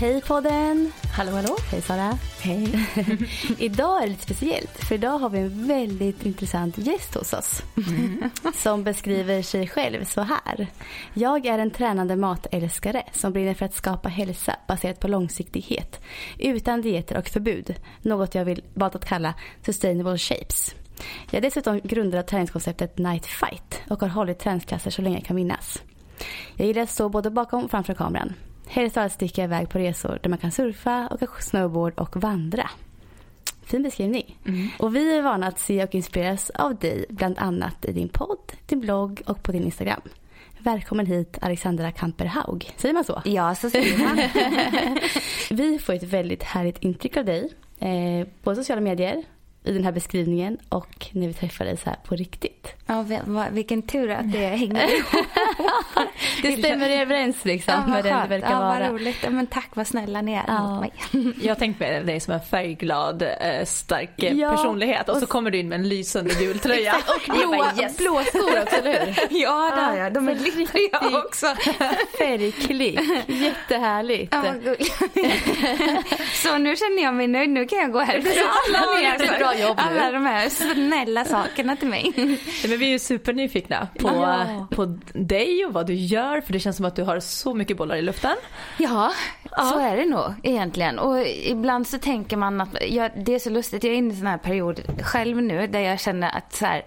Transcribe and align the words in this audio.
Hej 0.00 0.20
podden! 0.20 0.92
Hallå 1.16 1.32
hallå! 1.32 1.56
Hej 1.70 1.82
Sara! 1.82 2.18
Hej! 2.40 2.88
idag 3.58 3.98
är 3.98 4.02
det 4.02 4.08
lite 4.08 4.22
speciellt 4.22 4.84
för 4.84 4.94
idag 4.94 5.18
har 5.18 5.30
vi 5.30 5.38
en 5.38 5.66
väldigt 5.66 6.26
intressant 6.26 6.78
gäst 6.78 7.14
hos 7.14 7.32
oss. 7.32 7.62
Mm. 7.76 8.30
som 8.54 8.84
beskriver 8.84 9.42
sig 9.42 9.68
själv 9.68 10.04
så 10.04 10.20
här. 10.20 10.66
Jag 11.14 11.46
är 11.46 11.58
en 11.58 11.70
tränande 11.70 12.16
matälskare 12.16 13.02
som 13.12 13.32
brinner 13.32 13.54
för 13.54 13.66
att 13.66 13.74
skapa 13.74 14.08
hälsa 14.08 14.56
baserat 14.68 15.00
på 15.00 15.08
långsiktighet. 15.08 16.00
Utan 16.38 16.82
dieter 16.82 17.16
och 17.16 17.28
förbud. 17.28 17.74
Något 18.02 18.34
jag 18.34 18.44
vill 18.44 18.64
valt 18.74 18.94
att 18.94 19.04
kalla 19.04 19.34
sustainable 19.66 20.18
shapes. 20.18 20.74
Jag 21.30 21.38
är 21.38 21.42
dessutom 21.42 21.80
grundare 21.84 22.20
av 22.20 22.26
träningskonceptet 22.26 22.98
Night 22.98 23.26
Fight 23.26 23.82
och 23.90 24.00
har 24.00 24.08
hållit 24.08 24.38
träningsklasser 24.38 24.90
så 24.90 25.02
länge 25.02 25.16
jag 25.16 25.24
kan 25.24 25.36
minnas. 25.36 25.82
Jag 26.56 26.66
gillar 26.66 26.82
att 26.82 26.90
stå 26.90 27.08
både 27.08 27.30
bakom 27.30 27.64
och 27.64 27.70
framför 27.70 27.94
kameran. 27.94 28.34
Helst 28.68 28.96
av 28.96 29.02
allt 29.02 29.12
sticker 29.12 29.42
jag 29.42 29.48
iväg 29.48 29.68
på 29.68 29.78
resor 29.78 30.18
där 30.22 30.30
man 30.30 30.38
kan 30.38 30.52
surfa, 30.52 31.08
åka 31.10 31.26
snowboard 31.40 31.98
och 31.98 32.16
vandra. 32.16 32.70
Fin 33.62 33.82
beskrivning. 33.82 34.38
Mm. 34.46 34.68
Och 34.78 34.96
vi 34.96 35.16
är 35.16 35.22
vana 35.22 35.46
att 35.46 35.58
se 35.58 35.84
och 35.84 35.94
inspireras 35.94 36.50
av 36.50 36.76
dig 36.76 37.04
bland 37.08 37.38
annat 37.38 37.84
i 37.84 37.92
din 37.92 38.08
podd, 38.08 38.52
din 38.66 38.80
blogg 38.80 39.22
och 39.26 39.42
på 39.42 39.52
din 39.52 39.64
Instagram. 39.64 40.00
Välkommen 40.58 41.06
hit 41.06 41.38
Alexandra 41.40 41.92
Kamperhaug. 41.92 42.70
Säger 42.76 42.94
man 42.94 43.04
så? 43.04 43.22
Ja, 43.24 43.54
så 43.54 43.70
säger 43.70 43.98
man. 43.98 44.18
vi 45.58 45.78
får 45.78 45.92
ett 45.92 46.02
väldigt 46.02 46.42
härligt 46.42 46.78
intryck 46.78 47.16
av 47.16 47.24
dig 47.24 47.52
eh, 47.78 48.28
på 48.42 48.54
sociala 48.54 48.80
medier 48.80 49.22
i 49.64 49.72
den 49.72 49.84
här 49.84 49.92
beskrivningen 49.92 50.58
och 50.68 51.06
när 51.12 51.28
vi 51.28 51.34
träffade 51.34 51.76
så 51.76 51.90
här 51.90 51.98
på 52.04 52.16
riktigt. 52.16 52.77
Ja, 52.88 53.04
vilken 53.50 53.82
tur 53.82 54.10
att 54.10 54.32
det 54.32 54.46
hänger 54.46 54.94
ihop. 54.96 55.26
det 56.42 56.52
stämmer 56.52 56.90
överens 56.90 57.44
liksom 57.44 57.74
ja, 57.74 57.92
med 57.92 58.04
den 58.04 58.22
det 58.22 58.28
verkar 58.28 58.50
ja, 58.50 58.58
vara. 58.58 58.78
Vad 58.78 58.90
roligt. 58.90 59.16
Ja, 59.22 59.30
men 59.30 59.46
tack 59.46 59.68
vad 59.74 59.86
snälla 59.86 60.22
ni 60.22 60.32
är 60.32 60.44
ja. 60.46 60.62
mot 60.62 60.80
mig. 60.80 60.92
Jag 61.40 61.58
tänkte 61.58 61.84
med 61.84 62.06
dig 62.06 62.20
som 62.20 62.34
en 62.34 62.40
färgglad, 62.40 63.22
eh, 63.22 63.64
stark 63.64 64.10
ja. 64.16 64.50
personlighet 64.50 65.08
och 65.08 65.16
så 65.16 65.26
kommer 65.26 65.50
du 65.50 65.58
in 65.58 65.68
med 65.68 65.80
en 65.80 65.88
lysande 65.88 66.34
gul 66.34 66.58
tröja. 66.58 66.96
och 66.96 67.34
blå, 67.34 67.66
yes. 67.82 67.96
blå 67.96 68.22
skor 68.22 68.62
också, 68.62 68.76
eller 68.76 69.06
hur? 69.06 69.14
Ja, 69.42 69.72
det 69.76 69.82
har 69.82 69.96
jag. 69.96 70.12
De 70.12 70.28
är 70.28 70.34
glittriga 70.34 71.00
också. 71.24 71.46
Färgklick. 72.18 73.00
Jättehärligt. 73.26 74.34
Ja, 74.34 74.54
så 76.34 76.58
nu 76.58 76.76
känner 76.76 77.02
jag 77.02 77.14
mig 77.14 77.28
nöjd. 77.28 77.50
Nu 77.50 77.66
kan 77.66 77.78
jag 77.78 77.92
gå 77.92 77.98
härifrån 77.98 78.48
bra 79.38 79.68
jobb 79.68 79.76
nu. 79.76 79.98
Alla 80.00 80.12
de 80.12 80.26
här 80.26 80.48
snälla 80.48 81.24
sakerna 81.24 81.76
till 81.76 81.88
mig. 81.88 82.12
Men 82.78 82.84
vi 82.84 82.86
är 82.86 82.92
ju 82.92 82.98
supernyfikna 82.98 83.88
på, 83.98 84.08
ja. 84.08 84.66
på 84.70 84.98
dig 85.12 85.64
och 85.66 85.72
vad 85.72 85.86
du 85.86 85.94
gör 85.94 86.40
för 86.40 86.52
det 86.52 86.60
känns 86.60 86.76
som 86.76 86.86
att 86.86 86.96
du 86.96 87.02
har 87.02 87.20
så 87.20 87.54
mycket 87.54 87.76
bollar 87.76 87.96
i 87.96 88.02
luften. 88.02 88.36
Ja, 88.76 89.12
ja. 89.50 89.62
så 89.62 89.78
är 89.78 89.96
det 89.96 90.04
nog 90.04 90.34
egentligen. 90.42 90.98
Och 90.98 91.26
ibland 91.26 91.86
så 91.86 91.98
tänker 91.98 92.36
man 92.36 92.60
att, 92.60 92.68
ja, 92.88 93.08
det 93.16 93.34
är 93.34 93.38
så 93.38 93.50
lustigt, 93.50 93.84
jag 93.84 93.92
är 93.92 93.96
inne 93.96 94.08
i 94.08 94.10
en 94.10 94.16
sån 94.16 94.26
här 94.26 94.38
period 94.38 94.80
själv 95.02 95.42
nu 95.42 95.66
där 95.66 95.80
jag 95.80 96.00
känner 96.00 96.36
att 96.36 96.52
så 96.52 96.66
här, 96.66 96.82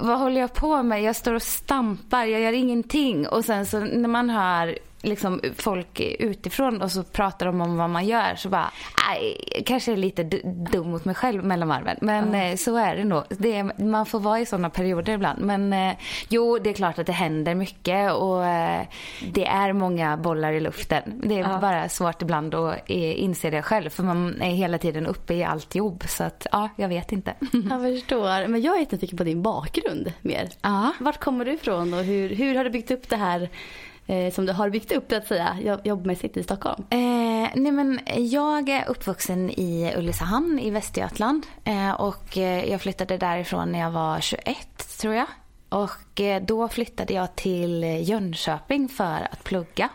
vad 0.00 0.18
håller 0.18 0.40
jag 0.40 0.54
på 0.54 0.82
med? 0.82 1.02
Jag 1.02 1.16
står 1.16 1.34
och 1.34 1.42
stampar, 1.42 2.24
jag 2.24 2.40
gör 2.40 2.52
ingenting. 2.52 3.28
Och 3.28 3.44
sen 3.44 3.66
så 3.66 3.80
när 3.80 4.08
man 4.08 4.30
hör 4.30 4.78
liksom 5.02 5.40
folk 5.56 6.00
utifrån 6.00 6.82
och 6.82 6.92
så 6.92 7.02
pratar 7.02 7.46
de 7.46 7.60
om 7.60 7.76
vad 7.76 7.90
man 7.90 8.06
gör 8.06 8.34
så 8.36 8.48
bara, 8.48 8.70
nej, 9.08 9.62
kanske 9.66 9.92
är 9.92 9.96
lite 9.96 10.22
dum 10.72 10.90
mot 10.90 11.04
mig 11.04 11.14
själv 11.14 11.44
mellan 11.44 11.68
varven. 11.68 11.96
Men 12.00 12.28
mm. 12.28 12.56
så 12.56 12.76
är 12.76 12.96
det 12.96 13.04
nog. 13.04 13.22
Det 13.28 13.56
är, 13.56 13.82
man 13.82 14.06
får 14.06 14.20
vara 14.20 14.40
i 14.40 14.46
sådana 14.46 14.70
perioder 14.70 15.12
ibland. 15.12 15.40
Men 15.40 15.72
eh, 15.72 15.96
jo, 16.28 16.58
det 16.58 16.70
är 16.70 16.74
klart 16.74 16.98
att 16.98 17.06
det 17.06 17.12
händer 17.12 17.54
mycket 17.54 18.12
och 18.12 18.46
eh, 18.46 18.82
det 19.32 19.46
är 19.46 19.72
många 19.72 20.16
bollar 20.16 20.52
i 20.52 20.60
luften. 20.60 21.02
Det 21.24 21.38
är 21.38 21.44
mm. 21.44 21.60
bara 21.60 21.88
svårt 21.88 22.22
ibland 22.22 22.54
att 22.54 22.88
inse 22.88 23.50
det 23.50 23.62
själv 23.62 23.90
för 23.90 24.02
man 24.02 24.42
är 24.42 24.50
hela 24.50 24.78
tiden 24.78 25.06
uppe 25.06 25.34
i 25.34 25.44
allt 25.44 25.74
jobb. 25.74 26.04
Så 26.08 26.24
att, 26.24 26.46
ja, 26.52 26.68
jag 26.76 26.88
vet 26.88 27.12
inte. 27.12 27.34
Jag 27.70 27.82
förstår. 27.82 28.48
Men 28.48 28.62
jag 28.62 28.76
är 28.76 28.80
jättenyfiken 28.80 29.18
på 29.18 29.24
din 29.24 29.42
bakgrund 29.42 30.12
mer. 30.20 30.48
Ja. 30.62 30.92
Vart 31.00 31.20
kommer 31.20 31.44
du 31.44 31.52
ifrån 31.52 31.94
och 31.94 32.04
hur, 32.04 32.28
hur 32.28 32.54
har 32.54 32.64
du 32.64 32.70
byggt 32.70 32.90
upp 32.90 33.08
det 33.08 33.16
här 33.16 33.48
eh, 34.10 34.32
som 34.32 34.46
du 34.46 34.52
har 34.52 34.70
byggt 34.70 34.92
upp 34.92 35.12
att 35.12 35.26
säga 35.26 35.80
jobbmässigt 35.84 36.36
i 36.36 36.42
Stockholm? 36.42 36.84
Eh, 36.90 37.50
nej 37.54 37.72
men 37.72 38.00
jag 38.16 38.68
är 38.68 38.88
uppvuxen 38.88 39.50
i 39.50 39.92
Ulricehamn 39.96 40.58
i 40.58 40.70
Västergötland 40.70 41.46
eh, 41.64 41.90
och 41.90 42.38
eh, 42.38 42.70
jag 42.70 42.80
flyttade 42.80 43.16
därifrån 43.16 43.72
när 43.72 43.78
jag 43.78 43.90
var 43.90 44.20
21 44.20 44.98
tror 45.00 45.14
jag. 45.14 45.26
Och 45.68 46.20
eh, 46.20 46.42
då 46.42 46.68
flyttade 46.68 47.14
jag 47.14 47.36
till 47.36 47.82
Jönköping 47.82 48.88
för 48.88 49.28
att 49.32 49.44
plugga. 49.44 49.88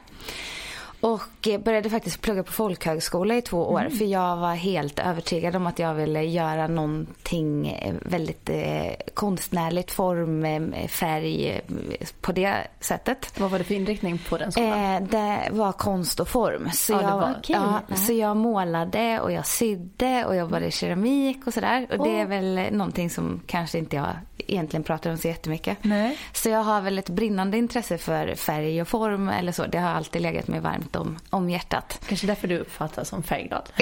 Och 1.06 1.62
började 1.64 1.90
faktiskt 1.90 2.22
plugga 2.22 2.44
på 2.44 2.52
folkhögskola 2.52 3.36
i 3.36 3.42
två 3.42 3.58
år. 3.58 3.80
Mm. 3.80 3.98
För 3.98 4.06
jag 4.06 4.38
var 4.38 4.54
helt 4.54 5.00
övertygad 5.00 5.56
om 5.56 5.68
att 5.68 5.80
jag 5.80 5.94
ville 5.94 6.24
göra 6.24 6.68
någonting 6.68 7.68
eh, 7.68 7.94
väldigt 8.02 8.50
eh, 8.50 8.92
konstnärligt, 9.14 9.92
form, 9.92 10.46
eh, 10.46 10.88
färg 10.88 11.50
eh, 11.50 12.08
på 12.22 12.32
det 12.32 12.68
sättet. 12.80 13.40
Vad 13.40 13.52
var 13.52 13.58
det 13.58 13.64
för 13.64 13.74
inriktning 13.74 14.20
på 14.30 14.38
den 14.38 14.52
skolan? 14.52 14.96
Eh, 14.96 15.02
det 15.02 15.50
var 15.52 15.72
konst 15.72 16.20
och 16.20 16.28
form. 16.28 16.70
Så, 16.74 16.94
ja, 16.94 17.02
jag, 17.02 17.18
var, 17.18 17.36
okay. 17.40 17.56
ja, 17.56 17.96
så 17.96 18.14
jag 18.14 18.38
målade 18.38 19.20
och 19.20 19.32
jag 19.32 19.48
sydde 19.48 20.26
och 20.26 20.36
jobbade 20.36 20.66
i 20.66 20.72
keramik 20.72 21.48
och 21.48 21.54
sådär. 21.54 21.88
Och 21.90 22.00
oh. 22.00 22.08
det 22.08 22.20
är 22.20 22.26
väl 22.26 22.60
någonting 22.72 23.10
som 23.10 23.42
kanske 23.48 23.78
inte 23.78 23.96
jag 23.96 24.16
egentligen 24.38 24.84
pratar 24.84 25.12
om 25.12 25.18
så 25.18 25.28
jättemycket. 25.28 25.78
Nej. 25.82 26.18
Så 26.34 26.50
jag 26.50 26.64
har 26.64 26.82
väl 26.82 27.00
ett 27.00 27.10
brinnande 27.10 27.58
intresse 27.58 27.98
för 27.98 28.36
färg 28.36 28.82
och 28.82 28.88
form 28.88 29.30
eller 29.30 29.52
så. 29.52 29.66
Det 29.66 29.78
har 29.78 29.90
alltid 29.90 30.22
legat 30.22 30.48
mig 30.48 30.60
varmt 30.60 30.96
om, 30.96 31.20
om 31.30 31.50
hjärtat. 31.50 32.02
Kanske 32.08 32.28
därför 32.28 32.48
du 32.48 32.60
uppfattas 32.60 33.10
som 33.10 33.24
färgglad. 33.24 33.70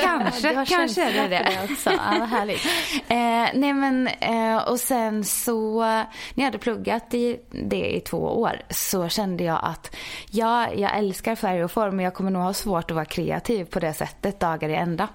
kanske, 0.00 0.64
kanske 0.68 1.02
är 1.02 1.12
det 1.12 1.28
det. 1.28 1.72
Också. 1.72 1.90
Ja, 1.90 2.16
vad 2.18 2.28
härligt. 2.28 2.60
Eh, 3.08 3.48
nej 3.54 3.72
men, 3.72 4.06
eh, 4.06 4.56
och 4.56 4.80
sen 4.80 5.24
så 5.24 5.80
när 5.80 6.06
jag 6.34 6.44
hade 6.44 6.58
pluggat 6.58 7.14
i 7.14 7.40
det 7.50 7.96
i 7.96 8.00
två 8.00 8.18
år 8.18 8.62
så 8.70 9.08
kände 9.08 9.44
jag 9.44 9.60
att 9.62 9.96
ja, 10.30 10.72
jag 10.72 10.98
älskar 10.98 11.34
färg 11.34 11.64
och 11.64 11.70
form 11.70 11.96
men 11.96 12.04
jag 12.04 12.14
kommer 12.14 12.30
nog 12.30 12.42
ha 12.42 12.52
svårt 12.52 12.90
att 12.90 12.94
vara 12.94 13.04
kreativ 13.04 13.64
på 13.64 13.80
det 13.80 13.94
sättet 13.94 14.40
dagar 14.40 14.68
i 14.68 14.74
ända. 14.74 15.08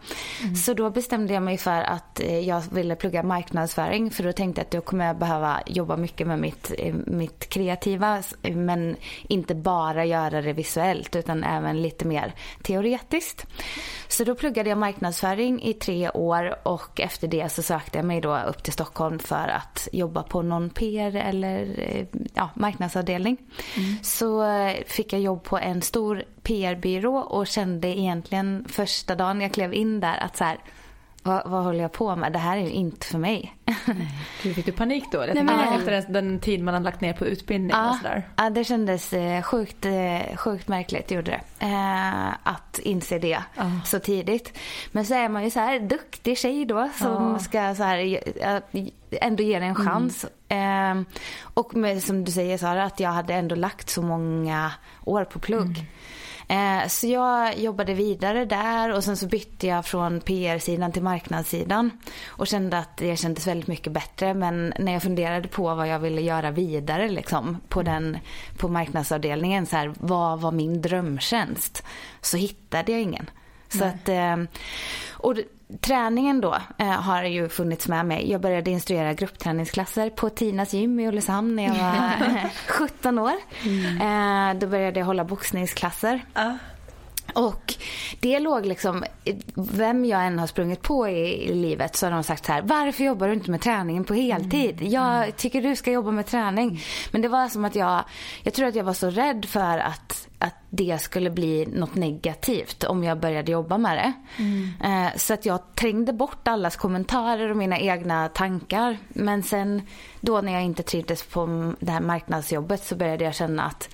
Mm. 0.43 0.55
Så 0.55 0.73
då 0.73 0.89
bestämde 0.89 1.33
jag 1.33 1.43
mig 1.43 1.57
för 1.57 1.81
att 1.81 2.19
eh, 2.19 2.39
jag 2.39 2.63
ville 2.71 2.95
plugga 2.95 3.23
marknadsföring 3.23 4.11
för 4.11 4.23
då 4.23 4.31
tänkte 4.31 4.61
jag 4.61 4.65
att 4.65 4.71
då 4.79 4.85
kommer 4.85 5.05
jag 5.05 5.17
behöva 5.17 5.61
jobba 5.65 5.97
mycket 5.97 6.27
med 6.27 6.39
mitt, 6.39 6.71
eh, 6.77 6.93
mitt 6.93 7.49
kreativa 7.49 8.23
men 8.41 8.95
inte 9.27 9.55
bara 9.55 10.05
göra 10.05 10.41
det 10.41 10.53
visuellt 10.53 11.15
utan 11.15 11.43
även 11.43 11.81
lite 11.81 12.07
mer 12.07 12.33
teoretiskt. 12.63 13.47
Så 14.07 14.23
då 14.23 14.35
pluggade 14.35 14.69
jag 14.69 14.77
marknadsföring 14.77 15.63
i 15.63 15.73
tre 15.73 16.09
år 16.09 16.55
och 16.63 16.99
efter 16.99 17.27
det 17.27 17.49
så 17.49 17.63
sökte 17.63 17.97
jag 17.97 18.05
mig 18.05 18.21
då 18.21 18.37
upp 18.37 18.63
till 18.63 18.73
Stockholm 18.73 19.19
för 19.19 19.47
att 19.47 19.87
jobba 19.91 20.23
på 20.23 20.41
någon 20.41 20.69
PR 20.69 21.15
eller 21.15 21.61
eh, 21.77 22.05
ja, 22.33 22.49
marknadsavdelning. 22.53 23.37
Mm. 23.77 24.03
Så 24.03 24.43
eh, 24.43 24.75
fick 24.87 25.13
jag 25.13 25.21
jobb 25.21 25.43
på 25.43 25.57
en 25.57 25.81
stor 25.81 26.23
PR-byrå 26.43 27.17
och 27.17 27.47
kände 27.47 27.87
egentligen 27.87 28.65
första 28.69 29.15
dagen 29.15 29.41
jag 29.41 29.53
klev 29.53 29.73
in 29.73 29.99
där 29.99 30.17
att 30.17 30.37
så 30.37 30.43
här, 30.43 30.57
vad, 31.29 31.51
vad 31.51 31.63
håller 31.63 31.81
jag 31.81 31.91
på 31.91 32.15
med? 32.15 32.33
Det 32.33 32.39
här 32.39 32.57
är 32.57 32.61
ju 32.61 32.69
inte 32.69 33.05
för 33.05 33.17
mig. 33.17 33.55
Du 34.43 34.53
fick 34.53 34.65
du 34.65 34.71
panik 34.71 35.03
då? 35.11 35.17
Nej, 35.17 35.43
men, 35.43 35.59
efter 35.59 35.91
den, 35.91 36.13
den, 36.13 36.39
tid 36.39 36.63
man 36.63 36.73
har 36.73 36.81
lagt 36.81 37.01
ner 37.01 37.13
på 37.13 37.25
utbildning 37.25 37.71
ja, 37.71 37.89
och 37.89 37.95
sådär? 37.95 38.29
Ja, 38.35 38.49
det 38.49 38.63
kändes 38.63 39.13
eh, 39.13 39.41
sjukt, 39.41 39.85
eh, 39.85 40.37
sjukt 40.37 40.67
märkligt 40.67 41.11
gjorde 41.11 41.31
det. 41.31 41.65
Eh, 41.65 42.27
att 42.43 42.79
inse 42.79 43.19
det 43.19 43.39
oh. 43.57 43.83
så 43.85 43.99
tidigt. 43.99 44.57
Men 44.91 45.05
så 45.05 45.13
är 45.13 45.29
man 45.29 45.43
ju 45.43 45.49
så 45.49 45.59
här 45.59 45.79
duktig 45.79 46.37
tjej 46.37 46.65
då 46.65 46.89
som 46.95 47.33
oh. 47.33 47.37
ska 47.37 47.75
så 47.75 47.83
här, 47.83 48.19
ändå 49.11 49.43
ge 49.43 49.59
det 49.59 49.65
en 49.65 49.75
mm. 49.75 49.87
chans. 49.87 50.25
Mm. 50.47 51.05
och 51.41 51.75
med, 51.75 52.03
som 52.03 52.25
du 52.25 52.31
säger 52.31 52.57
Sara, 52.57 52.83
att 52.83 52.99
jag 52.99 53.09
hade 53.09 53.33
ändå 53.33 53.55
lagt 53.55 53.89
så 53.89 54.01
många 54.01 54.71
år 55.05 55.23
på 55.25 55.39
plugg. 55.39 55.77
Mm. 55.77 55.85
Eh, 56.49 56.87
så 56.87 57.07
jag 57.07 57.59
jobbade 57.59 57.93
vidare 57.93 58.45
där 58.45 58.93
och 58.93 59.03
sen 59.03 59.17
så 59.17 59.27
bytte 59.27 59.67
jag 59.67 59.85
från 59.85 60.21
PR-sidan 60.21 60.91
till 60.91 61.03
marknadssidan 61.03 61.91
och 62.27 62.47
kände 62.47 62.77
att 62.77 62.97
det 62.97 63.17
kändes 63.17 63.47
väldigt 63.47 63.67
mycket 63.67 63.93
bättre. 63.93 64.33
Men 64.33 64.73
när 64.79 64.93
jag 64.93 65.01
funderade 65.01 65.47
på 65.47 65.75
vad 65.75 65.87
jag 65.87 65.99
ville 65.99 66.21
göra 66.21 66.51
vidare 66.51 67.09
liksom, 67.09 67.57
på, 67.67 67.81
den, 67.81 68.17
på 68.57 68.67
marknadsavdelningen, 68.67 69.65
så 69.65 69.75
här, 69.75 69.93
vad 69.99 70.41
var 70.41 70.51
min 70.51 70.81
drömtjänst? 70.81 71.83
Så 72.21 72.37
hittade 72.37 72.91
jag 72.91 73.01
ingen. 73.01 73.29
Så 73.69 73.85
att, 73.85 74.09
eh, 74.09 74.37
och 75.11 75.35
träningen 75.81 76.41
då 76.41 76.55
eh, 76.77 76.87
har 76.87 77.23
ju 77.23 77.49
funnits 77.49 77.87
med 77.87 78.05
mig. 78.05 78.31
Jag 78.31 78.41
började 78.41 78.71
instruera 78.71 79.13
gruppträningsklasser 79.13 80.09
på 80.09 80.29
Tinas 80.29 80.73
gym 80.73 80.99
i 80.99 81.07
Ulricehamn 81.07 81.55
när 81.55 81.63
jag 81.63 81.73
var 81.73 82.49
17 82.67 83.19
år. 83.19 83.33
Mm. 83.65 84.59
då 84.59 84.67
började 84.67 84.99
jag 84.99 85.05
hålla 85.05 85.23
boxningsklasser. 85.23 86.21
Uh. 86.37 86.53
Och 87.33 87.73
det 88.19 88.39
låg 88.39 88.65
liksom, 88.65 89.03
vem 89.55 90.05
jag 90.05 90.25
än 90.25 90.39
har 90.39 90.47
sprungit 90.47 90.81
på 90.81 91.07
i, 91.07 91.49
i, 91.49 91.53
livet 91.53 91.95
så 91.95 92.05
har 92.05 92.11
de 92.11 92.23
sagt 92.23 92.45
så 92.45 92.51
här, 92.51 92.61
varför 92.61 93.03
jobbar 93.03 93.27
du 93.27 93.33
inte 93.33 93.51
med 93.51 93.61
träningen 93.61 94.03
på 94.03 94.13
heltid? 94.13 94.77
Mm. 94.79 94.91
Jag 94.91 95.37
tycker 95.37 95.61
du 95.61 95.75
ska 95.75 95.91
jobba 95.91 96.11
med 96.11 96.25
träning. 96.25 96.81
Men 97.11 97.21
det 97.21 97.27
var 97.27 97.47
som 97.47 97.65
att 97.65 97.75
jag, 97.75 98.03
jag 98.43 98.53
tror 98.53 98.67
att 98.67 98.75
jag 98.75 98.83
var 98.83 98.93
så 98.93 99.09
rädd 99.09 99.45
för 99.45 99.77
att, 99.77 100.27
att 100.39 100.55
det 100.69 101.01
skulle 101.01 101.29
bli 101.29 101.65
något 101.65 101.95
negativt 101.95 102.83
om 102.83 103.03
jag 103.03 103.19
började 103.19 103.51
jobba 103.51 103.77
med 103.77 103.97
det. 103.97 104.13
Mm. 104.43 104.71
Eh, 104.83 105.17
så 105.17 105.33
att 105.33 105.45
jag 105.45 105.75
trängde 105.75 106.13
bort 106.13 106.47
allas 106.47 106.75
kommentarer 106.75 107.49
och 107.49 107.57
mina 107.57 107.79
egna 107.79 108.29
tankar. 108.29 108.97
Men 109.07 109.43
sen 109.43 109.81
då 110.21 110.41
när 110.41 110.53
jag 110.53 110.63
inte 110.63 110.83
trivdes 110.83 111.23
på 111.23 111.73
det 111.79 111.91
här 111.91 112.01
marknadsjobbet 112.01 112.83
så 112.83 112.95
började 112.95 113.23
jag 113.23 113.35
känna 113.35 113.63
att 113.63 113.89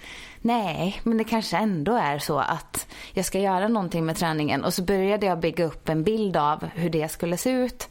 nej, 0.45 1.01
men 1.03 1.17
det 1.17 1.23
kanske 1.23 1.57
ändå 1.57 1.95
är 1.95 2.19
så 2.19 2.39
att 2.39 2.87
jag 3.13 3.25
ska 3.25 3.39
göra 3.39 3.67
någonting 3.67 4.05
med 4.05 4.15
träningen. 4.15 4.63
Och 4.63 4.73
så 4.73 4.83
började 4.83 5.25
jag 5.25 5.39
bygga 5.39 5.65
upp 5.65 5.89
en 5.89 6.03
bild 6.03 6.37
av 6.37 6.65
hur 6.75 6.89
det 6.89 7.11
skulle 7.11 7.37
se 7.37 7.49
ut. 7.49 7.89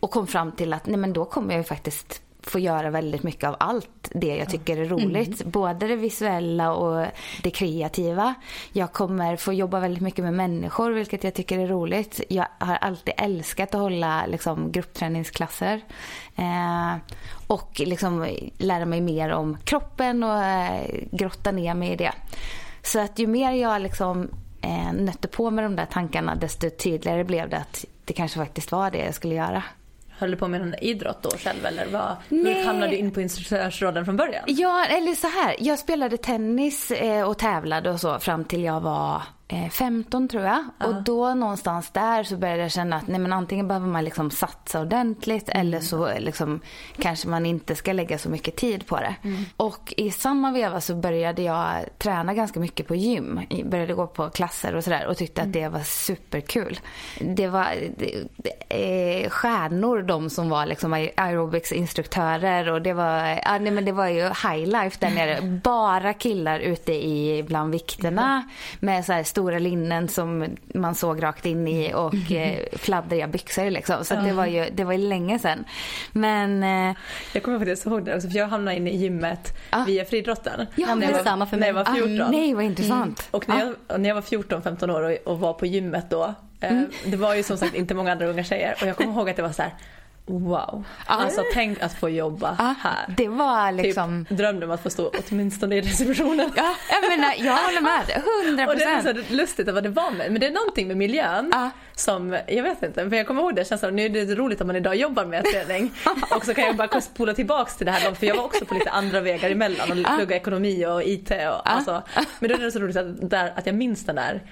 Och 0.00 0.10
kom 0.10 0.26
fram 0.26 0.52
till 0.52 0.72
att 0.72 0.86
nej 0.86 0.96
men 0.96 1.12
då 1.12 1.24
kommer 1.24 1.50
jag 1.50 1.58
ju 1.58 1.64
faktiskt 1.64 2.22
få 2.42 2.58
göra 2.58 2.90
väldigt 2.90 3.22
mycket 3.22 3.48
av 3.48 3.56
allt 3.60 4.10
det 4.14 4.36
jag 4.36 4.50
tycker 4.50 4.76
är 4.76 4.84
roligt. 4.84 5.40
Mm. 5.40 5.50
Både 5.50 5.86
det 5.86 5.96
visuella 5.96 6.72
och 6.72 7.06
det 7.42 7.50
kreativa. 7.50 8.34
Jag 8.72 8.92
kommer 8.92 9.36
få 9.36 9.52
jobba 9.52 9.80
väldigt 9.80 10.02
mycket 10.02 10.24
med 10.24 10.34
människor 10.34 10.90
vilket 10.90 11.24
jag 11.24 11.34
tycker 11.34 11.58
är 11.58 11.66
roligt. 11.66 12.20
Jag 12.28 12.46
har 12.58 12.74
alltid 12.74 13.14
älskat 13.16 13.74
att 13.74 13.80
hålla 13.80 14.26
liksom, 14.26 14.72
gruppträningsklasser. 14.72 15.80
Eh, 16.36 16.96
och 17.46 17.80
liksom 17.84 18.26
lära 18.58 18.84
mig 18.84 19.00
mer 19.00 19.32
om 19.32 19.56
kroppen 19.64 20.22
och 20.22 20.44
eh, 20.44 20.86
grotta 21.10 21.52
ner 21.52 21.74
mig 21.74 21.92
i 21.92 21.96
det. 21.96 22.12
Så 22.82 23.00
att 23.00 23.18
ju 23.18 23.26
mer 23.26 23.52
jag 23.52 23.82
liksom 23.82 24.28
eh, 24.60 24.92
nötte 24.92 25.28
på 25.28 25.50
med 25.50 25.64
de 25.64 25.76
där 25.76 25.86
tankarna 25.86 26.34
desto 26.34 26.70
tydligare 26.70 27.24
blev 27.24 27.48
det 27.48 27.56
att 27.56 27.84
det 28.04 28.12
kanske 28.12 28.38
faktiskt 28.38 28.72
var 28.72 28.90
det 28.90 28.98
jag 28.98 29.14
skulle 29.14 29.34
göra. 29.34 29.62
Höll 30.22 30.30
du 30.30 30.36
på 30.36 30.48
med 30.48 30.60
någon 30.60 30.74
idrott 30.74 31.22
då 31.22 31.30
själv 31.30 31.66
eller 31.66 31.86
vad, 31.86 32.16
hur 32.28 32.64
hamnade 32.64 32.92
du 32.92 32.96
in 32.96 33.10
på 33.10 33.20
instruktörsrollen 33.20 34.04
från 34.04 34.16
början? 34.16 34.44
Ja, 34.46 34.84
eller 34.84 35.14
så 35.14 35.26
här. 35.26 35.56
Jag 35.58 35.78
spelade 35.78 36.16
tennis 36.16 36.90
eh, 36.90 37.28
och 37.28 37.38
tävlade 37.38 37.90
och 37.90 38.00
så 38.00 38.18
fram 38.18 38.44
till 38.44 38.64
jag 38.64 38.80
var 38.80 39.22
15 39.70 40.22
eh, 40.22 40.28
tror 40.28 40.42
jag. 40.42 40.58
Uh. 40.58 40.88
Och 40.88 41.02
då 41.02 41.34
någonstans 41.34 41.90
där 41.90 42.22
så 42.22 42.36
började 42.36 42.62
jag 42.62 42.70
känna 42.70 42.96
att 42.96 43.06
nej, 43.06 43.20
men 43.20 43.32
antingen 43.32 43.68
behöver 43.68 43.86
man 43.86 44.04
liksom 44.04 44.30
satsa 44.30 44.80
ordentligt 44.80 45.48
mm. 45.48 45.60
eller 45.60 45.80
så 45.80 46.18
liksom, 46.18 46.60
kanske 46.98 47.28
man 47.28 47.46
inte 47.46 47.74
ska 47.74 47.92
lägga 47.92 48.18
så 48.18 48.28
mycket 48.28 48.56
tid 48.56 48.86
på 48.86 48.96
det. 48.96 49.14
Mm. 49.22 49.44
Och 49.56 49.94
i 49.96 50.10
samma 50.10 50.52
veva 50.52 50.80
så 50.80 50.94
började 50.94 51.42
jag 51.42 51.84
träna 51.98 52.34
ganska 52.34 52.60
mycket 52.60 52.88
på 52.88 52.94
gym. 52.94 53.40
Jag 53.48 53.68
började 53.68 53.94
gå 53.94 54.06
på 54.06 54.30
klasser 54.30 54.74
och 54.74 54.84
sådär 54.84 55.06
och 55.06 55.16
tyckte 55.16 55.40
mm. 55.40 55.50
att 55.50 55.52
det 55.52 55.68
var 55.68 55.84
superkul. 55.84 56.80
Det 57.20 57.48
var 57.48 57.66
det, 57.96 58.24
det, 58.36 59.22
eh, 59.24 59.30
stjärnor 59.30 60.02
de 60.02 60.30
som 60.30 60.48
var 60.48 60.66
liksom 60.66 60.92
aerobicsinstruktörer 60.92 62.68
och 62.68 62.82
det 62.82 62.92
var, 62.92 63.40
ja, 63.44 63.58
nej, 63.58 63.72
men 63.72 63.84
det 63.84 63.92
var 63.92 64.08
ju 64.08 64.22
high 64.22 64.66
life 64.66 64.96
där 65.00 65.10
nere. 65.10 65.40
Bara 65.64 66.14
killar 66.14 66.60
ute 66.60 66.92
i 66.92 67.44
bland 67.48 67.72
vikterna 67.72 68.48
med 68.80 69.04
så 69.04 69.12
här 69.12 69.22
stora 69.42 69.58
linnen 69.58 70.08
som 70.08 70.46
man 70.74 70.94
såg 70.94 71.22
rakt 71.22 71.46
in 71.46 71.68
i 71.68 71.94
och 71.94 72.14
eh, 72.32 72.58
fladdriga 72.72 73.26
byxor 73.26 73.70
liksom. 73.70 74.04
Så 74.04 74.14
det 74.14 74.32
var 74.32 74.46
ju 74.46 74.66
det 74.72 74.84
var 74.84 74.92
ju 74.92 74.98
länge 75.08 75.38
sedan. 75.38 75.64
Men... 76.12 76.62
Eh, 76.62 76.96
jag 77.32 77.42
kommer 77.42 77.58
faktiskt 77.58 77.86
ihåg 77.86 78.04
det 78.04 78.16
också 78.16 78.30
för 78.30 78.38
jag 78.38 78.48
hamnade 78.48 78.76
inne 78.76 78.90
i 78.90 78.96
gymmet 78.96 79.58
ah. 79.70 79.84
via 79.84 80.04
friidrotten. 80.04 80.66
Ja, 80.74 80.94
när 80.94 81.06
jag 81.06 81.16
var, 81.16 81.24
samma 81.24 81.46
för 81.46 81.56
mig. 81.56 81.72
När 81.72 81.78
jag 81.78 81.84
var 81.84 81.94
14. 81.94 82.20
Ah, 82.20 82.30
nej 82.30 82.54
vad 82.54 82.64
intressant. 82.64 83.20
Mm. 83.20 83.28
Och 83.30 83.48
när 83.48 83.74
jag, 83.88 84.00
när 84.00 84.08
jag 84.08 84.14
var 84.14 84.22
14-15 84.22 84.90
år 84.90 85.02
och, 85.02 85.32
och, 85.32 85.40
var 85.40 85.52
på 85.52 85.66
gymmet 85.66 86.10
då. 86.10 86.34
Eh, 86.60 86.72
mm. 86.72 86.90
Det 87.04 87.16
var 87.16 87.34
ju 87.34 87.42
som 87.42 87.56
sagt 87.58 87.74
inte 87.74 87.94
många 87.94 88.12
andra 88.12 88.26
unga 88.26 88.44
tjejer 88.44 88.74
och 88.80 88.86
jag 88.86 88.96
kommer 88.96 89.12
ihåg 89.12 89.30
att 89.30 89.36
det 89.36 89.42
var 89.42 89.52
så 89.52 89.62
här 89.62 89.72
Wow. 90.26 90.84
Alltså 91.06 91.44
tänk 91.52 91.82
att 91.82 91.94
få 91.94 92.08
jobba 92.08 92.56
ah, 92.58 92.74
här. 92.80 93.14
Det 93.16 93.28
var 93.28 93.72
typ 93.72 93.82
liksom... 93.82 94.24
Typ, 94.28 94.38
drömde 94.38 94.66
om 94.66 94.72
att 94.72 94.82
få 94.82 94.90
stå 94.90 95.12
åtminstone 95.28 95.76
i 95.76 95.80
receptionen. 95.80 96.52
Ja, 96.56 96.74
jag 96.90 97.08
menar, 97.08 97.34
jag 97.38 97.56
håller 97.56 97.80
med. 97.80 98.22
100 98.46 98.66
Och 98.68 98.76
det 98.76 98.84
är 98.84 99.02
så 99.02 99.34
lustigt 99.34 99.72
vad 99.72 99.82
det 99.82 99.88
var 99.88 100.10
med. 100.10 100.32
Men 100.32 100.40
det 100.40 100.46
är 100.46 100.50
någonting 100.50 100.88
med 100.88 100.96
miljön 100.96 101.52
ah. 101.54 101.70
som, 101.94 102.38
jag 102.48 102.62
vet 102.62 102.82
inte, 102.82 103.10
för 103.10 103.16
jag 103.16 103.26
kommer 103.26 103.42
ihåg 103.42 103.54
det 103.54 103.68
känslan. 103.68 103.96
Nu 103.96 104.04
är 104.04 104.08
det 104.08 104.34
roligt 104.34 104.60
att 104.60 104.66
man 104.66 104.76
idag 104.76 104.96
jobbar 104.96 105.24
med 105.24 105.44
träning. 105.44 105.92
och 106.36 106.44
så 106.44 106.54
kan 106.54 106.64
jag 106.64 106.76
bara 106.76 107.00
spola 107.00 107.34
tillbaks 107.34 107.76
till 107.76 107.86
det 107.86 107.92
här. 107.92 108.14
För 108.14 108.26
jag 108.26 108.36
var 108.36 108.44
också 108.44 108.64
på 108.64 108.74
lite 108.74 108.90
andra 108.90 109.20
vägar 109.20 109.50
emellan 109.50 109.92
och 109.92 110.10
ah. 110.10 110.16
plugga 110.16 110.36
ekonomi 110.36 110.86
och 110.86 111.02
IT 111.02 111.30
och 111.30 111.36
ah. 111.36 111.60
alltså. 111.64 112.02
Men 112.38 112.50
då 112.50 112.56
är 112.56 112.58
det 112.58 112.72
så 112.72 112.78
roligt 112.78 112.96
att, 112.96 113.30
där, 113.30 113.52
att 113.56 113.66
jag 113.66 113.74
minns 113.74 114.06
den 114.06 114.16
där. 114.16 114.42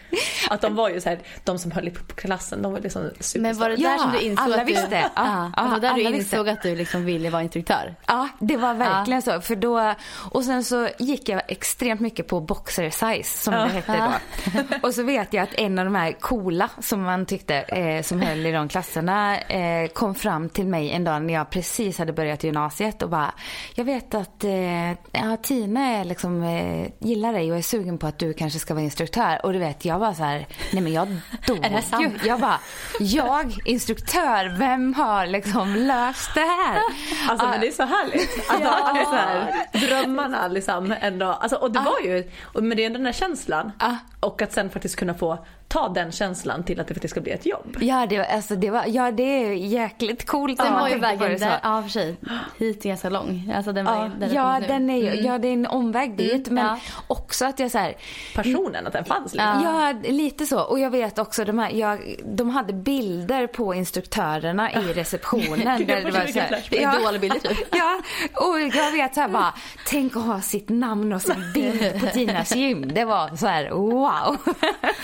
Att 0.51 0.61
de 0.61 0.75
var 0.75 0.89
ju 0.89 1.01
så 1.01 1.09
här, 1.09 1.19
de 1.45 1.59
som 1.59 1.71
höll 1.71 1.91
på 1.91 2.15
klassen, 2.15 2.63
de 2.63 2.73
var 2.73 2.81
liksom 2.81 3.03
superstar. 3.03 3.41
Men 3.41 3.59
var 3.59 3.69
det 3.69 3.77
där 3.77 3.83
ja, 3.83 3.99
som 3.99 4.13
du 4.13 4.21
insåg 4.21 4.45
alla 4.45 4.57
att 4.61 4.67
du... 4.67 4.73
visste. 4.73 5.11
Ja. 5.17 5.51
Var 5.69 5.81
där 5.81 5.95
du 5.95 6.03
insåg 6.03 6.49
att 6.49 6.63
du 6.63 6.77
liksom 6.77 7.05
ville 7.05 7.31
vara 7.31 7.43
instruktör? 7.43 7.95
Ja, 8.07 8.29
det 8.39 8.57
var 8.57 8.75
verkligen 8.75 9.23
ja. 9.27 9.35
så. 9.35 9.41
För 9.41 9.57
då, 9.57 9.95
och 10.31 10.45
sen 10.45 10.65
så 10.65 10.89
gick 10.99 11.29
jag 11.29 11.43
extremt 11.49 12.01
mycket 12.01 12.27
på 12.27 12.41
boxer 12.41 12.91
size 12.91 13.43
som 13.43 13.55
det 13.55 13.69
hette 13.69 14.13
då. 14.53 14.63
och 14.89 14.95
så 14.95 15.03
vet 15.03 15.33
jag 15.33 15.43
att 15.43 15.55
en 15.55 15.79
av 15.79 15.85
de 15.85 15.95
här 15.95 16.13
coola 16.13 16.69
som 16.79 17.03
man 17.03 17.27
tyckte 17.27 17.55
eh, 17.55 18.03
som 18.03 18.21
höll 18.21 18.47
i 18.47 18.53
de 18.53 18.69
klasserna 18.69 19.39
eh, 19.39 19.89
kom 19.89 20.15
fram 20.15 20.49
till 20.49 20.67
mig 20.67 20.91
en 20.91 21.05
dag 21.05 21.23
när 21.23 21.35
jag 21.35 21.51
precis 21.51 21.99
hade 21.99 22.13
börjat 22.13 22.45
gymnasiet 22.45 23.03
och 23.03 23.09
bara 23.09 23.35
Jag 23.75 23.85
vet 23.85 24.15
att 24.15 24.45
eh, 24.45 24.91
ja, 24.91 25.37
Tina 25.43 25.81
är 25.81 26.05
liksom, 26.05 26.43
eh, 26.43 26.89
gillar 26.99 27.33
dig 27.33 27.53
och 27.53 27.59
är 27.59 27.63
sugen 27.63 27.99
på 27.99 28.07
att 28.07 28.19
du 28.19 28.33
kanske 28.33 28.59
ska 28.59 28.75
vara 28.75 28.85
instruktör. 28.85 29.41
Och 29.43 29.53
du 29.53 29.59
vet, 29.59 29.85
jag 29.85 29.99
var 29.99 30.13
så 30.13 30.23
här, 30.23 30.47
nej 30.73 30.83
men 30.83 30.93
jag 30.93 31.17
dog 31.47 31.67
sant? 31.83 32.15
Jag 32.25 32.41
bara, 32.41 32.61
jag 33.01 33.55
instruktör, 33.65 34.59
vem 34.59 34.95
har 34.95 35.27
liksom 35.27 35.50
löst 35.77 36.31
det 36.35 36.41
här? 36.41 36.83
Alltså 37.29 37.47
men 37.47 37.61
det 37.61 37.67
är 37.67 37.73
så 37.73 37.83
härligt. 37.83 38.31
Alltså, 38.51 38.69
ja. 38.69 38.93
det 38.95 39.01
är 39.01 39.05
så 39.05 39.11
här, 39.11 39.67
drömmarna 39.87 40.49
liksom 40.49 40.95
ändå. 41.01 41.27
Alltså, 41.27 41.57
och 41.57 41.71
det 41.71 41.81
var 41.81 42.01
ju, 42.01 42.31
men 42.55 42.77
det 42.77 42.85
är 42.85 42.91
den 42.91 43.05
där 43.05 43.13
känslan. 43.13 43.73
Och 44.21 44.43
att 44.43 44.53
sen 44.53 44.71
faktiskt 44.71 44.97
kunna 44.97 45.15
få 45.15 45.47
ta 45.71 45.89
den 45.89 46.13
känslan 46.13 46.65
till 46.65 46.81
att 46.81 46.89
det 46.89 46.95
faktiskt 46.95 47.13
ska 47.13 47.21
bli 47.21 47.33
ett 47.33 47.47
jobb. 47.47 47.77
Ja 47.81 48.07
det, 48.07 48.27
alltså, 48.27 48.57
det, 48.57 48.71
var, 48.71 48.85
ja, 48.87 49.11
det 49.11 49.23
är 49.23 49.53
jäkligt 49.53 50.27
coolt. 50.27 50.59
Den 50.59 50.73
var 50.73 50.89
ju 50.89 50.99
vägen 50.99 51.39
där, 51.39 51.61
ja 51.63 51.83
för 51.83 51.91
sig, 51.91 52.17
hit 52.59 52.83
ganska 52.83 53.09
lång. 53.09 53.53
Alltså, 53.57 53.73
den 53.73 53.87
ja, 53.87 54.11
ja 54.33 54.61
den 54.69 54.91
är 54.91 54.97
ju, 54.97 55.09
mm. 55.09 55.25
ja 55.25 55.39
det 55.39 55.49
är 55.49 55.53
en 55.53 55.67
omväg 55.67 56.17
dit 56.17 56.49
mm, 56.49 56.55
men 56.55 56.67
ja. 56.67 56.79
också 57.07 57.45
att 57.45 57.59
jag 57.59 57.71
så 57.71 57.79
här, 57.79 57.95
Passionen 58.35 58.87
att 58.87 58.93
den 58.93 59.05
fanns 59.05 59.33
liksom. 59.33 59.63
Ja 59.65 59.95
lite 60.03 60.47
så 60.47 60.61
och 60.61 60.81
jag 60.81 60.91
vet 60.91 61.19
också 61.19 61.45
de, 61.45 61.59
här, 61.59 61.71
jag, 61.71 62.17
de 62.25 62.51
hade 62.51 62.73
bilder 62.73 63.47
på 63.47 63.75
instruktörerna 63.75 64.73
i 64.73 64.93
receptionen. 64.93 65.61
där 65.87 66.05
det 66.05 66.11
var 66.11 66.27
så 66.27 66.39
här, 66.39 66.63
ja, 66.71 67.19
bilder 67.21 67.39
typ. 67.39 67.69
ja 67.71 68.01
och 68.35 68.61
jag 68.61 68.93
vet 68.93 69.15
så 69.15 69.21
här 69.21 69.29
bara, 69.29 69.55
tänk 69.87 70.17
att 70.17 70.25
ha 70.25 70.41
sitt 70.41 70.69
namn 70.69 71.13
och 71.13 71.23
sin 71.23 71.53
bild 71.55 72.01
på 72.01 72.07
Tinas 72.07 72.57
gym. 72.57 72.95
Det 72.95 73.05
var 73.05 73.37
så 73.37 73.47
här 73.47 73.71
wow 73.71 74.37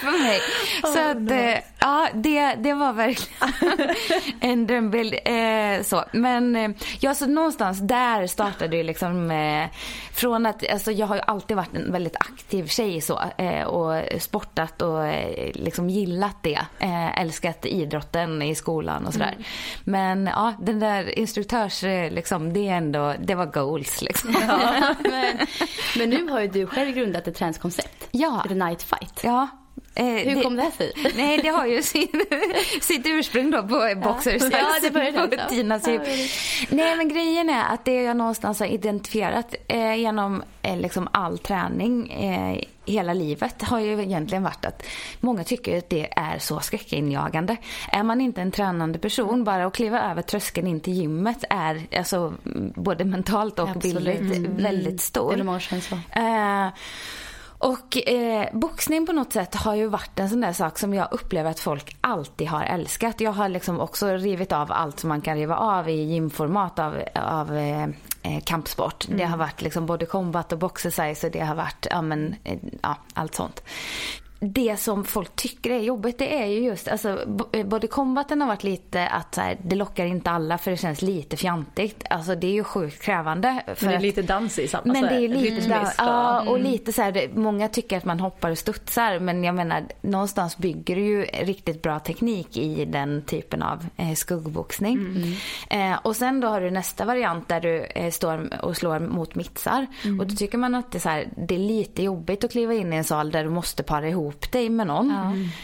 för 0.00 0.23
mig. 0.23 0.40
Så 0.83 1.11
att, 1.11 1.31
eh, 1.31 1.59
ja, 1.79 2.09
det, 2.15 2.55
det 2.55 2.75
var 2.75 2.93
verkligen 2.93 3.97
en 4.41 4.67
drömbild. 4.67 5.15
Eh, 5.25 5.83
så. 5.83 6.05
Men 6.13 6.57
eh, 6.57 6.71
ja, 7.01 7.15
så 7.15 7.27
någonstans 7.27 7.79
där 7.79 8.27
startade 8.27 8.77
det 8.77 8.83
liksom 8.83 9.31
eh, 9.31 9.67
från 10.13 10.47
att, 10.47 10.71
alltså 10.73 10.93
jag 10.93 11.07
har 11.07 11.15
ju 11.15 11.23
alltid 11.27 11.57
varit 11.57 11.75
en 11.75 11.93
väldigt 11.93 12.17
aktiv 12.17 12.67
tjej 12.67 13.01
så 13.01 13.21
eh, 13.39 13.63
och 13.63 14.23
sportat 14.23 14.83
och 14.83 15.07
eh, 15.07 15.51
liksom 15.55 15.91
gillat 15.91 16.37
det. 16.43 16.61
älskat 17.17 17.67
idrotten 17.67 18.43
i 18.43 18.55
skolan 18.55 19.07
och 19.07 19.13
sådär. 19.13 19.35
Mm. 19.37 19.45
Men 19.85 20.27
ja, 20.27 20.55
den 20.61 20.81
där 20.81 21.19
instruktörs, 21.19 21.83
liksom, 22.11 22.53
det 22.53 22.69
är 22.69 22.77
ändå, 22.77 23.15
det 23.21 23.35
var 23.35 23.47
goals 23.47 24.03
liksom. 24.03 24.37
Ja, 24.49 24.95
men, 25.11 25.39
men 25.99 26.11
nu 26.11 26.29
har 26.31 26.41
ju 26.41 26.49
du 26.49 26.67
själv 26.67 26.95
grundat 26.95 27.29
ett 27.29 27.35
träningskoncept. 27.35 28.09
Ja. 28.11 28.45
The 28.49 28.55
Night 28.55 28.83
Fight. 28.83 29.21
Ja, 29.23 29.49
Eh, 29.99 30.05
Hur 30.05 30.35
det, 30.35 30.43
kom 30.43 30.57
det 30.57 30.71
sig? 30.71 30.93
Nej, 31.17 31.38
det 31.43 31.49
har 31.49 31.67
ju 31.67 31.83
sin, 31.83 32.09
sitt 32.81 33.07
ursprung 33.07 33.50
då 33.50 33.62
på 33.62 33.93
Boxers 34.03 34.43
ja. 34.43 34.49
ja, 34.53 34.67
det 34.83 34.91
började 34.91 35.29
på 35.37 35.49
Tinas 35.49 35.88
ja, 35.88 36.00
Nej, 36.69 36.97
men 36.97 37.09
grejen 37.09 37.50
är 37.50 37.65
att 37.75 37.85
det 37.85 38.03
jag 38.03 38.17
någonstans 38.17 38.61
har 38.61 38.67
identifierat 38.67 39.55
eh, 39.69 39.95
genom 39.95 40.43
eh, 40.62 40.79
liksom 40.79 41.09
all 41.12 41.38
träning 41.38 42.11
eh, 42.11 42.65
hela 42.87 43.15
livet 43.15 43.62
har 43.62 43.81
ju 43.81 44.03
egentligen 44.03 44.43
varit 44.43 44.65
att 44.65 44.83
många 45.21 45.45
tycker 45.45 45.79
att 45.79 45.91
det 45.91 46.09
är 46.19 46.38
så 46.38 46.61
skräckinjagande. 46.61 47.57
Är 47.93 48.03
man 48.03 48.21
inte 48.21 48.43
en 48.43 48.53
tränande 48.53 48.99
person, 48.99 49.45
bara 49.45 49.67
att 49.67 49.75
kliva 49.75 50.11
över 50.11 50.23
tröskeln 50.23 50.67
in 50.67 50.81
till 50.81 50.93
gymmet 50.93 51.45
är 51.50 51.87
alltså 51.97 52.35
både 52.75 53.05
mentalt 53.05 53.59
och 53.59 53.69
Absolut. 53.69 54.05
bildligt 54.05 54.37
mm. 54.37 54.57
väldigt 54.57 55.00
stor. 55.00 55.33
Eller 55.33 55.81
så. 55.81 55.95
Eh, 56.21 56.69
och 57.59 58.09
eh, 58.09 58.49
boxning 58.53 59.07
på 59.07 59.13
något 59.13 59.33
sätt 59.33 59.55
har 59.55 59.75
ju 59.75 59.87
varit 59.87 60.19
en 60.19 60.29
sån 60.29 60.41
där 60.41 60.53
sak 60.53 60.79
som 60.79 60.95
jag 60.95 61.09
upplever 61.11 61.51
att 61.51 61.61
folk 61.61 61.97
alltid 62.01 62.49
har 62.49 62.65
älskat. 62.65 63.21
Jag 63.21 63.33
har 63.33 63.49
liksom 63.49 63.81
också 63.81 64.07
rivit 64.09 64.53
av 64.53 64.73
allt 64.73 65.01
som 65.01 65.09
man 65.09 65.21
kan 65.21 65.37
riva 65.37 65.57
av 65.57 65.89
i 65.89 66.03
gymformat 66.03 66.79
av, 66.79 67.03
av 67.15 67.57
eh, 67.57 67.83
eh 68.23 68.41
kampsport. 68.45 69.07
Mm. 69.07 69.19
Det 69.19 69.25
har 69.25 69.37
varit 69.37 69.63
liksom 69.63 69.87
både 69.87 70.07
combat 70.07 70.53
och 70.53 70.59
boxercise 70.59 71.27
och 71.27 71.33
det 71.33 71.41
har 71.41 71.55
varit 71.55 71.87
ja, 71.91 72.03
men, 72.03 72.35
eh, 72.45 72.59
ja, 72.83 72.97
allt 73.15 73.35
sånt 73.35 73.63
det 74.40 74.76
som 74.76 75.05
folk 75.05 75.37
tycker 75.37 75.71
är 75.71 75.78
jobbigt 75.78 76.19
det 76.19 76.43
är 76.43 76.47
ju 76.47 76.61
just, 76.61 76.88
alltså 76.88 77.26
eh, 77.52 77.66
både 77.66 77.87
combaten 77.87 78.40
har 78.40 78.49
varit 78.49 78.64
lite 78.64 79.07
att 79.07 79.35
så 79.35 79.40
här, 79.40 79.57
det 79.62 79.76
lockar 79.76 80.07
inte 80.07 80.31
alla 80.31 80.59
för 80.59 80.71
det 80.71 80.76
känns 80.76 81.02
lite 81.02 81.37
fjantigt. 81.37 82.05
Alltså 82.11 82.35
det 82.35 82.47
är 82.47 82.52
ju 82.52 82.64
sjukt 82.64 83.02
krävande. 83.02 83.62
men 83.66 83.76
det 83.90 83.97
är 83.97 84.00
lite 84.00 84.23
dans 84.23 84.59
i 84.59 84.69
samma 84.69 84.93
Men 84.93 85.02
det 85.02 85.25
är 85.25 85.28
lite 85.28 85.69
dans, 85.69 85.95
ja 85.99 86.40
och 86.40 86.59
mm. 86.59 86.71
lite 86.71 86.93
så 86.93 87.02
här, 87.02 87.28
många 87.35 87.69
tycker 87.69 87.97
att 87.97 88.05
man 88.05 88.21
hoppar 88.21 88.50
och 88.50 88.59
studsar 88.59 89.19
men 89.19 89.45
jag 89.45 89.55
menar 89.55 89.83
någonstans 90.00 90.59
bygger 90.59 90.97
det 90.97 91.02
ju 91.02 91.23
riktigt 91.23 91.83
bra 91.83 91.99
teknik 91.99 92.57
i 92.57 92.85
den 92.85 93.23
typen 93.23 93.62
av 93.62 93.87
eh, 93.97 94.14
skuggboxning. 94.14 94.97
Mm. 95.71 95.93
Eh, 95.93 95.99
och 96.02 96.16
sen 96.16 96.40
då 96.40 96.49
har 96.49 96.61
du 96.61 96.71
nästa 96.71 97.05
variant 97.05 97.49
där 97.49 97.61
du 97.61 97.85
eh, 97.85 98.11
står 98.11 98.64
och 98.64 98.76
slår 98.76 98.99
mot 98.99 99.35
mittsar 99.35 99.87
mm. 100.05 100.21
och 100.21 100.26
då 100.26 100.35
tycker 100.35 100.59
man 100.59 100.75
att 100.75 100.93
det 100.93 100.99
är, 100.99 101.00
så 101.00 101.09
här, 101.09 101.28
det 101.37 101.55
är 101.55 101.59
lite 101.59 102.02
jobbigt 102.02 102.45
att 102.45 102.50
kliva 102.50 102.75
in 102.75 102.93
i 102.93 102.97
en 102.97 103.05
sal 103.05 103.31
där 103.31 103.45
du 103.45 103.50
måste 103.50 103.83
para 103.83 104.09
ihop 104.09 104.26
ihop 104.37 104.52
dig 104.52 104.71
med 104.71 104.87
någon. 104.87 105.11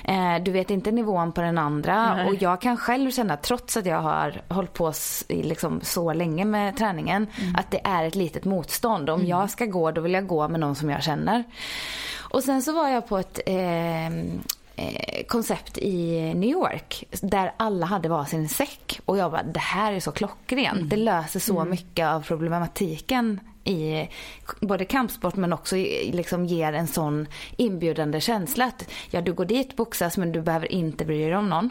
Ja. 0.05 0.13
Eh, 0.13 0.43
du 0.43 0.51
vet 0.51 0.71
inte 0.71 0.93
nivån 0.93 1.33
på 1.33 1.41
den 1.41 1.59
andra. 1.59 2.15
Nej. 2.15 2.29
Och 2.29 2.43
jag 2.43 2.61
kan 2.61 2.77
själv 2.77 3.11
känna, 3.11 3.37
trots 3.37 3.77
att 3.77 3.87
jag 3.87 4.01
har 4.01 4.43
hållit 4.49 4.73
på 4.73 4.93
liksom 5.29 5.81
så 5.83 6.13
länge 6.13 6.45
med 6.45 6.77
träningen, 6.77 7.27
mm. 7.41 7.57
att 7.57 7.71
det 7.71 7.81
är 7.85 8.05
ett 8.05 8.15
litet 8.15 8.45
motstånd. 8.45 9.11
Om 9.11 9.21
mm. 9.21 9.31
jag 9.31 9.51
ska 9.51 9.67
gå, 9.67 9.91
då 9.91 10.01
vill 10.01 10.13
jag 10.13 10.27
gå 10.27 10.49
med 10.49 10.61
någon 10.61 10.75
som 10.75 10.91
jag 10.91 11.03
känner. 11.03 11.45
Och 12.33 12.43
sen 12.43 12.63
så 12.63 12.73
var 12.73 12.89
jag 12.89 13.09
på 13.09 13.19
ett 13.19 13.41
eh, 13.47 14.07
eh 14.07 15.27
koncept 15.29 15.79
i 15.79 16.35
New 16.35 16.51
York 16.51 17.05
där 17.23 17.53
alla 17.57 17.87
hade 17.87 18.09
varsin 18.09 18.49
säck. 18.49 19.01
Och 19.05 19.19
jag 19.19 19.31
bara, 19.31 19.43
det 19.43 19.61
här 19.61 19.93
är 19.93 20.01
så 20.01 20.13
klockrent. 20.13 20.77
Mm. 20.77 20.89
Det 20.89 20.97
löser 20.97 21.41
så 21.41 21.57
mm. 21.59 21.71
mycket 21.71 22.07
av 22.07 22.21
problematiken 22.21 23.41
i 23.65 24.09
både 24.61 24.85
kampsport 24.85 25.37
men 25.37 25.53
också 25.53 25.77
liksom 26.05 26.47
ger 26.47 26.73
en 26.73 26.87
sån 26.87 27.27
inbjudande 27.57 28.21
känsla 28.21 28.65
att 28.65 28.91
ja, 29.11 29.21
du 29.21 29.33
går 29.33 29.45
dit, 29.45 29.77
boxas 29.77 30.17
men 30.17 30.33
du 30.33 30.43
behöver 30.43 30.73
inte 30.73 31.05
bry 31.05 31.25
dig 31.25 31.37
om 31.37 31.49
någon. 31.49 31.71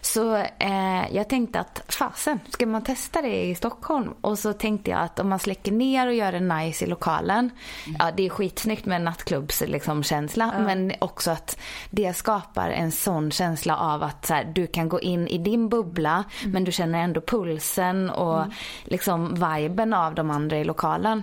Så 0.00 0.36
eh, 0.36 1.14
jag 1.14 1.28
tänkte 1.28 1.60
att 1.60 1.82
fasen, 1.88 2.40
ska 2.48 2.66
man 2.66 2.82
testa 2.82 3.22
det 3.22 3.44
i 3.44 3.54
Stockholm? 3.54 4.14
Och 4.20 4.38
så 4.38 4.52
tänkte 4.52 4.90
jag 4.90 5.00
att 5.00 5.18
om 5.18 5.28
man 5.28 5.38
släcker 5.38 5.72
ner 5.72 6.06
och 6.06 6.14
gör 6.14 6.32
det 6.32 6.40
nice 6.40 6.84
i 6.84 6.88
lokalen. 6.88 7.50
Mm. 7.86 7.96
Ja, 7.98 8.10
det 8.16 8.26
är 8.26 8.30
skitsnyggt 8.30 8.86
med 8.86 8.96
en 8.96 9.04
nattklubbskänsla. 9.04 9.72
Liksom, 9.72 10.02
känsla, 10.02 10.54
ja. 10.58 10.64
Men 10.64 10.92
också 10.98 11.30
att 11.30 11.58
det 11.90 12.16
skapar 12.16 12.70
en 12.70 12.92
sån 12.92 13.30
känsla 13.30 13.76
av 13.76 14.02
att 14.02 14.26
så 14.26 14.34
här, 14.34 14.44
du 14.44 14.66
kan 14.66 14.88
gå 14.88 15.00
in 15.00 15.28
i 15.28 15.38
din 15.38 15.68
bubbla 15.68 16.24
mm. 16.40 16.52
men 16.52 16.64
du 16.64 16.72
känner 16.72 16.98
ändå 17.02 17.20
pulsen 17.20 18.10
och 18.10 18.38
mm. 18.38 18.50
liksom 18.84 19.34
viben 19.34 19.94
av 19.94 20.14
de 20.14 20.30
andra 20.30 20.58
i 20.58 20.64
lokalen. 20.64 21.22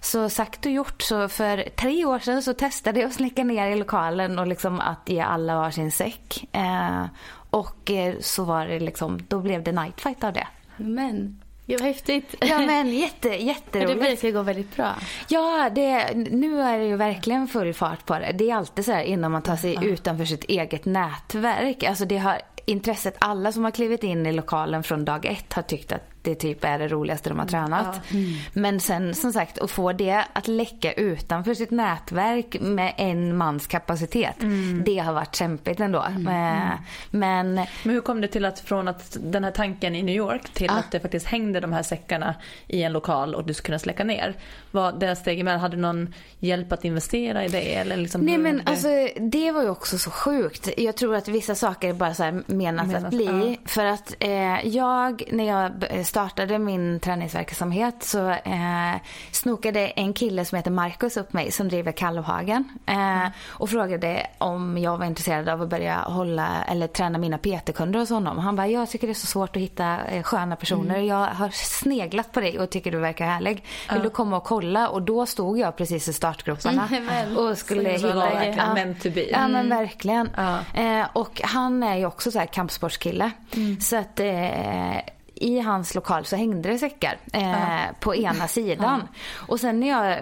Så 0.00 0.28
sagt 0.28 0.66
och 0.66 0.72
gjort. 0.72 1.02
Så 1.02 1.28
för 1.28 1.68
tre 1.76 2.04
år 2.04 2.18
sedan 2.18 2.42
så 2.42 2.54
testade 2.54 3.00
jag 3.00 3.08
att 3.08 3.14
släcka 3.14 3.44
ner 3.44 3.70
i 3.70 3.76
lokalen 3.76 4.38
och 4.38 4.46
liksom 4.46 4.80
att 4.80 5.08
ge 5.08 5.20
alla 5.20 5.56
varsin 5.56 5.92
säck. 5.92 6.48
Eh, 6.52 7.04
och 7.52 7.90
eh, 7.90 8.14
så 8.20 8.44
var 8.44 8.66
det 8.66 8.80
liksom, 8.80 9.20
då 9.28 9.40
blev 9.40 9.62
det 9.62 9.72
nightfight 9.72 10.24
av 10.24 10.32
det. 10.32 10.46
Men 10.76 11.40
Gud 11.66 11.80
vad 11.80 11.88
häftigt. 11.88 12.34
Ja 12.40 12.58
men 12.58 12.92
jätte, 12.98 13.28
jätteroligt. 13.28 14.00
Det 14.00 14.08
verkar 14.08 14.30
gå 14.30 14.42
väldigt 14.42 14.76
bra. 14.76 14.94
Ja, 15.28 15.70
det, 15.74 16.14
nu 16.14 16.60
är 16.60 16.78
det 16.78 16.84
ju 16.84 16.96
verkligen 16.96 17.48
full 17.48 17.74
fart 17.74 18.06
på 18.06 18.18
det. 18.18 18.32
Det 18.32 18.50
är 18.50 18.54
alltid 18.54 18.84
så 18.84 18.92
här 18.92 19.02
innan 19.02 19.32
man 19.32 19.42
tar 19.42 19.56
sig 19.56 19.74
ja. 19.74 19.82
utanför 19.82 20.24
sitt 20.24 20.44
eget 20.44 20.84
nätverk. 20.84 21.82
Alltså 21.82 22.04
det 22.04 22.18
har 22.18 22.40
intresset, 22.66 23.16
alla 23.18 23.52
som 23.52 23.64
har 23.64 23.70
klivit 23.70 24.02
in 24.02 24.26
i 24.26 24.32
lokalen 24.32 24.82
från 24.82 25.04
dag 25.04 25.26
ett 25.26 25.52
har 25.52 25.62
tyckt 25.62 25.92
att 25.92 26.11
det 26.22 26.34
typ 26.34 26.64
är 26.64 26.78
det 26.78 26.88
roligaste 26.88 27.28
de 27.28 27.38
har 27.38 27.46
tränat. 27.46 28.00
Mm. 28.10 28.32
Men 28.52 28.80
sen 28.80 29.14
som 29.14 29.32
sagt 29.32 29.58
att 29.58 29.70
få 29.70 29.92
det 29.92 30.24
att 30.32 30.48
läcka 30.48 30.92
utanför 30.92 31.54
sitt 31.54 31.70
nätverk 31.70 32.56
med 32.60 32.94
en 32.96 33.36
mans 33.36 33.66
kapacitet. 33.66 34.42
Mm. 34.42 34.82
Det 34.84 34.98
har 34.98 35.12
varit 35.12 35.34
kämpigt 35.34 35.80
ändå. 35.80 36.02
Mm. 36.02 36.26
Eh, 36.26 36.78
men, 37.10 37.54
men 37.54 37.66
hur 37.84 38.00
kom 38.00 38.20
det 38.20 38.28
till 38.28 38.44
att 38.44 38.60
från 38.60 38.88
att 38.88 39.16
den 39.20 39.44
här 39.44 39.50
tanken 39.50 39.94
i 39.94 40.02
New 40.02 40.16
York 40.16 40.48
till 40.52 40.70
ah. 40.70 40.74
att 40.74 40.90
det 40.90 41.00
faktiskt 41.00 41.26
hängde 41.26 41.60
de 41.60 41.72
här 41.72 41.82
säckarna 41.82 42.34
i 42.66 42.82
en 42.82 42.92
lokal 42.92 43.34
och 43.34 43.44
du 43.44 43.54
skulle 43.54 43.66
kunna 43.66 43.78
släcka 43.78 44.04
ner? 44.04 44.34
Var 44.70 44.92
det 44.92 45.16
steget 45.16 45.44
med, 45.44 45.60
hade 45.60 45.76
du 45.76 45.82
någon 45.82 46.14
hjälp 46.38 46.72
att 46.72 46.84
investera 46.84 47.44
i 47.44 47.48
det? 47.48 47.74
Eller 47.74 47.96
liksom 47.96 48.20
Nej 48.20 48.38
men 48.38 48.56
det... 48.56 48.62
alltså 48.66 48.88
det 49.20 49.52
var 49.52 49.62
ju 49.62 49.68
också 49.68 49.98
så 49.98 50.10
sjukt. 50.10 50.68
Jag 50.76 50.96
tror 50.96 51.16
att 51.16 51.28
vissa 51.28 51.54
saker 51.54 51.92
bara 51.92 52.14
så 52.14 52.22
här 52.22 52.42
menat, 52.46 52.86
menat 52.86 53.04
att 53.04 53.10
bli. 53.10 53.58
Ja. 53.62 53.68
För 53.70 53.84
att 53.84 54.14
eh, 54.18 54.68
jag, 54.68 55.22
när 55.30 55.48
jag 55.48 55.72
startade 56.12 56.58
min 56.58 57.00
träningsverksamhet 57.00 58.02
så 58.02 58.28
eh, 58.28 58.94
snokade 59.30 59.80
en 59.80 60.12
kille 60.12 60.44
som 60.44 60.56
heter 60.56 60.70
Marcus 60.70 61.16
upp 61.16 61.32
mig 61.32 61.50
som 61.52 61.68
driver 61.68 61.92
Kalvhagen 61.92 62.64
eh, 62.86 63.26
och 63.48 63.70
frågade 63.70 64.26
om 64.38 64.78
jag 64.78 64.98
var 64.98 65.06
intresserad 65.06 65.48
av 65.48 65.62
att 65.62 65.68
börja 65.68 65.96
hålla 65.96 66.64
eller 66.68 66.86
träna 66.86 67.18
mina 67.18 67.38
PT-kunder 67.38 67.98
hos 67.98 68.10
honom. 68.10 68.38
Han 68.38 68.56
bara, 68.56 68.66
jag 68.66 68.90
tycker 68.90 69.06
det 69.06 69.12
är 69.12 69.14
så 69.14 69.26
svårt 69.26 69.56
att 69.56 69.62
hitta 69.62 70.04
eh, 70.04 70.22
sköna 70.22 70.56
personer. 70.56 70.94
Mm. 70.94 71.06
Jag 71.06 71.26
har 71.26 71.48
sneglat 71.52 72.32
på 72.32 72.40
dig 72.40 72.58
och 72.58 72.70
tycker 72.70 72.90
du 72.90 72.98
verkar 72.98 73.26
härlig. 73.26 73.64
Vill 73.88 73.98
uh. 73.98 74.02
du 74.02 74.10
komma 74.10 74.36
och 74.36 74.44
kolla? 74.44 74.88
Och 74.88 75.02
då 75.02 75.26
stod 75.26 75.58
jag 75.58 75.76
precis 75.76 76.08
i 76.08 76.12
startgroparna 76.12 76.88
mm, 76.92 77.36
och 77.36 77.58
skulle 77.58 77.90
hitta... 77.90 78.08
Ja, 78.56 78.94
to 79.02 79.10
be. 79.10 79.30
Ja 79.30 79.48
men 79.48 79.68
verkligen. 79.68 80.30
Uh. 80.38 81.06
och 81.12 81.40
han 81.44 81.82
är 81.82 81.96
ju 81.96 82.06
också 82.06 82.30
så 82.30 82.38
här 82.38 82.46
kampsportskille. 82.46 83.30
Mm. 83.54 83.80
Så 83.80 83.96
att 83.96 84.20
eh, 84.20 84.96
i 85.42 85.60
hans 85.60 85.94
lokal 85.94 86.24
så 86.24 86.36
hängde 86.36 86.68
det 86.68 86.78
säckar 86.78 87.18
eh, 87.32 87.50
ja. 87.50 87.78
på 88.00 88.14
ena 88.14 88.48
sidan. 88.48 89.02
Ja. 89.08 89.20
Och 89.48 89.60
sen 89.60 89.80
när 89.80 89.88
jag 89.88 90.18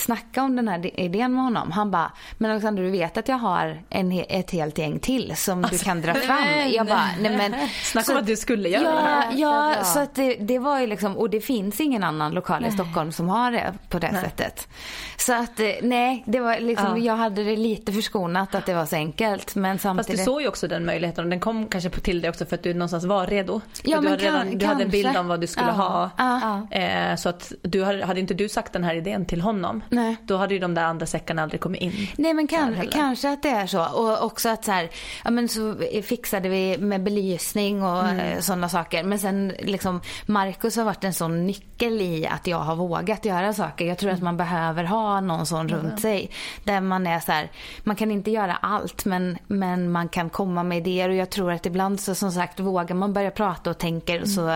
snackade 0.00 0.44
om 0.44 0.56
den 0.56 0.68
här 0.68 1.00
idén 1.00 1.34
med 1.34 1.44
honom, 1.44 1.70
han 1.70 1.90
bara, 1.90 2.12
men 2.38 2.50
Alexander 2.50 2.82
du 2.82 2.90
vet 2.90 3.16
att 3.16 3.28
jag 3.28 3.36
har 3.36 3.82
en, 3.90 4.12
ett 4.12 4.50
helt 4.50 4.78
gäng 4.78 4.98
till 4.98 5.36
som 5.36 5.64
alltså, 5.64 5.78
du 5.78 5.84
kan 5.84 6.00
dra 6.00 6.14
fram. 6.14 6.40
Nej, 6.40 6.74
jag 6.74 6.86
bara, 6.86 7.08
nej 7.20 7.36
men. 7.36 7.54
Snacka 7.82 8.12
om 8.12 8.18
att 8.18 8.26
du 8.26 8.36
skulle 8.36 8.68
göra 8.68 8.82
ja, 8.82 9.24
det. 9.30 9.38
Ja, 9.38 9.74
så, 9.78 9.84
så 9.84 10.00
att 10.00 10.14
det, 10.14 10.34
det, 10.34 10.58
var 10.58 10.80
ju 10.80 10.86
liksom, 10.86 11.16
och 11.16 11.30
det 11.30 11.40
finns 11.40 11.80
ingen 11.80 12.04
annan 12.04 12.32
lokal 12.32 12.60
nej. 12.60 12.70
i 12.70 12.72
Stockholm 12.72 13.12
som 13.12 13.28
har 13.28 13.52
det 13.52 13.74
på 13.88 13.98
det 13.98 14.12
nej. 14.12 14.22
sättet. 14.22 14.68
Så 15.16 15.32
att 15.32 15.60
eh, 15.60 15.68
nej, 15.82 16.22
det 16.26 16.40
var 16.40 16.60
liksom, 16.60 16.86
ja. 16.88 16.98
jag 16.98 17.16
hade 17.16 17.44
det 17.44 17.56
lite 17.56 17.92
förskonat 17.92 18.54
att 18.54 18.66
det 18.66 18.74
var 18.74 18.86
så 18.86 18.96
enkelt. 18.96 19.54
Men 19.54 19.78
samtidigt. 19.78 20.06
Fast 20.06 20.18
du 20.18 20.24
såg 20.24 20.42
ju 20.42 20.48
också 20.48 20.68
den 20.68 20.84
möjligheten 20.84 21.24
och 21.24 21.30
den 21.30 21.40
kom 21.40 21.66
kanske 21.66 21.90
till 21.90 22.20
dig 22.20 22.30
också 22.30 22.46
för 22.46 22.54
att 22.56 22.62
du 22.62 22.74
någonstans 22.74 23.04
var 23.04 23.26
redo. 23.26 23.60
Ja, 23.82 24.00
men 24.00 24.18
kan, 24.18 24.18
redan, 24.18 24.58
du 24.62 24.68
hade 24.68 24.84
en 24.84 24.90
bild 24.90 25.16
om 25.16 25.28
vad 25.28 25.40
du 25.40 25.46
skulle 25.46 25.66
ja. 25.66 26.10
ha. 26.16 26.66
Eh, 26.70 27.16
så 27.16 27.28
att 27.28 27.52
du 27.62 27.84
hade, 27.84 28.04
hade 28.04 28.20
inte 28.20 28.34
du 28.34 28.48
sagt 28.48 28.72
den 28.72 28.84
här 28.84 28.94
idén 28.94 29.26
till 29.26 29.40
honom. 29.40 29.84
Nej. 29.88 30.16
Då 30.22 30.36
hade 30.36 30.54
ju 30.54 30.60
de 30.60 30.74
där 30.74 30.84
andra 30.84 31.06
säckarna 31.06 31.42
aldrig 31.42 31.60
kommit 31.60 31.82
in. 31.82 31.92
Nej 32.16 32.34
men 32.34 32.46
kan, 32.46 32.88
kanske 32.90 33.32
att 33.32 33.42
det 33.42 33.48
är 33.48 33.66
så. 33.66 33.84
Och 33.84 34.24
också 34.24 34.48
att 34.48 34.64
så 34.64 34.72
här, 34.72 34.90
ja 35.24 35.30
men 35.30 35.48
så 35.48 35.74
fixade 36.04 36.48
vi 36.48 36.78
med 36.78 37.02
belysning 37.02 37.82
och 37.82 38.08
mm. 38.08 38.18
Eh, 38.22 38.40
sådana 38.40 38.68
saker. 38.68 39.04
Men 39.04 39.18
sen 39.18 39.52
liksom 39.58 40.00
Marcus 40.26 40.76
har 40.76 40.84
varit 40.84 41.04
en 41.04 41.14
sån 41.14 41.46
nyckel 41.46 42.00
i 42.00 42.26
att 42.26 42.46
jag 42.46 42.58
har 42.58 42.76
vågat 42.76 43.24
göra 43.24 43.52
saker. 43.52 43.84
Jag 43.84 43.98
tror 43.98 44.10
mm. 44.10 44.18
att 44.18 44.22
man 44.22 44.36
behöver 44.36 44.84
ha 44.84 45.20
någon 45.20 45.46
sån 45.46 45.70
mm. 45.70 45.80
runt 45.80 46.00
sig. 46.00 46.30
Där 46.64 46.80
man 46.80 47.06
är 47.06 47.20
så 47.20 47.32
här, 47.32 47.50
man 47.84 47.96
kan 47.96 48.10
inte 48.10 48.30
göra 48.30 48.54
allt 48.54 49.04
men, 49.04 49.38
men 49.46 49.92
man 49.92 50.08
kan 50.08 50.30
komma 50.30 50.62
med 50.62 50.78
idéer 50.78 51.08
och 51.08 51.14
jag 51.14 51.30
tror 51.30 51.52
att 51.52 51.66
ibland 51.66 52.00
så 52.00 52.14
som 52.14 52.32
sagt 52.32 52.60
vågar 52.60 52.94
man 52.94 53.12
börja 53.12 53.30
prata 53.30 53.70
och 53.70 53.78
tänker 53.78 54.16
mm. 54.16 54.26
så, 54.26 54.51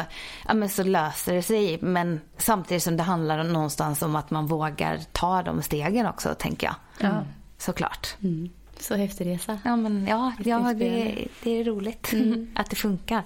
ja, 0.46 0.54
men 0.54 0.68
så 0.68 0.82
löser 0.82 1.34
det 1.34 1.42
sig. 1.42 1.78
Men 1.80 2.20
samtidigt 2.36 2.82
som 2.82 2.96
det 2.96 3.02
handlar 3.02 3.44
någonstans 3.44 4.02
om 4.02 4.16
att 4.16 4.30
man 4.30 4.46
vågar 4.46 5.00
ta 5.12 5.42
de 5.42 5.62
stegen 5.62 6.06
också 6.06 6.34
tänker 6.38 6.66
jag. 6.66 6.74
Ja. 7.10 7.22
Såklart. 7.58 8.16
Mm. 8.22 8.50
Så 8.80 8.94
häftig 8.94 9.26
resa. 9.26 9.58
Ja, 9.64 9.76
men, 9.76 10.06
ja, 10.06 10.32
ja 10.44 10.74
det, 10.76 11.28
det 11.42 11.60
är 11.60 11.64
roligt 11.64 12.12
mm. 12.12 12.50
att 12.54 12.70
det 12.70 12.76
funkar. 12.76 13.22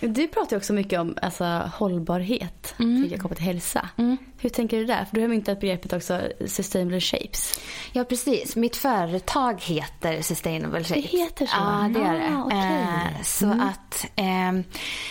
Du 0.00 0.28
pratar 0.28 0.56
också 0.56 0.72
mycket 0.72 1.00
om 1.00 1.16
alltså, 1.22 1.44
hållbarhet, 1.74 2.74
mm. 2.78 3.08
jag, 3.10 3.20
kopplat 3.20 3.36
till 3.36 3.46
hälsa. 3.46 3.88
Mm. 3.96 4.16
Hur 4.38 4.50
tänker 4.50 4.76
du 4.76 4.84
där? 4.84 5.04
För 5.04 5.16
du 5.16 5.20
har 5.20 5.28
myntat 5.28 5.60
begreppet 5.60 5.92
också 5.92 6.20
sustainable 6.46 7.00
shapes. 7.00 7.60
Ja, 7.92 8.04
precis. 8.04 8.56
Mitt 8.56 8.76
företag 8.76 9.60
heter 9.62 10.22
Sustainable 10.22 10.84
Shapes. 10.84 11.10
Det 11.10 11.18
heter 11.18 11.46
så? 11.46 11.56
Ja, 11.56 11.90
det 11.94 12.00
är 12.00 12.14
det. 12.14 12.36
Ah, 12.36 12.44
okay. 12.44 12.58
eh, 12.58 13.22
så 13.22 13.46
mm. 13.46 13.60
att, 13.60 14.06
eh, 14.16 14.52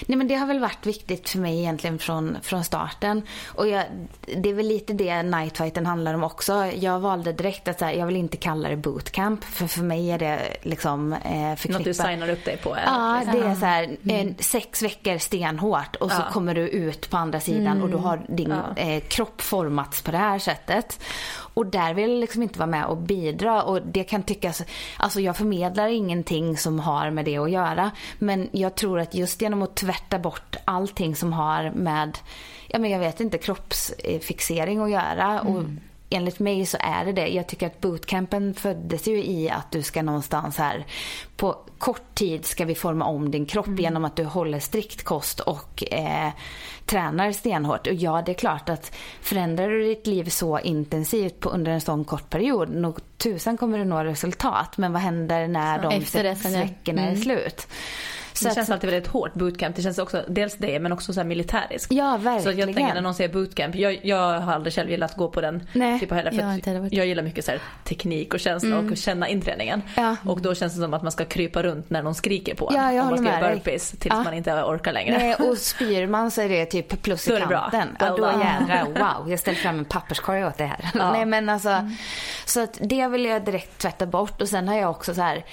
nej 0.07 0.17
men 0.17 0.27
det 0.27 0.35
har 0.35 0.47
väl 0.47 0.59
varit 0.59 0.85
viktigt 0.85 1.29
för 1.29 1.39
mig 1.39 1.59
egentligen 1.59 1.99
från, 1.99 2.37
från 2.41 2.63
starten. 2.63 3.21
Och 3.47 3.67
jag, 3.67 3.83
det 4.37 4.49
är 4.49 4.53
väl 4.53 4.67
lite 4.67 4.93
det 4.93 5.23
Nightfighten 5.23 5.85
handlar 5.85 6.13
om 6.13 6.23
också. 6.23 6.65
Jag 6.65 6.99
valde 6.99 7.33
direkt 7.33 7.67
att 7.67 7.81
här, 7.81 7.91
jag 7.91 8.05
vill 8.05 8.15
inte 8.15 8.37
kalla 8.37 8.69
det 8.69 8.77
bootcamp. 8.77 9.43
För 9.43 9.67
för 9.67 9.83
mig 9.83 10.11
är 10.11 10.19
det 10.19 10.57
liksom 10.61 11.13
eh, 11.13 11.19
förknippat. 11.19 11.69
Något 11.69 11.83
du 11.83 11.93
signar 11.93 12.29
upp 12.29 12.45
dig 12.45 12.57
på? 12.57 12.77
Ja, 12.85 13.21
det 13.31 13.39
är 13.39 13.55
så 13.55 13.65
här, 13.65 13.97
mm. 14.03 14.35
sex 14.39 14.78
veckor 14.81 15.17
stenhårt 15.17 15.95
och 15.95 16.11
så 16.11 16.21
ja. 16.27 16.33
kommer 16.33 16.55
du 16.55 16.61
ut 16.61 17.09
på 17.09 17.17
andra 17.17 17.39
sidan 17.39 17.67
mm. 17.67 17.83
och 17.83 17.89
då 17.89 17.97
har 17.97 18.25
din 18.27 18.49
ja. 18.49 18.81
eh, 18.81 19.03
kropp 19.03 19.41
formats 19.41 20.01
på 20.01 20.11
det 20.11 20.17
här 20.17 20.39
sättet. 20.39 20.99
Och 21.53 21.65
där 21.65 21.93
vill 21.93 22.09
jag 22.09 22.19
liksom 22.19 22.43
inte 22.43 22.59
vara 22.59 22.69
med 22.69 22.85
och 22.85 22.97
bidra 22.97 23.63
och 23.63 23.81
det 23.81 24.03
kan 24.03 24.23
tyckas, 24.23 24.63
alltså 24.97 25.21
jag 25.21 25.37
förmedlar 25.37 25.87
ingenting 25.87 26.57
som 26.57 26.79
har 26.79 27.09
med 27.11 27.25
det 27.25 27.37
att 27.37 27.51
göra. 27.51 27.91
Men 28.19 28.49
jag 28.51 28.75
tror 28.75 28.99
att 28.99 29.15
just 29.15 29.41
genom 29.41 29.61
att 29.61 29.75
tvätta 29.75 30.19
bort 30.19 30.55
allting 30.65 31.15
som 31.15 31.33
har 31.33 31.71
med, 31.71 32.17
ja 32.67 32.79
men 32.79 32.91
jag 32.91 32.99
vet 32.99 33.19
inte, 33.19 33.37
kroppsfixering 33.37 34.79
att 34.79 34.91
göra. 34.91 35.39
Mm. 35.39 35.55
Och 35.55 35.63
enligt 36.09 36.39
mig 36.39 36.65
så 36.65 36.77
är 36.81 37.05
det 37.05 37.11
det. 37.11 37.27
Jag 37.27 37.47
tycker 37.47 37.67
att 37.67 37.81
bootcampen 37.81 38.53
föddes 38.53 39.07
ju 39.07 39.23
i 39.23 39.49
att 39.49 39.71
du 39.71 39.83
ska 39.83 40.01
någonstans 40.01 40.57
här 40.57 40.85
på 41.37 41.57
kort 41.77 42.15
tid 42.15 42.45
ska 42.45 42.65
vi 42.65 42.75
forma 42.75 43.05
om 43.05 43.31
din 43.31 43.45
kropp 43.45 43.67
mm. 43.67 43.79
genom 43.79 44.05
att 44.05 44.15
du 44.15 44.23
håller 44.23 44.59
strikt 44.59 45.03
kost 45.03 45.39
och 45.39 45.93
eh, 45.93 46.31
tränar 46.85 47.31
stenhårt. 47.31 47.87
Och 47.87 47.93
ja, 47.93 48.21
det 48.25 48.31
är 48.31 48.35
klart 48.35 48.69
att 48.69 48.95
förändrar 49.21 49.69
du 49.69 49.83
ditt 49.83 50.07
liv 50.07 50.29
så 50.29 50.59
intensivt 50.59 51.39
på, 51.39 51.49
under 51.49 51.71
en 51.71 51.81
sån 51.81 52.05
kort 52.05 52.29
period, 52.29 52.69
nog 52.69 52.99
tusan 53.17 53.57
kommer 53.57 53.77
du 53.77 53.85
nå 53.85 54.03
resultat. 54.03 54.77
Men 54.77 54.93
vad 54.93 55.01
händer 55.01 55.47
när 55.47 55.81
de 55.81 56.05
sex 56.05 56.45
veckorna 56.45 57.01
mm. 57.01 57.13
är 57.13 57.15
slut? 57.15 57.67
Så 58.43 58.49
det 58.49 58.55
känns 58.55 58.69
alltid 58.69 58.89
väldigt 58.89 59.11
hårt 59.11 59.33
bootcamp. 59.33 59.75
Det 59.75 59.81
känns 59.81 59.97
också 59.97 60.23
dels 60.27 60.55
det 60.55 60.79
men 60.79 60.91
också 60.91 61.13
så 61.13 61.19
här 61.19 61.27
militäriskt. 61.27 61.91
Ja 61.91 62.17
verkligen. 62.17 62.55
Så 62.55 62.61
jag 62.61 62.75
tänker 62.75 62.93
när 62.93 63.01
någon 63.01 63.15
säger 63.15 63.33
bootcamp. 63.33 63.75
Jag, 63.75 63.99
jag 64.05 64.39
har 64.39 64.53
aldrig 64.53 64.73
själv 64.73 64.89
gillat 64.89 65.11
att 65.11 65.17
gå 65.17 65.29
på 65.29 65.41
den 65.41 65.67
Nej, 65.73 65.99
typen 65.99 66.17
heller. 66.17 66.31
För 66.31 66.41
jag, 66.41 66.55
inte 66.55 66.95
jag 66.95 67.05
gillar 67.05 67.23
mycket 67.23 67.45
så 67.45 67.51
här, 67.51 67.61
teknik 67.83 68.33
och 68.33 68.39
känsla 68.39 68.75
mm. 68.75 68.91
och 68.91 68.97
känna 68.97 69.27
in 69.27 69.41
träningen. 69.41 69.81
Ja. 69.95 70.15
Och 70.25 70.41
då 70.41 70.55
känns 70.55 70.73
det 70.73 70.81
som 70.81 70.93
att 70.93 71.03
man 71.03 71.11
ska 71.11 71.25
krypa 71.25 71.63
runt 71.63 71.89
när 71.89 72.03
någon 72.03 72.15
skriker 72.15 72.55
på 72.55 72.69
en. 72.69 72.75
Ja, 72.75 72.93
jag 72.93 73.03
om 73.03 73.09
man 73.09 73.17
ska 73.17 73.27
göra 73.27 73.53
burpees 73.53 73.91
tills 73.91 74.15
ja. 74.15 74.23
man 74.23 74.33
inte 74.33 74.53
orkar 74.53 74.93
längre. 74.93 75.17
Nej 75.17 75.35
och 75.35 75.57
spyr 75.57 76.07
man 76.07 76.31
så 76.31 76.41
är 76.41 76.49
det 76.49 76.65
typ 76.65 77.01
plus 77.01 77.27
i 77.27 77.31
kanten. 77.31 77.95
Ja, 77.99 78.15
då 78.17 78.23
jädrar 78.23 78.85
wow. 78.85 79.29
Jag 79.29 79.39
ställer 79.39 79.57
fram 79.57 79.79
en 79.79 79.85
papperskorg 79.85 80.45
åt 80.45 80.57
det 80.57 80.65
här. 80.65 80.89
Ja. 80.93 81.11
Nej 81.11 81.25
men 81.25 81.49
alltså. 81.49 81.69
Mm. 81.69 81.95
Så 82.45 82.63
att 82.63 82.77
det 82.81 83.07
vill 83.07 83.25
jag 83.25 83.45
direkt 83.45 83.77
tvätta 83.77 84.05
bort 84.05 84.41
och 84.41 84.49
sen 84.49 84.67
har 84.67 84.75
jag 84.75 84.89
också 84.89 85.13
så 85.13 85.21
här 85.21 85.45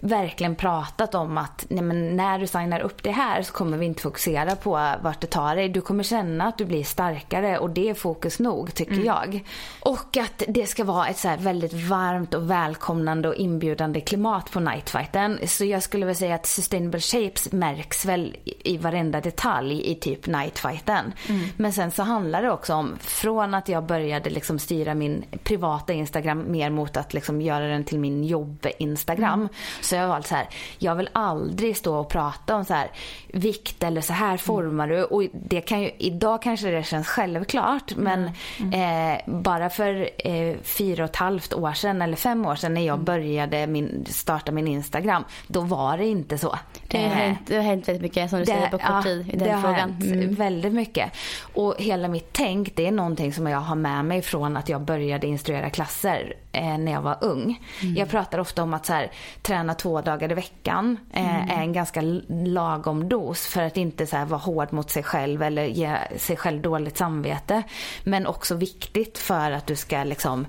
verkligen 0.00 0.54
pratat 0.54 1.14
om 1.14 1.38
att 1.38 1.66
nej 1.68 1.84
men 1.84 2.16
när 2.16 2.38
du 2.38 2.46
signar 2.46 2.80
upp 2.80 3.02
det 3.02 3.10
här 3.10 3.42
så 3.42 3.52
kommer 3.52 3.78
vi 3.78 3.86
inte 3.86 4.02
fokusera 4.02 4.56
på 4.56 4.70
vart 5.02 5.20
det 5.20 5.26
tar 5.26 5.56
dig. 5.56 5.68
Du 5.68 5.80
kommer 5.80 6.02
känna 6.02 6.44
att 6.44 6.58
du 6.58 6.64
blir 6.64 6.84
starkare 6.84 7.58
och 7.58 7.70
det 7.70 7.90
är 7.90 7.94
fokus 7.94 8.38
nog 8.38 8.74
tycker 8.74 8.92
mm. 8.92 9.06
jag. 9.06 9.44
Och 9.80 10.16
att 10.16 10.42
det 10.48 10.66
ska 10.66 10.84
vara 10.84 11.06
ett 11.06 11.18
så 11.18 11.34
väldigt 11.38 11.72
varmt 11.72 12.34
och 12.34 12.50
välkomnande 12.50 13.28
och 13.28 13.34
inbjudande 13.34 14.00
klimat 14.00 14.50
på 14.50 14.60
nightfighten. 14.60 15.38
Så 15.46 15.64
jag 15.64 15.82
skulle 15.82 16.06
väl 16.06 16.16
säga 16.16 16.34
att 16.34 16.46
sustainable 16.46 17.00
shapes 17.00 17.52
märks 17.52 18.04
väl 18.04 18.36
i 18.44 18.76
varenda 18.76 19.20
detalj 19.20 19.90
i 19.90 19.94
typ 19.94 20.26
nightfighten. 20.26 21.12
Mm. 21.28 21.48
Men 21.56 21.72
sen 21.72 21.90
så 21.90 22.02
handlar 22.02 22.42
det 22.42 22.50
också 22.50 22.74
om 22.74 22.98
från 23.00 23.54
att 23.54 23.68
jag 23.68 23.86
började 23.86 24.30
liksom 24.30 24.58
styra 24.58 24.94
min 24.94 25.24
privata 25.44 25.92
Instagram 25.92 26.44
mer 26.48 26.70
mot 26.70 26.96
att 26.96 27.14
liksom 27.14 27.40
göra 27.40 27.66
den 27.66 27.84
till 27.84 27.98
min 27.98 28.24
jobb-Instagram. 28.24 29.40
Mm. 29.40 29.48
Så 29.94 29.98
jag 29.98 30.02
har 30.02 30.08
valt 30.08 30.26
så 30.26 30.34
här, 30.34 30.48
jag 30.78 30.94
vill 30.94 31.08
aldrig 31.12 31.76
stå 31.76 31.96
och 31.96 32.08
prata 32.08 32.56
om 32.56 32.64
så 32.64 32.74
här, 32.74 32.90
vikt 33.32 33.82
eller 33.82 34.00
så 34.00 34.12
här 34.12 34.36
formar 34.36 34.88
du. 34.88 35.04
Och 35.04 35.22
det 35.32 35.60
kan 35.60 35.82
ju, 35.82 35.90
idag 35.98 36.42
kanske 36.42 36.70
det 36.70 36.82
känns 36.82 37.08
självklart 37.08 37.96
men 37.96 38.18
mm. 38.58 38.72
Mm. 38.72 39.12
Eh, 39.12 39.20
bara 39.26 39.70
för 39.70 40.10
eh, 40.18 40.56
fyra 40.62 41.04
och 41.04 41.10
ett 41.10 41.16
halvt 41.16 41.54
år 41.54 41.72
sedan 41.72 42.02
eller 42.02 42.16
fem 42.16 42.46
år 42.46 42.54
sedan 42.54 42.74
när 42.74 42.80
jag 42.80 42.94
mm. 42.94 43.04
började 43.04 43.66
min, 43.66 44.04
starta 44.08 44.52
min 44.52 44.68
Instagram, 44.68 45.24
då 45.46 45.60
var 45.60 45.98
det 45.98 46.06
inte 46.06 46.38
så. 46.38 46.58
Det 46.88 46.98
har, 46.98 47.04
eh, 47.04 47.10
hänt, 47.10 47.38
det 47.46 47.56
har 47.56 47.62
hänt 47.62 47.88
väldigt 47.88 48.02
mycket 48.02 48.30
som 48.30 48.38
du 48.38 48.44
det, 48.44 48.52
säger 48.52 48.70
på 48.70 48.78
kort 48.78 48.86
ja, 48.88 49.02
tid 49.02 49.28
i 49.34 49.36
den 49.36 49.48
det 49.48 49.62
frågan. 49.62 49.78
Hänt 49.78 50.04
mm. 50.04 50.34
väldigt 50.34 50.72
mycket. 50.72 51.12
Och 51.54 51.74
hela 51.78 52.08
mitt 52.08 52.28
tänk 52.32 52.76
det 52.76 52.86
är 52.86 52.92
någonting 52.92 53.32
som 53.32 53.46
jag 53.46 53.58
har 53.58 53.76
med 53.76 54.04
mig 54.04 54.22
från 54.22 54.56
att 54.56 54.68
jag 54.68 54.80
började 54.80 55.26
instruera 55.26 55.70
klasser 55.70 56.34
eh, 56.54 56.78
när 56.78 56.92
jag 56.92 57.02
var 57.02 57.18
ung. 57.20 57.60
Mm. 57.82 57.96
Jag 57.96 58.08
pratar 58.08 58.38
ofta 58.38 58.62
om 58.62 58.74
att 58.74 58.86
så 58.86 58.92
här, 58.92 59.10
träna 59.42 59.74
två 59.74 60.00
dagar 60.00 60.30
i 60.30 60.34
veckan 60.34 60.98
eh, 61.12 61.36
mm. 61.36 61.58
är 61.58 61.62
en 61.62 61.72
ganska 61.72 62.00
lagom 62.28 63.08
dos 63.08 63.46
för 63.46 63.62
att 63.62 63.76
inte 63.76 64.06
så 64.06 64.16
här, 64.16 64.24
vara 64.24 64.40
hård 64.40 64.72
mot 64.72 64.90
sig 64.90 65.02
själv 65.02 65.42
eller 65.42 65.64
ge 65.64 65.96
sig 66.16 66.36
själv 66.36 66.62
dåligt 66.62 66.96
samvete. 66.96 67.62
Men 68.04 68.26
också 68.26 68.54
viktigt 68.54 69.18
för 69.18 69.50
att 69.50 69.66
du 69.66 69.76
ska 69.76 70.04
liksom 70.04 70.46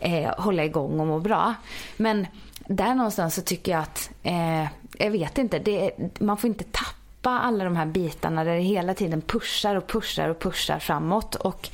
eh, 0.00 0.30
hålla 0.38 0.64
igång 0.64 1.00
och 1.00 1.06
må 1.06 1.20
bra. 1.20 1.54
Men 1.96 2.26
där 2.66 2.94
någonstans 2.94 3.34
så 3.34 3.42
tycker 3.42 3.72
jag 3.72 3.80
att, 3.80 4.10
eh, 4.22 4.66
jag 4.98 5.10
vet 5.10 5.38
inte, 5.38 5.58
det, 5.58 5.90
man 6.20 6.36
får 6.36 6.48
inte 6.48 6.64
tappa 6.64 6.99
alla 7.28 7.64
de 7.64 7.76
här 7.76 7.86
bitarna 7.86 8.44
där 8.44 8.54
det 8.54 8.60
hela 8.60 8.94
tiden 8.94 9.20
pushar 9.20 9.76
och 9.76 9.86
pushar 9.86 10.28
och 10.28 10.38
pushar 10.38 10.78
framåt. 10.78 11.34
Och 11.34 11.68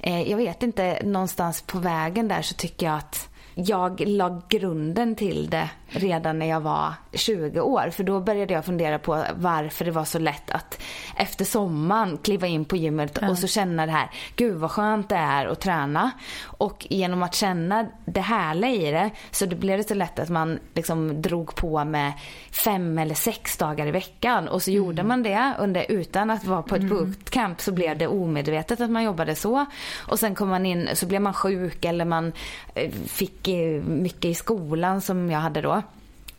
eh, 0.00 0.30
jag 0.30 0.36
vet 0.36 0.62
inte, 0.62 1.00
någonstans 1.04 1.62
på 1.62 1.78
vägen 1.78 2.28
där 2.28 2.42
så 2.42 2.54
tycker 2.54 2.86
jag 2.86 2.96
att 2.96 3.28
jag 3.54 4.00
la 4.00 4.42
grunden 4.48 5.14
till 5.14 5.50
det 5.50 5.70
redan 5.88 6.38
när 6.38 6.46
jag 6.46 6.60
var 6.60 6.94
20 7.12 7.60
år. 7.60 7.90
För 7.90 8.04
då 8.04 8.20
började 8.20 8.54
jag 8.54 8.64
fundera 8.64 8.98
på 8.98 9.24
varför 9.34 9.84
det 9.84 9.90
var 9.90 10.04
så 10.04 10.18
lätt 10.18 10.50
att 10.50 10.82
efter 11.16 11.44
sommaren 11.44 12.18
kliva 12.18 12.46
in 12.46 12.64
på 12.64 12.76
gymmet 12.76 13.18
mm. 13.18 13.30
och 13.30 13.38
så 13.38 13.46
känna 13.46 13.86
det 13.86 13.92
här, 13.92 14.10
gud 14.36 14.56
vad 14.56 14.70
skönt 14.70 15.08
det 15.08 15.16
är 15.16 15.46
att 15.46 15.60
träna. 15.60 16.10
Och 16.44 16.86
genom 16.90 17.22
att 17.22 17.34
känna 17.34 17.86
det 18.04 18.20
härliga 18.20 18.70
i 18.70 18.90
det 18.90 19.10
så 19.30 19.46
det 19.46 19.56
blev 19.56 19.78
det 19.78 19.88
så 19.88 19.94
lätt 19.94 20.18
att 20.18 20.28
man 20.28 20.58
liksom 20.74 21.22
drog 21.22 21.54
på 21.54 21.84
med 21.84 22.12
fem 22.50 22.98
eller 22.98 23.14
sex 23.14 23.56
dagar 23.56 23.86
i 23.86 23.90
veckan. 23.90 24.48
Och 24.48 24.62
så 24.62 24.70
mm. 24.70 24.76
gjorde 24.76 25.02
man 25.02 25.22
det 25.22 25.52
under, 25.58 25.86
utan 25.88 26.30
att 26.30 26.44
vara 26.44 26.62
på 26.62 26.74
ett 26.74 26.82
mm. 26.82 26.96
bootcamp 26.96 27.60
så 27.60 27.72
blev 27.72 27.98
det 27.98 28.06
omedvetet 28.06 28.80
att 28.80 28.90
man 28.90 29.04
jobbade 29.04 29.34
så. 29.34 29.66
Och 30.08 30.18
sen 30.18 30.34
kom 30.34 30.48
man 30.48 30.66
in 30.66 30.88
så 30.94 31.06
blev 31.06 31.22
man 31.22 31.34
sjuk 31.34 31.84
eller 31.84 32.04
man 32.04 32.32
eh, 32.74 32.90
fick 32.90 33.41
eh, 33.48 33.82
mycket 33.82 34.24
i 34.24 34.34
skolan 34.34 35.00
som 35.00 35.30
jag 35.30 35.40
hade 35.40 35.60
då. 35.60 35.82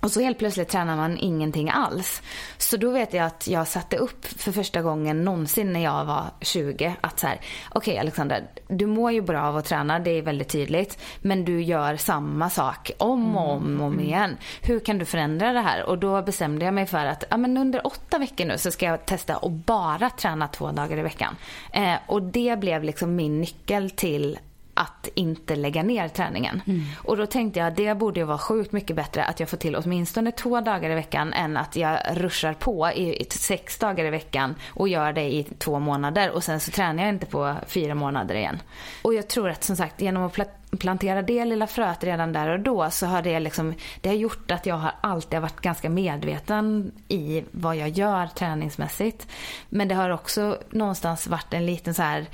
Och 0.04 0.12
så 0.12 0.22
helt 0.22 0.38
plötsligt 0.38 0.70
tränar 0.70 0.96
man 0.96 1.18
ingenting 1.18 1.70
alls. 1.70 2.22
Så 2.58 2.78
då 2.78 2.92
vet 2.92 3.14
jag 3.14 3.26
att 3.26 3.48
jag 3.48 3.68
satte 3.68 3.98
upp 3.98 4.26
för 4.26 4.52
första 4.52 4.82
gången 4.82 5.24
någonsin 5.24 5.74
när 5.74 5.84
jag 5.84 6.06
var 6.06 6.24
20 6.42 6.96
att 7.02 7.20
så 7.20 7.28
här, 7.28 7.36
okej 7.70 7.92
okay, 7.92 7.98
Alexandra, 7.98 8.38
du 8.68 8.86
mår 8.86 9.12
ju 9.12 9.22
bra 9.22 9.42
av 9.42 9.58
att 9.58 9.66
träna, 9.66 10.00
det 10.00 10.12
är 10.12 10.22
väldigt 10.22 10.50
tydligt. 10.50 11.00
Men 11.22 11.46
du 11.46 11.62
gör 11.62 11.96
samma 11.96 12.50
sak 12.50 12.92
om 12.98 13.38
och 13.38 13.52
om 13.52 13.80
och 13.82 13.88
om 13.88 13.94
mm. 13.94 14.06
igen. 14.06 14.38
Hur 14.62 14.80
kan 14.80 14.98
du 14.98 15.06
förändra 15.06 15.54
det 15.54 15.62
här? 15.62 15.84
Och 15.84 15.98
då 15.98 16.22
bestämde 16.22 16.66
jag 16.66 16.74
mig 16.74 16.86
för 16.86 17.06
att 17.06 17.24
ja, 17.30 17.38
men 17.38 17.58
under 17.58 17.88
åtta 17.88 18.18
veckor 18.18 18.46
nu 18.46 18.58
så 18.58 18.72
ska 18.72 18.86
jag 18.86 19.06
testa 19.06 19.36
att 19.36 19.52
bara 19.52 20.10
träna 20.10 20.48
två 20.48 20.72
dagar 20.72 20.98
i 20.98 21.02
veckan. 21.02 21.36
Eh, 21.74 21.96
och 22.08 22.22
det 22.22 22.60
blev 22.60 22.84
liksom 22.84 23.16
min 23.16 23.42
nyckel 23.42 23.90
till 23.90 24.40
att 24.74 25.08
inte 25.16 25.56
lägga 25.56 25.84
ner 25.84 26.08
träningen. 26.08 26.62
Mm. 26.68 26.82
Och 27.04 27.18
då 27.18 27.26
tänkte 27.26 27.60
jag 27.60 27.68
att 27.68 27.76
det 27.76 27.98
borde 27.98 28.20
ju 28.20 28.26
vara 28.26 28.38
sjukt 28.38 28.72
mycket 28.72 28.96
bättre 28.96 29.24
att 29.24 29.40
jag 29.40 29.50
får 29.50 29.58
till 29.58 29.76
åtminstone 29.76 30.32
två 30.32 30.62
dagar 30.62 30.90
i 30.90 30.96
veckan 30.96 31.34
än 31.34 31.58
att 31.58 31.76
jag 31.76 32.00
ruschar 32.12 32.54
på 32.54 32.92
i 32.92 33.26
sex 33.30 33.78
dagar 33.78 34.06
i 34.06 34.10
veckan 34.10 34.56
och 34.68 34.88
gör 34.88 35.14
det 35.14 35.34
i 35.34 35.44
två 35.44 35.80
månader 35.80 36.32
och 36.32 36.44
sen 36.44 36.60
så 36.60 36.72
tränar 36.72 37.04
jag 37.04 37.10
inte 37.10 37.26
på 37.26 37.56
fyra 37.68 37.96
månader 37.96 38.36
igen. 38.36 38.62
Och 39.02 39.14
jag 39.14 39.28
tror 39.28 39.50
att 39.50 39.64
som 39.64 39.76
sagt 39.76 40.02
genom 40.02 40.24
att 40.24 40.34
plantera 40.80 41.22
det 41.22 41.46
lilla 41.46 41.68
fröet 41.68 42.04
redan 42.04 42.34
där 42.34 42.48
och 42.50 42.60
då 42.60 42.90
så 42.90 43.06
har 43.06 43.22
det 43.22 43.40
liksom, 43.40 43.74
det 44.02 44.10
har 44.10 44.16
gjort 44.16 44.52
att 44.52 44.66
jag 44.66 44.76
har 44.76 44.92
alltid 45.02 45.42
varit 45.42 45.62
ganska 45.62 45.90
medveten 45.90 46.92
i 47.08 47.44
vad 47.52 47.76
jag 47.76 47.90
gör 47.90 48.28
träningsmässigt. 48.28 49.28
Men 49.70 49.88
det 49.88 49.96
har 49.96 50.10
också 50.10 50.58
någonstans 50.70 51.28
varit 51.28 51.54
en 51.54 51.66
liten 51.66 51.94
så 51.94 52.02
här, 52.02 52.26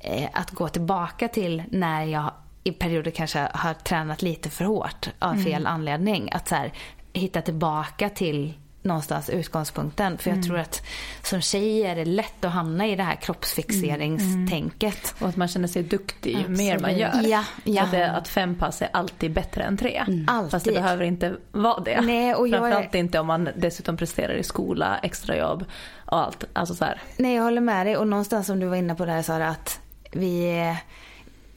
eh, 0.00 0.28
att 0.32 0.50
gå 0.50 0.68
tillbaka 0.68 1.28
till 1.28 1.62
när 1.70 2.04
jag 2.04 2.30
i 2.64 2.72
perioder 2.72 3.10
kanske 3.10 3.48
har 3.54 3.74
tränat 3.74 4.22
lite 4.22 4.50
för 4.50 4.64
hårt 4.64 5.08
av 5.18 5.34
fel 5.34 5.52
mm. 5.52 5.66
anledning. 5.66 6.28
Att 6.32 6.48
så 6.48 6.54
här, 6.54 6.72
hitta 7.12 7.42
tillbaka 7.42 8.08
till 8.08 8.54
någonstans 8.86 9.30
utgångspunkten. 9.30 10.18
För 10.18 10.30
jag 10.30 10.36
mm. 10.36 10.46
tror 10.46 10.58
att 10.58 10.82
som 11.22 11.40
tjej 11.40 11.82
är 11.82 11.96
det 11.96 12.04
lätt 12.04 12.44
att 12.44 12.52
hamna 12.52 12.86
i 12.86 12.96
det 12.96 13.02
här 13.02 13.14
kroppsfixeringstänket. 13.14 15.14
Och 15.18 15.28
att 15.28 15.36
man 15.36 15.48
känner 15.48 15.68
sig 15.68 15.82
duktig 15.82 16.30
ju 16.30 16.36
Absolut. 16.36 16.58
mer 16.58 16.78
man 16.78 16.98
gör. 16.98 17.20
Ja, 17.22 17.44
ja. 17.64 17.82
Att, 17.82 17.90
det, 17.90 18.10
att 18.10 18.28
fem 18.28 18.54
pass 18.54 18.82
är 18.82 18.88
alltid 18.92 19.32
bättre 19.32 19.62
än 19.62 19.76
tre. 19.76 20.04
Mm. 20.06 20.24
Alltid. 20.28 20.50
Fast 20.50 20.64
det 20.64 20.72
behöver 20.72 21.04
inte 21.04 21.36
vara 21.52 21.80
det. 21.80 22.00
Nej, 22.00 22.34
och 22.34 22.48
jag 22.48 22.60
Framförallt 22.60 22.94
är... 22.94 22.98
inte 22.98 23.18
om 23.18 23.26
man 23.26 23.48
dessutom 23.56 23.96
presterar 23.96 24.34
i 24.34 24.42
skola, 24.42 24.98
extrajobb 24.98 25.64
och 26.04 26.18
allt. 26.18 26.44
Alltså 26.52 26.74
så 26.74 26.84
här. 26.84 27.00
Nej, 27.16 27.34
jag 27.34 27.42
håller 27.42 27.60
med 27.60 27.86
dig. 27.86 27.96
Och 27.96 28.08
någonstans 28.08 28.46
som 28.46 28.60
du 28.60 28.66
var 28.66 28.76
inne 28.76 28.94
på 28.94 29.04
där 29.04 29.22
Sara, 29.22 29.48
att 29.48 29.80
vi 30.12 30.62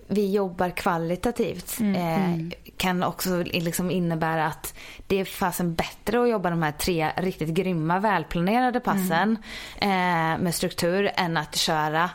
vi 0.10 0.32
jobbar 0.32 0.70
kvalitativt 0.70 1.80
mm, 1.80 1.96
eh, 1.96 2.34
mm. 2.34 2.52
Kan 2.80 3.04
också 3.04 3.44
liksom 3.44 3.92
innebära 3.92 4.46
att 4.46 4.74
det 5.08 5.20
är 5.20 5.26
fasen 5.26 5.74
bättre 5.74 6.22
att 6.22 6.30
jobba 6.30 6.50
de 6.50 6.64
här 6.64 6.72
tre 6.72 7.12
riktigt 7.18 7.50
grymma 7.50 8.00
välplanerade 8.00 8.80
passen 8.80 9.38
mm. 9.80 10.36
eh, 10.36 10.44
med 10.44 10.56
struktur 10.56 11.12
än 11.16 11.38
att 11.38 11.56
köra 11.56 12.10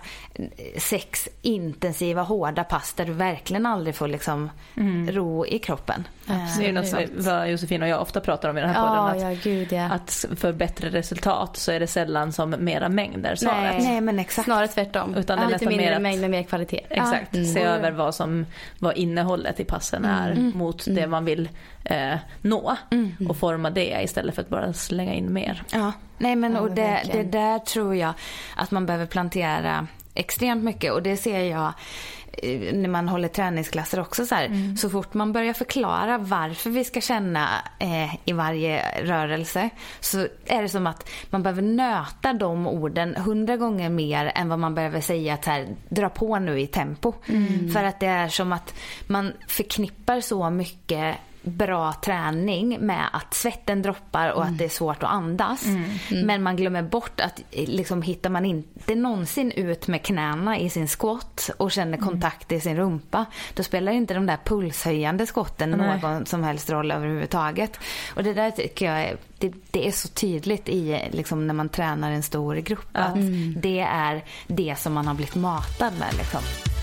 sex 0.78 1.28
intensiva 1.42 2.22
hårda 2.22 2.64
pass 2.64 2.92
där 2.92 3.04
du 3.04 3.12
verkligen 3.12 3.66
aldrig 3.66 3.94
får 3.94 4.08
liksom 4.08 4.50
mm. 4.76 5.10
ro 5.10 5.46
i 5.46 5.58
kroppen. 5.58 6.04
Absolut. 6.26 6.58
Det 6.58 6.68
är 6.68 6.72
något 6.72 6.88
som 6.88 7.32
vad 7.32 7.50
Josefin 7.50 7.82
och 7.82 7.88
jag 7.88 8.00
ofta 8.00 8.20
pratar 8.20 8.48
om 8.48 8.58
i 8.58 8.60
den 8.60 8.70
här 8.70 8.88
podden. 8.88 9.04
att, 9.04 9.34
ja, 9.34 9.40
gud, 9.42 9.72
ja. 9.72 9.84
att 9.84 10.24
för 10.36 10.52
bättre 10.52 10.88
resultat 10.88 11.56
så 11.56 11.72
är 11.72 11.80
det 11.80 11.86
sällan 11.86 12.32
som 12.32 12.54
mera 12.58 12.88
mängder 12.88 13.34
svaret. 13.34 13.56
Nej, 13.62 13.82
nej 13.82 14.00
men 14.00 14.18
exakt. 14.18 14.44
Snarare 14.44 14.68
tvärtom. 14.68 15.14
Utan 15.14 15.38
det 15.38 15.44
är 15.44 15.48
lite 15.48 15.66
mindre 15.66 15.98
mängd 15.98 16.20
med 16.20 16.30
mer 16.30 16.42
kvalitet. 16.42 16.80
Exakt. 16.90 17.34
Mm. 17.34 17.46
Se 17.46 17.62
över 17.62 17.90
vad 17.90 18.14
som 18.14 18.46
vad 18.78 18.96
innehållet 18.96 19.60
i 19.60 19.64
passen 19.64 20.04
är 20.04 20.30
mm. 20.30 20.53
Mot 20.54 20.84
det 20.84 20.90
mm. 20.90 21.10
man 21.10 21.24
vill 21.24 21.48
eh, 21.84 22.14
nå. 22.42 22.76
Mm. 22.90 23.26
Och 23.28 23.36
forma 23.36 23.70
det 23.70 24.02
istället 24.02 24.34
för 24.34 24.42
att 24.42 24.48
bara 24.48 24.72
slänga 24.72 25.14
in 25.14 25.32
mer. 25.32 25.62
Ja, 25.72 25.92
nej 26.18 26.36
men 26.36 26.56
och 26.56 26.70
det, 26.70 27.02
det 27.12 27.22
där 27.22 27.58
tror 27.58 27.94
jag 27.94 28.12
att 28.56 28.70
man 28.70 28.86
behöver 28.86 29.06
plantera 29.06 29.86
extremt 30.14 30.64
mycket 30.64 30.92
och 30.92 31.02
det 31.02 31.16
ser 31.16 31.40
jag 31.40 31.72
när 32.72 32.88
man 32.88 33.08
håller 33.08 33.28
träningsklasser 33.28 34.00
också 34.00 34.26
så 34.26 34.34
här, 34.34 34.44
mm. 34.44 34.76
Så 34.76 34.90
fort 34.90 35.14
man 35.14 35.32
börjar 35.32 35.52
förklara 35.52 36.18
varför 36.18 36.70
vi 36.70 36.84
ska 36.84 37.00
känna 37.00 37.48
eh, 37.78 38.14
i 38.24 38.32
varje 38.32 38.82
rörelse 39.02 39.70
så 40.00 40.18
är 40.46 40.62
det 40.62 40.68
som 40.68 40.86
att 40.86 41.10
man 41.30 41.42
behöver 41.42 41.62
nöta 41.62 42.32
de 42.32 42.66
orden 42.66 43.16
hundra 43.16 43.56
gånger 43.56 43.90
mer 43.90 44.32
än 44.34 44.48
vad 44.48 44.58
man 44.58 44.74
behöver 44.74 45.00
säga 45.00 45.34
att 45.34 45.44
här, 45.44 45.68
dra 45.88 46.08
på 46.08 46.38
nu 46.38 46.60
i 46.60 46.66
tempo. 46.66 47.12
Mm. 47.26 47.70
För 47.70 47.84
att 47.84 48.00
det 48.00 48.06
är 48.06 48.28
som 48.28 48.52
att 48.52 48.74
man 49.06 49.32
förknippar 49.48 50.20
så 50.20 50.50
mycket 50.50 51.16
bra 51.44 51.92
träning 51.92 52.78
med 52.80 53.06
att 53.12 53.34
svetten 53.34 53.82
droppar 53.82 54.30
och 54.30 54.42
mm. 54.42 54.52
att 54.52 54.58
det 54.58 54.64
är 54.64 54.68
svårt 54.68 55.02
att 55.02 55.10
andas. 55.10 55.66
Mm. 55.66 55.84
Mm. 56.10 56.26
Men 56.26 56.42
man 56.42 56.56
glömmer 56.56 56.82
bort 56.82 57.20
att 57.20 57.40
liksom, 57.50 58.02
hittar 58.02 58.30
man 58.30 58.44
inte 58.44 58.94
någonsin 58.94 59.50
ut 59.52 59.88
med 59.88 60.02
knäna 60.02 60.58
i 60.58 60.70
sin 60.70 60.88
squat 60.88 61.50
och 61.56 61.72
känner 61.72 61.98
mm. 61.98 62.08
kontakt 62.08 62.52
i 62.52 62.60
sin 62.60 62.76
rumpa, 62.76 63.26
då 63.54 63.62
spelar 63.62 63.92
inte 63.92 64.14
de 64.14 64.26
där 64.26 64.38
pulshöjande 64.44 65.26
skotten 65.26 65.70
Nej. 65.70 66.00
någon 66.02 66.26
som 66.26 66.44
helst 66.44 66.70
roll 66.70 66.90
överhuvudtaget. 66.90 67.78
Och 68.14 68.24
det 68.24 68.34
där 68.34 68.50
tycker 68.50 68.86
jag 68.86 69.02
är, 69.02 69.16
det, 69.38 69.52
det 69.70 69.88
är 69.88 69.92
så 69.92 70.08
tydligt 70.08 70.68
i, 70.68 71.08
liksom, 71.10 71.46
när 71.46 71.54
man 71.54 71.68
tränar 71.68 72.10
en 72.10 72.22
stor 72.22 72.54
grupp. 72.54 72.88
Att 72.92 73.14
mm. 73.14 73.54
det 73.60 73.80
är 73.80 74.24
det 74.46 74.78
som 74.78 74.92
man 74.92 75.06
har 75.06 75.14
blivit 75.14 75.34
matad 75.34 75.92
med. 75.98 76.14
Liksom. 76.18 76.73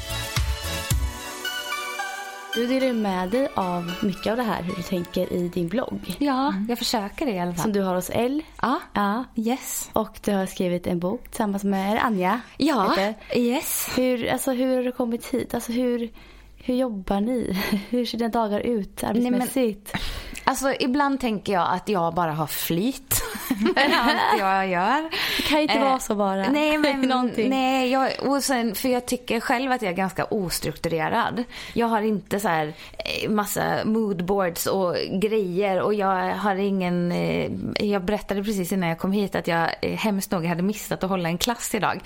Du 2.55 2.67
delar 2.67 2.93
med 2.93 3.29
dig 3.29 3.47
av 3.53 3.93
mycket 4.01 4.31
av 4.31 4.37
det 4.37 4.43
här 4.43 4.63
hur 4.63 4.75
du 4.75 4.81
tänker 4.81 5.33
i 5.33 5.47
din 5.47 5.67
blogg. 5.67 6.15
Ja, 6.19 6.47
mm. 6.47 6.65
jag 6.69 6.77
försöker 6.77 7.25
det 7.25 7.31
i 7.31 7.39
alla 7.39 7.53
fall. 7.53 7.61
Som 7.61 7.73
du 7.73 7.81
har 7.81 7.95
hos 7.95 8.09
L. 8.13 8.43
Ja. 8.61 8.79
ja. 8.93 9.23
Yes. 9.35 9.89
Och 9.93 10.19
du 10.23 10.31
har 10.31 10.45
skrivit 10.45 10.87
en 10.87 10.99
bok 10.99 11.27
tillsammans 11.29 11.63
med 11.63 12.05
Anja. 12.05 12.41
Ja, 12.57 13.13
yes. 13.33 13.89
Hur, 13.95 14.29
alltså, 14.29 14.51
hur 14.51 14.75
har 14.75 14.83
du 14.83 14.91
kommit 14.91 15.25
hit? 15.25 15.53
Alltså, 15.53 15.71
hur, 15.71 16.11
hur 16.55 16.75
jobbar 16.75 17.21
ni? 17.21 17.59
Hur 17.89 18.05
ser 18.05 18.17
dina 18.17 18.29
dagar 18.29 18.59
ut 18.59 19.03
arbetsmässigt? 19.03 19.89
Nej, 19.93 20.01
men... 20.33 20.41
Alltså 20.43 20.73
ibland 20.79 21.19
tänker 21.19 21.53
jag 21.53 21.67
att 21.71 21.89
jag 21.89 22.13
bara 22.13 22.31
har 22.31 22.47
flyt 22.47 23.20
allt 23.75 24.39
jag 24.39 24.67
gör. 24.67 25.09
Det 25.37 25.43
kan 25.43 25.59
inte 25.59 25.73
eh, 25.73 25.83
vara 25.83 25.99
så 25.99 26.15
bara. 26.15 26.49
Nej, 26.49 26.77
men, 26.77 27.31
nej 27.37 27.91
jag, 27.91 28.11
och 28.19 28.43
sen, 28.43 28.75
för 28.75 28.89
jag 28.89 29.05
tycker 29.05 29.39
själv 29.39 29.71
att 29.71 29.81
jag 29.81 29.91
är 29.91 29.95
ganska 29.95 30.25
ostrukturerad. 30.25 31.43
Jag 31.73 31.87
har 31.87 32.01
inte 32.01 32.39
så 32.39 32.47
här 32.47 32.73
eh, 32.97 33.29
massa 33.29 33.85
moodboards 33.85 34.65
och 34.65 34.95
grejer 35.21 35.81
och 35.81 35.93
jag 35.93 36.35
har 36.35 36.55
ingen... 36.55 37.11
Eh, 37.11 37.51
jag 37.79 38.05
berättade 38.05 38.43
precis 38.43 38.71
innan 38.71 38.89
jag 38.89 38.99
kom 38.99 39.11
hit 39.11 39.35
att 39.35 39.47
jag 39.47 39.69
eh, 39.81 39.97
hemskt 39.97 40.31
nog 40.31 40.45
hade 40.45 40.63
missat 40.63 41.03
att 41.03 41.09
hålla 41.09 41.29
en 41.29 41.37
klass 41.37 41.75
idag. 41.75 42.01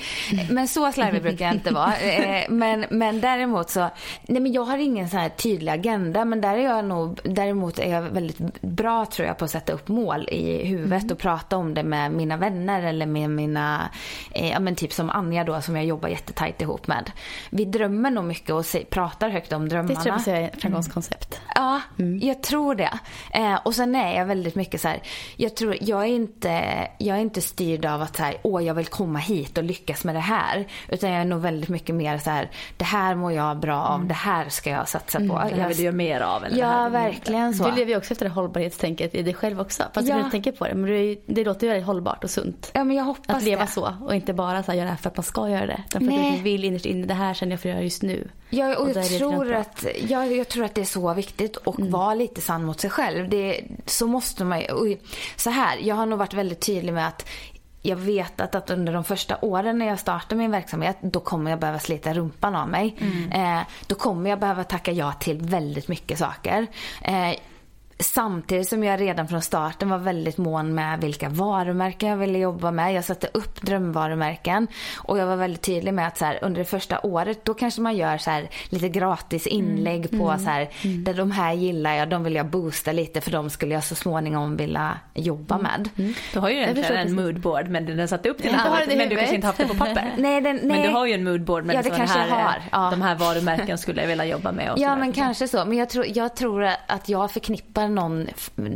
Men 0.50 0.68
så 0.68 0.92
slarvig 0.92 1.22
brukar 1.22 1.46
jag 1.46 1.54
inte 1.54 1.74
vara. 1.74 1.94
Men, 2.50 2.86
men 2.90 3.22
däremot 3.22 3.70
så... 3.70 3.90
Nej 4.28 4.42
men 4.42 4.54
jag 4.54 4.64
har 4.64 4.78
ingen 4.78 5.10
så 5.10 5.18
här 5.18 5.30
tydlig 5.30 5.72
agenda 5.72 6.26
men 6.26 6.42
där 6.42 6.58
är 6.58 6.64
jag 6.64 6.86
nog, 6.86 7.20
däremot 7.24 7.80
är 7.80 7.92
jag 7.92 8.02
väldigt 8.02 8.26
väldigt 8.26 8.62
bra 8.62 9.06
tror 9.06 9.28
jag 9.28 9.38
på 9.38 9.46
att 9.46 9.52
sätta 9.52 9.74
upp 9.74 9.88
mål 9.88 10.30
i 10.30 10.66
huvudet 10.66 11.04
mm. 11.04 11.14
och 11.14 11.18
prata 11.18 11.45
om 11.54 11.74
det 11.74 11.84
med 11.84 12.12
mina 12.12 12.38
vänner 12.38 12.84
eller 12.84 13.06
med 13.06 13.30
mina, 13.30 13.90
eh, 14.32 14.52
ja 14.52 14.60
men 14.60 14.76
typ 14.76 14.94
som 14.94 15.10
Anja 15.10 15.44
då 15.44 15.62
som 15.62 15.76
jag 15.76 15.86
jobbar 15.86 16.10
jättetajt 16.10 16.62
ihop 16.62 16.88
med. 16.88 17.12
Vi 17.50 17.66
drömmer 17.66 18.12
nog 18.12 18.24
mycket 18.24 18.50
och 18.50 18.66
se, 18.66 18.86
pratar 18.86 19.30
högt 19.30 19.54
om 19.54 19.70
drömmarna. 19.70 19.96
Det 19.96 20.02
tror 20.02 20.36
jag 20.36 20.44
är 20.44 20.48
ett 20.48 20.62
framgångskoncept. 20.62 21.34
Mm. 21.34 21.46
Ja, 21.56 21.82
mm. 22.00 22.20
jag 22.20 22.44
tror 22.44 22.76
det. 22.76 23.00
Eh, 23.34 23.56
och 23.64 23.76
sen 23.76 23.96
är 23.96 24.18
jag 24.18 24.26
väldigt 24.26 24.56
mycket 24.56 24.82
så 24.82 24.88
här, 24.88 25.02
jag 25.36 25.56
tror, 25.56 25.78
jag 25.82 26.02
är 26.02 26.08
inte, 26.08 26.88
jag 26.98 27.18
är 27.18 27.22
inte 27.22 27.42
styrd 27.42 27.86
av 27.86 28.02
att 28.02 28.16
så 28.16 28.24
här, 28.24 28.38
åh 28.44 28.64
jag 28.64 28.74
vill 28.74 28.86
komma 28.86 29.20
hit 29.20 29.58
och 29.58 29.64
lyckas 29.64 30.04
med 30.04 30.16
det 30.16 30.20
här. 30.20 30.68
Utan 30.90 31.12
jag 31.12 31.22
är 31.22 31.26
nog 31.26 31.42
väldigt 31.42 31.70
mycket 31.70 31.96
mer 31.96 32.18
så 32.18 32.30
här, 32.30 32.52
det 32.78 32.86
här 32.86 33.16
mår 33.16 33.32
jag 33.32 33.60
bra 33.60 33.84
av, 33.84 33.96
mm. 33.96 34.08
det 34.08 34.14
här 34.14 34.50
ska 34.50 34.70
jag 34.70 34.90
satsa 34.90 35.18
på. 35.18 35.24
Mm. 35.24 35.50
Det 35.50 35.62
här 35.62 35.68
vill 35.68 35.78
du 35.78 35.84
göra 35.84 35.96
mer 35.96 36.22
av. 36.22 36.46
Eller 36.46 36.58
ja, 36.58 36.90
verkligen 36.90 37.54
så. 37.54 37.64
Du 37.64 37.76
lever 37.76 37.92
ju 37.92 37.98
också 37.98 38.12
efter 38.12 38.26
det 38.26 38.32
hållbarhetstänket 38.32 39.16
i 39.16 39.24
dig 39.24 39.34
själv 39.34 39.62
också. 39.62 39.84
Fast 39.94 40.08
ja. 40.08 40.14
du 40.14 40.20
inte 40.20 40.32
tänker 40.32 40.52
på 40.52 40.68
det. 40.68 40.76
Men 40.76 41.18
det, 41.26 41.35
det 41.36 41.44
låter 41.44 41.68
ju 41.68 41.74
väldigt 41.74 41.86
hållbart 41.86 42.24
och 42.24 42.30
sunt. 42.30 42.72
Ja, 42.74 42.84
men 42.84 42.98
jag 42.98 43.04
hoppas 43.04 43.36
Att 43.36 43.44
leva 43.44 43.66
det. 43.66 43.72
så 43.72 43.96
och 44.02 44.16
inte 44.16 44.34
bara 44.34 44.64
så 44.64 44.72
här, 44.72 44.78
göra 44.78 44.86
det 44.86 44.92
här 44.92 44.98
för 44.98 45.10
att 45.10 45.18
man 45.18 45.24
ska 45.24 45.50
göra 45.50 45.66
det. 45.66 45.84
Utan 45.88 46.02
för 46.02 46.08
Nej. 46.08 46.30
att 46.30 46.38
du 46.38 46.44
vill 46.44 46.64
innerst 46.64 46.86
inne, 46.86 47.08
det 47.08 47.14
här 47.14 47.34
känner 47.34 47.54
jag 47.54 47.60
för 47.60 47.70
att 47.70 47.76
göra 47.76 47.84
just 47.84 48.02
nu. 48.02 48.30
Ja, 48.50 48.78
och, 48.78 48.84
och 48.84 48.90
jag, 48.90 49.06
tror 49.06 49.54
att, 49.54 49.86
jag, 50.08 50.36
jag, 50.36 50.48
tror 50.48 50.66
att 50.66 50.76
det 50.76 50.82
är 50.82 50.86
så 50.86 51.14
viktigt 51.14 51.58
att 51.68 51.78
mm. 51.78 51.92
vara 51.92 52.14
lite 52.14 52.42
sann 52.42 52.64
mot 52.64 52.80
sig 52.80 52.90
själv. 52.90 53.30
Det, 53.30 53.64
så 53.86 54.08
måste 54.08 54.44
man 54.44 54.60
ju. 54.60 54.98
Så 55.36 55.50
här, 55.50 55.78
jag 55.82 55.96
har 55.96 56.06
nog 56.06 56.20
varit 56.20 56.34
väldigt 56.34 56.60
tydlig 56.62 56.94
med 56.94 57.08
att 57.08 57.30
jag 57.82 57.96
vet 57.96 58.42
att, 58.42 58.56
att 58.56 58.70
under 58.70 58.94
de 58.94 59.04
första 59.04 59.38
åren 59.42 59.80
när 59.80 59.86
jag 59.86 60.00
startar 60.00 60.36
min 60.36 60.52
verksamhet 60.52 60.98
då 61.02 61.20
kommer 61.20 61.52
jag 61.52 61.60
behöva 61.60 61.80
slita 61.80 62.14
rumpan 62.14 62.56
av 62.56 62.70
mig. 62.70 62.96
Mm. 63.00 63.60
Eh, 63.60 63.64
då 63.88 63.96
kommer 63.96 64.30
jag 64.30 64.40
behöva 64.40 64.64
tacka 64.64 64.92
ja 64.92 65.12
till 65.12 65.38
väldigt 65.42 65.88
mycket 65.88 66.20
saker. 66.20 66.68
Eh, 67.02 67.36
Samtidigt 68.00 68.68
som 68.68 68.84
jag 68.84 69.02
redan 69.02 69.28
från 69.28 69.42
starten 69.42 69.90
var 69.90 69.98
väldigt 69.98 70.38
mån 70.38 70.76
med 70.76 71.02
vilka 71.02 71.30
varumärken 71.30 72.10
jag 72.10 72.18
ville 72.18 72.38
jobba 72.38 72.72
med. 72.72 72.94
Jag 72.94 73.04
satte 73.04 73.28
upp 73.34 73.62
drömvarumärken 73.62 74.68
och 74.98 75.18
jag 75.18 75.28
var 75.28 75.36
väldigt 75.36 75.62
tydlig 75.62 75.94
med 75.94 76.08
att 76.08 76.18
så 76.18 76.26
här, 76.26 76.40
under 76.42 76.60
det 76.60 76.66
första 76.66 77.00
året 77.00 77.46
då 77.46 77.54
kanske 77.54 77.82
man 77.82 77.96
gör 77.96 78.18
så 78.18 78.32
här, 78.32 78.50
lite 78.70 78.90
gratis 78.90 79.48
mm, 79.48 79.60
inlägg 79.60 80.06
mm, 80.06 80.20
på 80.20 80.30
mm, 80.32 80.46
så 80.46 80.50
här, 80.50 80.70
mm. 80.82 81.04
där 81.04 81.14
de 81.14 81.32
här 81.32 81.54
gillar 81.54 81.94
jag, 81.94 82.10
de 82.10 82.24
vill 82.24 82.36
jag 82.36 82.46
boosta 82.46 82.92
lite 82.92 83.22
för 83.22 83.32
de 83.32 83.50
skulle 83.50 83.74
jag 83.74 83.84
så 83.84 83.96
småningom 83.96 84.58
vilja 84.58 85.00
jobba 85.14 85.56
mm, 85.56 85.64
med. 85.64 85.90
Mm. 85.98 86.14
Du 86.34 86.40
har 86.40 86.50
ju 86.50 86.56
egentligen 86.56 87.08
en 87.08 87.16
moodboard 87.16 87.68
men 87.68 87.86
den 87.86 88.00
är 88.00 88.08
satt 88.08 88.26
upp 88.26 88.38
till 88.38 88.52
ja, 88.52 88.60
annat, 88.60 88.88
men 88.88 89.10
du 89.10 89.16
kanske 89.16 89.36
inte 89.36 89.48
haft 89.48 89.60
det 89.60 89.68
på 89.68 89.76
papper. 89.76 90.12
nej, 90.18 90.42
den, 90.42 90.56
nej. 90.56 90.68
Men 90.68 90.82
du 90.82 90.90
har 90.90 91.06
ju 91.06 91.14
en 91.14 91.24
moodboard 91.24 91.66
med 91.66 91.76
ja, 91.76 91.82
det 91.82 91.90
kanske 91.90 92.20
här, 92.20 92.30
har. 92.30 92.62
Ja. 92.72 92.90
de 92.92 93.02
här 93.02 93.16
varumärken 93.16 93.78
skulle 93.78 94.02
jag 94.02 94.08
vilja 94.08 94.26
jobba 94.26 94.52
med. 94.52 94.74
ja 94.78 94.96
men 94.96 95.14
kanske 95.14 95.48
så. 95.48 95.66
Men 95.66 95.78
jag 95.78 95.90
tror, 95.90 96.06
jag 96.08 96.36
tror 96.36 96.70
att 96.88 97.10
jag 97.10 97.32
förknippar 97.32 97.85
någon 97.88 98.28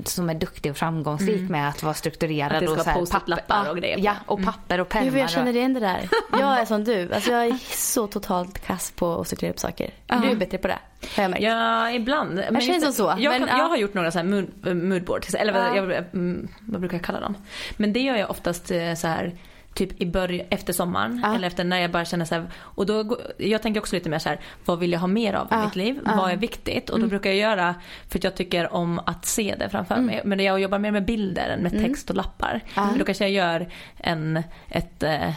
som 0.06 0.30
är 0.30 0.34
duktig 0.34 0.72
och 0.72 0.78
framgångsrik 0.78 1.36
mm. 1.36 1.52
med 1.52 1.70
att 1.70 1.84
vara 1.84 1.94
strukturerad. 1.94 2.52
Att 2.52 2.60
det 2.60 2.68
ska 2.68 2.84
vara 2.84 2.96
post-it-lappar 2.96 3.70
och 3.70 3.78
grejer. 3.78 3.98
Ja, 3.98 4.16
och 4.26 4.40
mm. 4.40 4.54
papper 4.54 4.80
och 4.80 4.90
pennor. 4.90 5.18
jag 5.18 5.30
känner 5.30 5.56
igen 5.56 5.74
det 5.74 5.80
där. 5.80 6.10
Jag 6.40 6.60
är 6.60 6.66
som 6.66 6.84
du. 6.84 7.14
Alltså 7.14 7.32
jag 7.32 7.46
är 7.46 7.58
så 7.76 8.08
totalt 8.08 8.60
kass 8.60 8.92
på 8.92 9.22
att 9.22 9.28
strukturera 9.28 9.54
upp 9.54 9.60
saker. 9.60 9.94
Uh-huh. 10.08 10.22
Du 10.22 10.30
är 10.30 10.36
bättre 10.36 10.58
på 10.58 10.68
det. 10.68 10.80
Har 11.16 11.24
jag 11.24 11.32
märkt. 11.32 11.44
Ja, 11.44 11.92
ibland. 11.92 12.36
Men 12.36 12.54
jag 12.54 12.64
känner 12.64 12.80
som 12.80 12.94
så. 12.94 13.16
Jag, 13.18 13.40
men, 13.40 13.48
kan, 13.48 13.60
jag 13.60 13.70
har 13.70 13.78
gjort 13.78 13.94
några 13.94 14.12
så 14.12 14.20
här 14.20 14.26
mood, 14.26 14.76
moodboards. 14.76 15.34
Eller 15.34 15.54
uh. 15.54 15.78
jag, 15.78 15.92
mm, 16.14 16.48
vad 16.60 16.80
brukar 16.80 16.98
jag 16.98 17.06
kalla 17.06 17.20
dem? 17.20 17.36
Men 17.78 17.94
det 17.94 18.00
gör 18.00 18.16
jag 18.16 18.30
oftast 18.30 18.72
eh, 18.72 18.94
så 18.94 19.08
här 19.08 19.36
typ 19.80 20.02
i 20.02 20.06
början, 20.06 20.48
efter 20.50 20.74
sommaren. 20.74 21.20
Ja. 21.24 21.36
Eller 21.36 21.48
efter 21.48 21.64
när 21.64 21.80
jag 21.80 21.92
bara 21.92 22.06
känner 22.06 22.26
så 22.26 22.36
här, 22.36 22.52
och 22.58 22.86
då, 22.86 23.18
jag 23.38 23.62
tänker 23.62 23.80
också 23.80 23.96
lite 23.96 24.10
mer 24.10 24.20
så 24.20 24.30
här, 24.30 24.40
vad 24.66 24.80
vill 24.80 24.92
jag 24.92 25.00
ha 25.00 25.08
mer 25.08 25.34
av 25.34 25.46
i 25.46 25.50
ja. 25.52 25.66
mitt 25.66 25.76
liv? 25.76 26.00
Ja. 26.06 26.16
Vad 26.16 26.32
är 26.32 26.38
viktigt? 26.38 26.90
Och 26.90 26.98
då 26.98 27.04
mm. 27.04 27.10
brukar 27.10 27.30
jag 27.30 27.40
göra, 27.40 27.76
för 28.10 28.20
att 28.20 28.24
jag 28.24 28.36
tycker 28.36 28.74
om 28.74 29.00
att 29.06 29.26
se 29.26 29.56
det 29.60 29.70
framför 29.70 29.96
mm. 29.96 30.06
mig. 30.06 30.22
Men 30.26 30.40
jag 30.40 30.60
jobbar 30.60 30.80
mer 30.80 30.92
med 30.92 31.06
bilder 31.06 31.50
än 31.50 31.64
med 31.64 31.74
mm. 31.74 31.86
text 31.86 32.10
och 32.10 32.16
lappar. 32.16 32.62
Mm. 32.78 32.98
Då 32.98 33.06
kanske 33.06 33.24
jag 33.24 33.32
gör 33.32 33.70
en, 33.98 34.44
ett, 34.70 35.04
eh, 35.04 35.34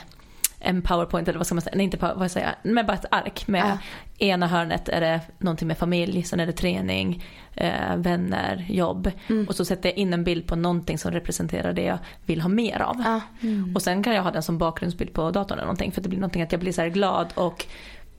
en 0.61 0.83
powerpoint 0.83 1.28
eller 1.28 1.38
vad 1.38 1.46
ska 1.46 1.55
man 1.55 1.62
säga, 1.62 1.76
nej 1.76 1.85
inte 1.85 1.96
power, 1.96 2.14
vad 2.14 2.31
säger 2.31 2.46
jag, 2.46 2.72
men 2.72 2.87
bara 2.87 2.96
ett 2.96 3.07
ark 3.11 3.48
med. 3.48 3.78
Ena 4.22 4.46
hörnet 4.46 4.88
är 4.88 5.00
det 5.00 5.20
någonting 5.38 5.68
med 5.68 5.78
familj, 5.78 6.22
sen 6.22 6.40
är 6.40 6.46
det 6.46 6.52
träning, 6.52 7.24
eh, 7.54 7.96
vänner, 7.96 8.66
jobb 8.68 9.11
mm. 9.28 9.48
och 9.48 9.54
så 9.54 9.64
sätter 9.64 9.88
jag 9.88 9.98
in 9.98 10.12
en 10.12 10.24
bild 10.24 10.46
på 10.46 10.56
någonting 10.56 10.98
som 10.98 11.12
representerar 11.12 11.72
det 11.72 11.82
jag 11.82 11.98
vill 12.26 12.40
ha 12.40 12.48
mer 12.48 12.82
av. 12.82 13.02
Ja. 13.04 13.20
Mm. 13.40 13.74
Och 13.74 13.82
sen 13.82 14.02
kan 14.02 14.14
jag 14.14 14.22
ha 14.22 14.30
den 14.30 14.42
som 14.42 14.58
bakgrundsbild 14.58 15.12
på 15.12 15.30
datorn 15.30 15.58
eller 15.58 15.66
någonting 15.66 15.92
för 15.92 16.00
det 16.00 16.08
blir 16.08 16.18
någonting 16.18 16.42
att 16.42 16.52
jag 16.52 16.61
blir 16.61 16.72
så 16.72 16.88
glad 16.88 17.32
och 17.35 17.66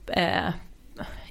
eh, 0.07 0.49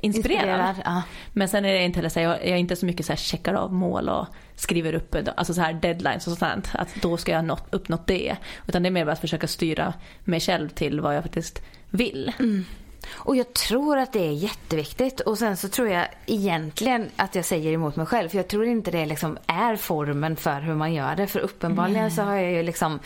inspirerad. 0.00 0.42
inspirerad 0.42 0.76
ja. 0.84 1.02
Men 1.32 1.48
sen 1.48 1.64
är 1.64 1.72
det 1.72 1.82
inte 1.82 1.98
heller 1.98 2.08
så 2.08 2.20
här, 2.20 2.26
jag, 2.26 2.44
är 2.44 2.56
inte 2.56 2.76
så 2.76 2.86
mycket 2.86 3.06
så 3.06 3.12
här 3.12 3.18
checkar 3.18 3.54
av 3.54 3.72
mål 3.72 4.08
och 4.08 4.26
skriver 4.54 4.94
upp 4.94 5.16
alltså 5.36 5.54
så 5.54 5.60
här 5.60 5.72
deadlines 5.72 6.26
och 6.26 6.38
sånt. 6.38 6.70
Att 6.74 6.94
då 7.02 7.16
ska 7.16 7.32
jag 7.32 7.42
ha 7.42 7.58
uppnått 7.70 8.06
det. 8.06 8.36
Utan 8.66 8.82
det 8.82 8.88
är 8.88 8.90
mer 8.90 9.04
bara 9.04 9.12
att 9.12 9.20
försöka 9.20 9.46
styra 9.46 9.94
mig 10.24 10.40
själv 10.40 10.68
till 10.68 11.00
vad 11.00 11.16
jag 11.16 11.22
faktiskt 11.22 11.62
vill. 11.90 12.32
Mm. 12.38 12.64
Och 13.10 13.36
jag 13.36 13.52
tror 13.52 13.98
att 13.98 14.12
det 14.12 14.28
är 14.28 14.32
jätteviktigt. 14.32 15.20
Och 15.20 15.38
sen 15.38 15.56
så 15.56 15.68
tror 15.68 15.88
jag 15.88 16.06
egentligen 16.26 17.10
att 17.16 17.34
jag 17.34 17.44
säger 17.44 17.72
emot 17.72 17.96
mig 17.96 18.06
själv. 18.06 18.28
För 18.28 18.36
jag 18.36 18.48
tror 18.48 18.64
inte 18.64 18.90
det 18.90 19.06
liksom 19.06 19.38
är 19.46 19.76
formen 19.76 20.36
för 20.36 20.60
hur 20.60 20.74
man 20.74 20.94
gör 20.94 21.16
det. 21.16 21.26
För 21.26 21.40
uppenbarligen 21.40 22.00
mm. 22.00 22.10
så 22.10 22.22
har 22.22 22.34
jag 22.34 22.52
ju 22.52 22.62
liksom... 22.62 22.98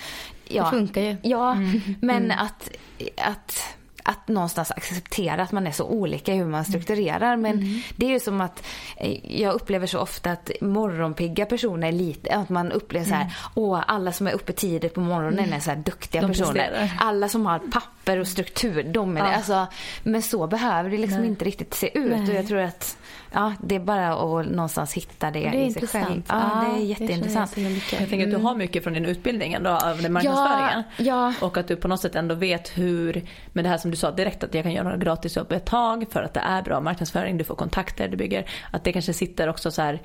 Ja, 0.49 0.65
det 0.65 0.71
funkar 0.71 1.01
ju. 1.01 1.17
Ja, 1.23 1.53
mm. 1.53 1.81
men 2.01 2.25
mm. 2.25 2.39
att, 2.39 2.71
att 3.17 3.77
att 4.09 4.29
någonstans 4.29 4.71
acceptera 4.71 5.43
att 5.43 5.53
man 5.53 5.67
är 5.67 5.71
så 5.71 5.85
olika 5.85 6.35
i 6.35 6.37
hur 6.37 6.45
man 6.45 6.65
strukturerar. 6.65 7.37
Men 7.37 7.53
mm. 7.53 7.81
det 7.97 8.07
är 8.07 8.11
ju 8.11 8.21
som 8.21 8.41
att 8.41 8.67
eh, 8.97 9.43
jag 9.43 9.55
upplever 9.55 9.87
så 9.87 9.99
ofta 9.99 10.31
att 10.31 10.51
morgonpigga 10.61 11.47
personer 11.47 11.89
är 11.89 11.93
lite, 11.93 12.35
att 12.35 12.49
man 12.49 12.73
upplever 12.73 13.07
så 13.07 13.15
här, 13.15 13.23
mm. 13.23 13.33
åh 13.55 13.85
alla 13.87 14.13
som 14.13 14.27
är 14.27 14.33
uppe 14.33 14.53
tidigt 14.53 14.95
på 14.95 15.01
morgonen 15.01 15.39
mm. 15.39 15.53
är 15.53 15.61
så 15.61 15.71
här 15.71 15.77
duktiga 15.77 16.23
de 16.23 16.29
personer. 16.29 16.53
Presterar. 16.53 16.93
Alla 16.99 17.29
som 17.29 17.47
har 17.47 17.59
papper 17.59 17.96
och 18.07 18.29
struktur, 18.29 18.83
de 18.83 19.17
är 19.17 19.21
ja. 19.21 19.27
det. 19.27 19.37
Alltså, 19.37 19.67
men 20.03 20.23
så 20.23 20.47
behöver 20.47 20.91
det 20.91 20.99
liksom 20.99 21.21
Nej. 21.21 21.29
inte 21.29 21.45
riktigt 21.45 21.75
se 21.75 21.99
ut. 21.99 22.19
Nej. 22.19 22.31
Och 22.31 22.35
jag 22.35 22.47
tror 22.47 22.59
att 22.59 22.97
ja, 23.33 23.53
det 23.63 23.75
är 23.75 23.81
bara 23.81 24.13
att 24.13 24.47
någonstans 24.47 24.93
hitta 24.93 25.31
det, 25.31 25.51
det 25.51 25.65
i 25.65 25.73
sig 25.73 25.89
själv. 25.89 26.23
Ja, 26.29 26.51
ja, 26.55 26.69
det 26.69 26.83
är 26.83 26.85
jätteintressant. 26.85 27.55
Det 27.55 27.63
jag 28.01 28.09
tänker 28.09 28.25
att 28.25 28.31
du 28.31 28.37
har 28.37 28.55
mycket 28.55 28.85
från 28.85 28.93
din 28.93 29.05
utbildning 29.05 29.53
ändå 29.53 29.71
av 29.71 30.03
den 30.03 30.13
marknadsföringen. 30.13 30.83
Ja, 30.97 31.05
ja. 31.41 31.47
Och 31.47 31.57
att 31.57 31.69
du 31.69 31.77
på 31.77 31.89
något 31.89 32.01
sätt 32.01 32.15
ändå 32.15 32.35
vet 32.35 32.79
hur, 32.79 33.23
med 33.53 33.65
det 33.65 33.69
här 33.69 33.79
som 33.79 33.91
du 33.91 33.97
sa 33.97 34.11
direkt 34.11 34.45
att 34.45 34.55
jag 34.55 34.63
kan 34.63 34.73
göra 34.73 34.85
några 34.85 34.97
gratisjobb 34.97 35.53
ett 35.53 35.65
tag 35.65 36.07
för 36.11 36.23
att 36.23 36.35
det 36.35 36.41
är 36.41 36.63
bra 36.63 36.81
marknadsföring, 36.81 37.39
du 37.39 37.45
får 37.45 37.55
kontakter, 37.55 38.09
du 38.09 38.17
bygger. 38.17 38.51
Att 38.71 38.85
det 38.85 38.93
kanske 38.93 39.13
sitter 39.13 39.49
också 39.49 39.71
så 39.71 39.83
här 39.83 40.03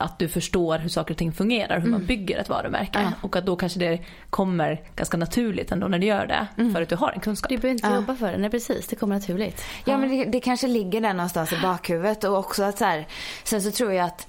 att 0.00 0.18
du 0.18 0.28
förstår 0.28 0.78
hur 0.78 0.88
saker 0.88 1.14
och 1.14 1.18
ting 1.18 1.32
fungerar, 1.32 1.74
hur 1.74 1.88
mm. 1.88 1.90
man 1.90 2.06
bygger 2.06 2.38
ett 2.38 2.48
varumärke. 2.48 2.98
Ja. 3.02 3.12
Och 3.22 3.36
att 3.36 3.46
då 3.46 3.56
kanske 3.56 3.78
det 3.78 3.98
kommer 4.30 4.82
ganska 4.96 5.16
naturligt 5.16 5.72
ändå 5.72 5.88
när 5.88 5.98
du 5.98 6.06
gör 6.06 6.26
det. 6.26 6.46
Mm. 6.58 6.74
För 6.74 6.82
att 6.82 6.88
du 6.88 6.96
har 6.96 7.12
en 7.12 7.20
kunskap. 7.20 7.48
Du 7.48 7.56
behöver 7.56 7.74
inte 7.74 7.88
ja. 7.88 7.94
jobba 7.94 8.14
för 8.14 8.32
det, 8.32 8.38
nej 8.38 8.50
precis. 8.50 8.86
Det 8.86 8.96
kommer 8.96 9.14
naturligt. 9.14 9.64
Ja, 9.84 9.92
ja. 9.92 9.98
men 9.98 10.10
det, 10.10 10.24
det, 10.24 10.40
kanske 10.40 10.66
ligger 10.66 11.00
där 11.00 11.14
någonstans 11.14 11.52
i 11.52 11.56
bakhuvudet. 11.62 12.24
Och 12.24 12.38
också 12.38 12.62
att 12.62 12.78
så 12.78 12.84
här, 12.84 13.06
sen 13.44 13.62
så 13.62 13.70
tror 13.70 13.92
jag 13.92 14.06
att 14.06 14.28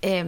eh, 0.00 0.26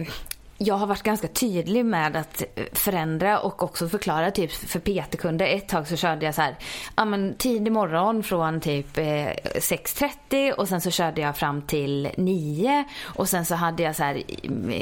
jag 0.65 0.75
har 0.75 0.87
varit 0.87 1.03
ganska 1.03 1.27
tydlig 1.27 1.85
med 1.85 2.15
att 2.15 2.43
förändra 2.73 3.39
och 3.39 3.63
också 3.63 3.89
förklara 3.89 4.31
typ 4.31 4.51
för 4.51 4.79
PT-kunder. 4.79 5.45
Ett 5.45 5.67
tag 5.67 5.87
så 5.87 5.95
körde 5.95 6.25
jag 6.25 6.35
så 6.35 6.41
här, 6.41 6.55
ja 6.95 7.05
men 7.05 7.35
tidig 7.37 7.71
morgon 7.71 8.23
från 8.23 8.61
typ 8.61 8.97
6.30 8.97 10.51
och 10.51 10.67
sen 10.67 10.81
så 10.81 10.91
körde 10.91 11.21
jag 11.21 11.37
fram 11.37 11.61
till 11.61 12.09
9 12.17 12.83
och 13.03 13.29
sen 13.29 13.45
så 13.45 13.55
hade 13.55 13.83
jag 13.83 13.95
så 13.95 14.03
här 14.03 14.23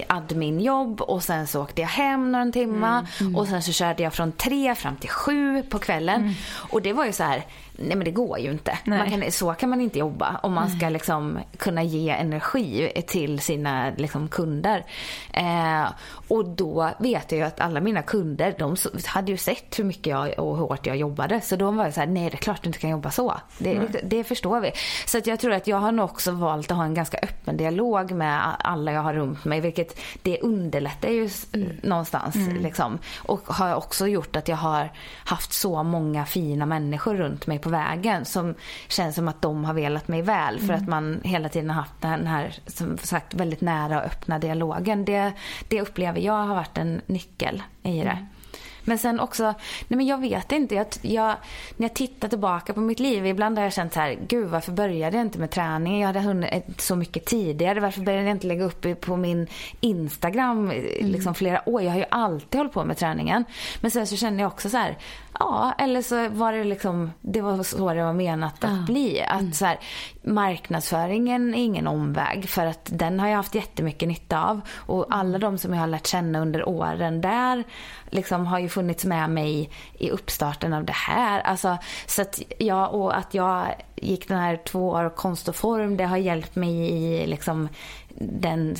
adminjobb 0.07 1.01
och 1.01 1.23
sen 1.23 1.47
så 1.47 1.61
åkte 1.61 1.81
jag 1.81 1.89
hem 1.89 2.31
någon 2.31 2.51
timma 2.51 2.89
mm, 2.89 3.05
mm. 3.19 3.35
och 3.35 3.47
sen 3.47 3.61
så 3.61 3.71
körde 3.71 4.03
jag 4.03 4.13
från 4.13 4.31
3 4.31 4.75
fram 4.75 4.95
till 4.95 5.09
7 5.09 5.63
på 5.63 5.79
kvällen. 5.79 6.21
Mm. 6.21 6.33
Och 6.53 6.81
det 6.81 6.93
var 6.93 7.05
ju 7.05 7.11
så 7.11 7.23
här 7.23 7.45
nej 7.81 7.95
men 7.95 8.05
det 8.05 8.11
går 8.11 8.39
ju 8.39 8.51
inte. 8.51 8.77
Kan, 8.85 9.31
så 9.31 9.53
kan 9.53 9.69
man 9.69 9.81
inte 9.81 9.99
jobba 9.99 10.39
om 10.43 10.53
man 10.53 10.69
ska 10.69 10.89
liksom 10.89 11.39
kunna 11.57 11.83
ge 11.83 12.09
energi 12.09 12.91
till 13.07 13.39
sina 13.39 13.91
liksom, 13.97 14.27
kunder. 14.27 14.85
Eh, 15.33 15.70
och 16.27 16.49
då 16.49 16.89
vet 16.99 17.31
jag 17.31 17.39
ju 17.39 17.45
att 17.45 17.59
alla 17.59 17.79
mina 17.79 18.01
kunder, 18.01 18.55
de 18.57 18.75
hade 19.05 19.31
ju 19.31 19.37
sett 19.37 19.79
hur 19.79 19.83
mycket 19.83 20.07
jag 20.07 20.39
och 20.39 20.57
hur 20.57 20.65
hårt 20.65 20.85
jag 20.85 20.97
jobbade. 20.97 21.41
Så 21.41 21.55
de 21.55 21.77
var 21.77 21.85
ju 21.85 21.91
såhär, 21.91 22.07
nej 22.07 22.29
det 22.29 22.35
är 22.35 22.37
klart 22.37 22.63
du 22.63 22.67
inte 22.67 22.79
kan 22.79 22.89
jobba 22.89 23.11
så. 23.11 23.33
Det, 23.57 23.73
det, 23.73 24.01
det, 24.03 24.23
förstår 24.23 24.59
vi. 24.59 24.71
Så 25.05 25.17
att 25.17 25.27
jag 25.27 25.39
tror 25.39 25.53
att 25.53 25.67
jag 25.67 25.77
har 25.77 25.91
nog 25.91 26.05
också 26.05 26.31
valt 26.31 26.71
att 26.71 26.77
ha 26.77 26.85
en 26.85 26.93
ganska 26.93 27.17
öppen 27.17 27.57
dialog 27.57 28.11
med 28.11 28.55
alla 28.59 28.91
jag 28.91 29.01
har 29.01 29.13
runt 29.13 29.45
mig. 29.45 29.61
Vilket 29.61 29.99
det 30.21 30.39
underlättar 30.41 31.09
ju 31.09 31.29
mm. 31.53 31.77
någonstans. 31.83 32.35
Mm. 32.35 32.63
Liksom. 32.63 32.99
Och 33.17 33.47
har 33.47 33.75
också 33.75 34.07
gjort 34.07 34.35
att 34.35 34.47
jag 34.47 34.57
har 34.57 34.91
haft 35.25 35.53
så 35.53 35.83
många 35.83 36.25
fina 36.25 36.65
människor 36.65 37.15
runt 37.15 37.47
mig 37.47 37.59
på 37.59 37.69
vägen 37.69 38.25
som 38.25 38.55
känns 38.87 39.15
som 39.15 39.27
att 39.27 39.41
de 39.41 39.65
har 39.65 39.73
velat 39.73 40.07
mig 40.07 40.21
väl 40.21 40.59
för 40.59 40.73
mm. 40.73 40.75
att 40.75 40.87
man 40.87 41.21
hela 41.23 41.49
tiden 41.49 41.69
har 41.69 41.81
haft 41.81 42.01
den 42.01 42.27
här 42.27 42.59
som 42.67 42.97
sagt 42.97 43.33
väldigt 43.33 43.61
nära 43.61 43.99
och 43.99 44.05
öppna 44.05 44.39
dialogen. 44.39 45.05
Det, 45.05 45.33
det 45.67 45.81
upplever 45.81 46.19
jag 46.19 46.33
har 46.33 46.55
varit 46.55 46.77
en 46.77 47.01
nyckel 47.05 47.63
i 47.83 47.97
det. 47.97 48.09
Mm. 48.09 48.25
Men 48.83 48.97
sen 48.97 49.19
också, 49.19 49.43
nej 49.43 49.97
men 49.97 50.05
jag 50.05 50.17
vet 50.21 50.51
inte. 50.51 50.75
Jag, 50.75 50.87
jag, 51.01 51.35
när 51.77 51.87
jag 51.87 51.93
tittar 51.93 52.27
tillbaka 52.27 52.73
på 52.73 52.79
mitt 52.79 52.99
liv, 52.99 53.25
ibland 53.25 53.57
har 53.57 53.63
jag 53.63 53.73
känt 53.73 53.93
så 53.93 53.99
här, 53.99 54.17
gud 54.27 54.49
varför 54.49 54.71
började 54.71 55.17
jag 55.17 55.25
inte 55.25 55.39
med 55.39 55.51
träning? 55.51 55.99
Jag 55.99 56.07
hade 56.07 56.19
hunnit 56.19 56.81
så 56.81 56.95
mycket 56.95 57.25
tidigare. 57.25 57.79
Varför 57.79 58.01
började 58.01 58.23
jag 58.23 58.35
inte 58.35 58.47
lägga 58.47 58.63
upp 58.63 59.01
på 59.01 59.17
min 59.17 59.47
Instagram 59.79 60.71
mm. 60.71 61.07
liksom 61.07 61.35
flera 61.35 61.69
år? 61.69 61.81
Jag 61.81 61.91
har 61.91 61.97
ju 61.97 62.05
alltid 62.11 62.59
hållit 62.59 62.73
på 62.73 62.85
med 62.85 62.97
träningen. 62.97 63.45
Men 63.81 63.91
sen 63.91 64.07
så 64.07 64.15
känner 64.15 64.43
jag 64.43 64.51
också 64.51 64.69
så 64.69 64.77
här, 64.77 64.97
Ja, 65.41 65.73
eller 65.77 66.01
så 66.01 66.29
var 66.29 66.53
det 66.53 66.63
liksom, 66.63 67.11
det 67.21 67.41
var 67.41 67.63
så 67.63 67.93
det 67.93 68.03
var 68.03 68.13
menat 68.13 68.63
att 68.63 68.71
ja. 68.71 68.83
bli. 68.85 69.21
Att 69.21 69.39
mm. 69.39 69.53
så 69.53 69.65
här, 69.65 69.79
marknadsföringen 70.21 71.53
är 71.53 71.63
ingen 71.63 71.87
omväg 71.87 72.49
för 72.49 72.65
att 72.65 72.89
den 72.93 73.19
har 73.19 73.27
jag 73.27 73.35
haft 73.35 73.55
jättemycket 73.55 74.07
nytta 74.07 74.43
av. 74.43 74.61
Och 74.75 75.05
alla 75.09 75.37
de 75.37 75.57
som 75.57 75.73
jag 75.73 75.79
har 75.79 75.87
lärt 75.87 76.07
känna 76.07 76.39
under 76.39 76.69
åren 76.69 77.21
där 77.21 77.63
liksom 78.09 78.45
har 78.45 78.59
ju 78.59 78.69
funnits 78.69 79.05
med 79.05 79.29
mig 79.29 79.69
i 79.97 80.09
uppstarten 80.09 80.73
av 80.73 80.85
det 80.85 80.93
här. 80.93 81.41
Alltså, 81.41 81.77
så 82.05 82.21
att 82.21 82.41
jag, 82.57 82.93
och 82.93 83.17
att 83.17 83.33
jag 83.33 83.75
gick 83.95 84.27
den 84.27 84.39
här 84.39 84.57
två 84.65 84.89
år 84.89 85.15
konst 85.15 85.47
och 85.47 85.55
form, 85.55 85.97
det 85.97 86.05
har 86.05 86.17
hjälpt 86.17 86.55
mig 86.55 86.91
i 86.91 87.27
liksom 87.27 87.69
den 88.19 88.75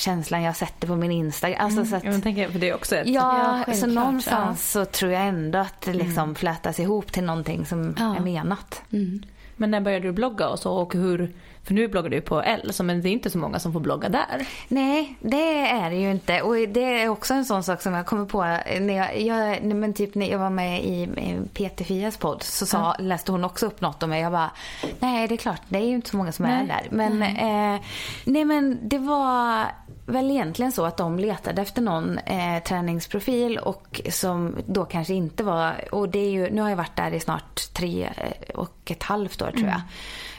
känslan 0.00 0.42
jag 0.42 0.56
sätter 0.56 0.88
på 0.88 0.96
min 0.96 1.12
Instagram. 1.12 1.64
Alltså, 1.64 1.80
mm, 1.80 1.90
så 1.90 1.96
att, 1.96 2.04
jag 2.04 2.22
tänker, 2.22 2.48
för 2.48 2.58
det 2.58 2.68
är 2.68 2.74
också 2.74 2.96
ett, 2.96 3.08
ja, 3.08 3.64
ja 3.66 3.74
så 3.74 3.86
någonstans 3.86 4.74
ja. 4.74 4.84
så 4.84 4.90
tror 4.90 5.12
jag 5.12 5.26
ändå 5.26 5.58
att 5.58 5.80
det 5.80 5.92
liksom 5.92 6.22
mm. 6.22 6.34
flätas 6.34 6.80
ihop 6.80 7.12
till 7.12 7.24
någonting 7.24 7.66
som 7.66 7.94
ja. 7.98 8.16
är 8.16 8.20
menat. 8.20 8.82
Mm. 8.92 9.22
Men 9.56 9.70
när 9.70 9.80
började 9.80 10.06
du 10.06 10.12
blogga 10.12 10.48
och 10.48 10.58
så 10.58 10.72
och 10.72 10.94
hur 10.94 11.32
för 11.66 11.74
nu 11.74 11.88
bloggar 11.88 12.10
du 12.10 12.20
på 12.20 12.42
L, 12.42 12.72
men 12.82 13.02
det 13.02 13.08
är 13.08 13.12
inte 13.12 13.30
så 13.30 13.38
många 13.38 13.58
som 13.58 13.72
får 13.72 13.80
blogga 13.80 14.08
där. 14.08 14.48
Nej, 14.68 15.16
det 15.20 15.68
är 15.68 15.90
det 15.90 15.96
ju 15.96 16.10
inte. 16.10 16.42
Och 16.42 16.54
det 16.54 17.02
är 17.02 17.08
också 17.08 17.34
en 17.34 17.44
sån 17.44 17.62
sak 17.62 17.82
som 17.82 17.94
jag 17.94 18.06
kommer 18.06 18.26
på 18.26 18.42
när 18.80 18.96
jag, 18.96 19.20
jag 19.20 19.62
men 19.62 19.92
typ 19.92 20.14
när 20.14 20.30
jag 20.30 20.38
var 20.38 20.50
med 20.50 20.84
i 20.84 21.08
Peter 21.52 21.84
Fias 21.84 22.16
podd 22.16 22.42
så 22.42 22.66
sa, 22.66 22.94
mm. 22.94 23.08
läste 23.08 23.32
hon 23.32 23.44
också 23.44 23.66
upp 23.66 23.80
något 23.80 24.02
om 24.02 24.10
mig. 24.10 24.22
Jag 24.22 24.32
bara, 24.32 24.50
nej 24.98 25.28
det 25.28 25.34
är 25.34 25.36
klart, 25.36 25.62
det 25.68 25.78
är 25.78 25.86
ju 25.86 25.94
inte 25.94 26.10
så 26.10 26.16
många 26.16 26.32
som 26.32 26.44
nej. 26.44 26.62
är 26.62 26.66
där. 26.66 26.88
Men, 26.90 27.22
mm. 27.22 27.74
eh, 27.74 27.80
nej 28.24 28.44
men 28.44 28.78
det 28.82 28.98
var 28.98 29.64
väl 30.06 30.30
egentligen 30.30 30.72
så 30.72 30.84
att 30.84 30.96
de 30.96 31.18
letade 31.18 31.62
efter 31.62 31.82
någon 31.82 32.18
eh, 32.18 32.62
träningsprofil 32.62 33.58
och 33.58 34.00
som 34.10 34.56
då 34.66 34.84
kanske 34.84 35.14
inte 35.14 35.44
var, 35.44 35.84
och 35.92 36.08
det 36.08 36.18
är 36.18 36.30
ju, 36.30 36.50
nu 36.50 36.62
har 36.62 36.68
jag 36.68 36.76
varit 36.76 36.96
där 36.96 37.14
i 37.14 37.20
snart 37.20 37.72
tre 37.72 38.10
och 38.54 38.90
ett 38.90 39.02
halvt 39.02 39.42
år 39.42 39.50
tror 39.50 39.68
jag. 39.68 39.80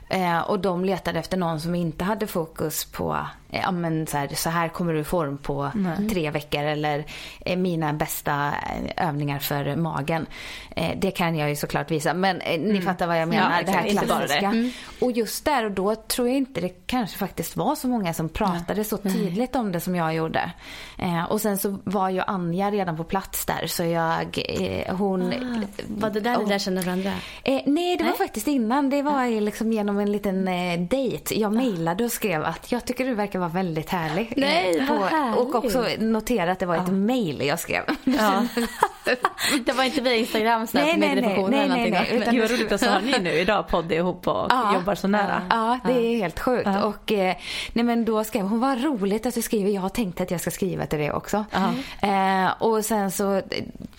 Mm. 0.10 0.38
Eh, 0.38 0.42
och 0.42 0.60
de 0.60 0.86
letade 0.86 1.20
efter 1.20 1.38
någon 1.38 1.62
som 1.62 1.76
inte 1.76 2.04
hade 2.04 2.28
fokus 2.28 2.86
på 2.86 3.18
ja, 3.50 3.72
men 3.72 4.08
så, 4.08 4.18
här, 4.18 4.28
så 4.28 4.50
här 4.50 4.70
kommer 4.70 4.94
du 4.94 5.00
i 5.00 5.04
form 5.04 5.38
på 5.38 5.72
mm. 5.76 6.10
tre 6.10 6.32
veckor 6.32 6.64
eller 6.64 7.06
eh, 7.40 7.58
mina 7.58 7.94
bästa 7.94 8.48
eh, 8.48 9.08
övningar 9.08 9.40
för 9.40 9.76
magen. 9.76 10.26
Eh, 10.76 10.98
det 10.98 11.12
kan 11.12 11.36
jag 11.36 11.50
ju 11.50 11.56
såklart 11.56 11.92
visa 11.92 12.14
men 12.14 12.42
eh, 12.42 12.60
ni 12.60 12.70
mm. 12.70 12.82
fattar 12.82 13.08
vad 13.08 13.22
jag 13.22 13.30
menar. 13.30 13.60
Ja, 13.60 13.66
det 13.66 13.72
här 13.72 13.90
klassiska. 13.90 14.46
Mm. 14.46 14.72
Och 15.02 15.12
just 15.12 15.46
där 15.46 15.66
och 15.66 15.72
då 15.72 15.96
tror 15.96 16.28
jag 16.28 16.38
inte 16.38 16.62
det 16.62 16.70
kanske 16.70 17.18
faktiskt 17.18 17.58
var 17.58 17.76
så 17.76 17.88
många 17.88 18.14
som 18.14 18.30
pratade 18.30 18.84
så 18.84 18.98
tydligt 18.98 19.56
om 19.56 19.72
det 19.72 19.80
som 19.80 19.96
jag 19.96 20.16
gjorde. 20.16 20.52
Eh, 20.98 21.24
och 21.24 21.42
sen 21.42 21.58
så 21.58 21.78
var 21.84 22.10
ju 22.10 22.22
Anja 22.22 22.72
redan 22.72 22.98
på 22.98 23.04
plats 23.04 23.46
där 23.46 23.68
så 23.68 23.84
jag, 23.84 24.44
eh, 24.60 24.96
hon... 24.96 25.34
Ah, 25.34 25.62
var 25.88 26.10
det 26.10 26.20
där 26.20 26.38
ni 26.38 26.46
lärde 26.46 26.60
känna 26.60 26.82
varandra? 26.82 27.12
nej, 27.66 27.98
det 27.98 28.04
var 28.04 28.10
nej? 28.10 28.18
faktiskt 28.18 28.48
innan. 28.48 28.90
Det 28.90 29.02
var 29.02 29.42
liksom 29.42 29.74
genom 29.74 30.00
en 30.00 30.12
liten 30.12 30.48
eh, 30.48 30.80
dejt. 30.80 31.40
Jag 31.40 31.54
mejlade 31.54 32.04
och 32.06 32.12
skrev 32.12 32.44
att 32.44 32.72
jag 32.72 32.86
tycker 32.86 33.06
du 33.06 33.14
verkar 33.14 33.37
verkar 33.38 33.54
vara 33.54 33.64
väldigt 33.64 33.90
härlig. 33.90 34.34
Nej, 34.38 34.88
på, 34.88 34.94
härlig. 34.94 35.40
Och 35.40 35.56
också 35.56 35.86
notera 36.00 36.52
att 36.52 36.60
det 36.60 36.66
var 36.66 36.76
ett 36.76 36.82
ja. 36.86 36.94
mail 36.94 37.42
jag 37.46 37.60
skrev. 37.60 37.84
Ja. 38.04 38.48
det 39.66 39.72
var 39.72 39.84
inte 39.84 40.02
via 40.02 40.16
Instagram 40.16 40.68
snabbt 40.68 40.86
nej, 40.86 40.98
nej, 40.98 41.22
nej, 41.22 41.46
nej, 41.50 41.70
nej, 41.70 41.92
nej, 41.92 42.10
utan 42.12 42.34
Gud 42.34 42.42
vad 42.42 42.52
roligt 42.52 42.72
att 42.72 42.82
så 42.82 42.90
har 42.90 43.02
ni 43.02 43.20
nu 43.20 43.32
idag 43.32 43.68
podd 43.68 43.92
ihop 43.92 44.28
och 44.28 44.48
ja. 44.50 44.74
jobbar 44.74 44.96
så 44.96 45.08
nära. 45.08 45.42
Ja, 45.50 45.80
det 45.86 45.94
är 45.94 46.18
helt 46.18 46.40
sjukt. 46.40 46.70
Och 46.84 47.12
eh, 47.12 47.36
nej 47.74 47.86
men 47.86 48.06
då 48.06 48.24
skrev 48.24 48.46
hon, 48.46 48.60
vad 48.60 48.84
roligt 48.84 49.26
att 49.26 49.36
du 49.36 49.42
skriver. 49.42 49.72
Jag 49.72 49.82
har 49.82 49.90
tänkt 49.90 50.22
att 50.22 50.32
jag 50.32 50.42
ska 50.42 50.52
skriva 50.52 50.86
till 50.86 51.00
det 51.00 51.12
också. 51.12 51.46
Eh, 52.02 52.48
och 52.60 52.86
sen 52.86 53.12
så 53.12 53.42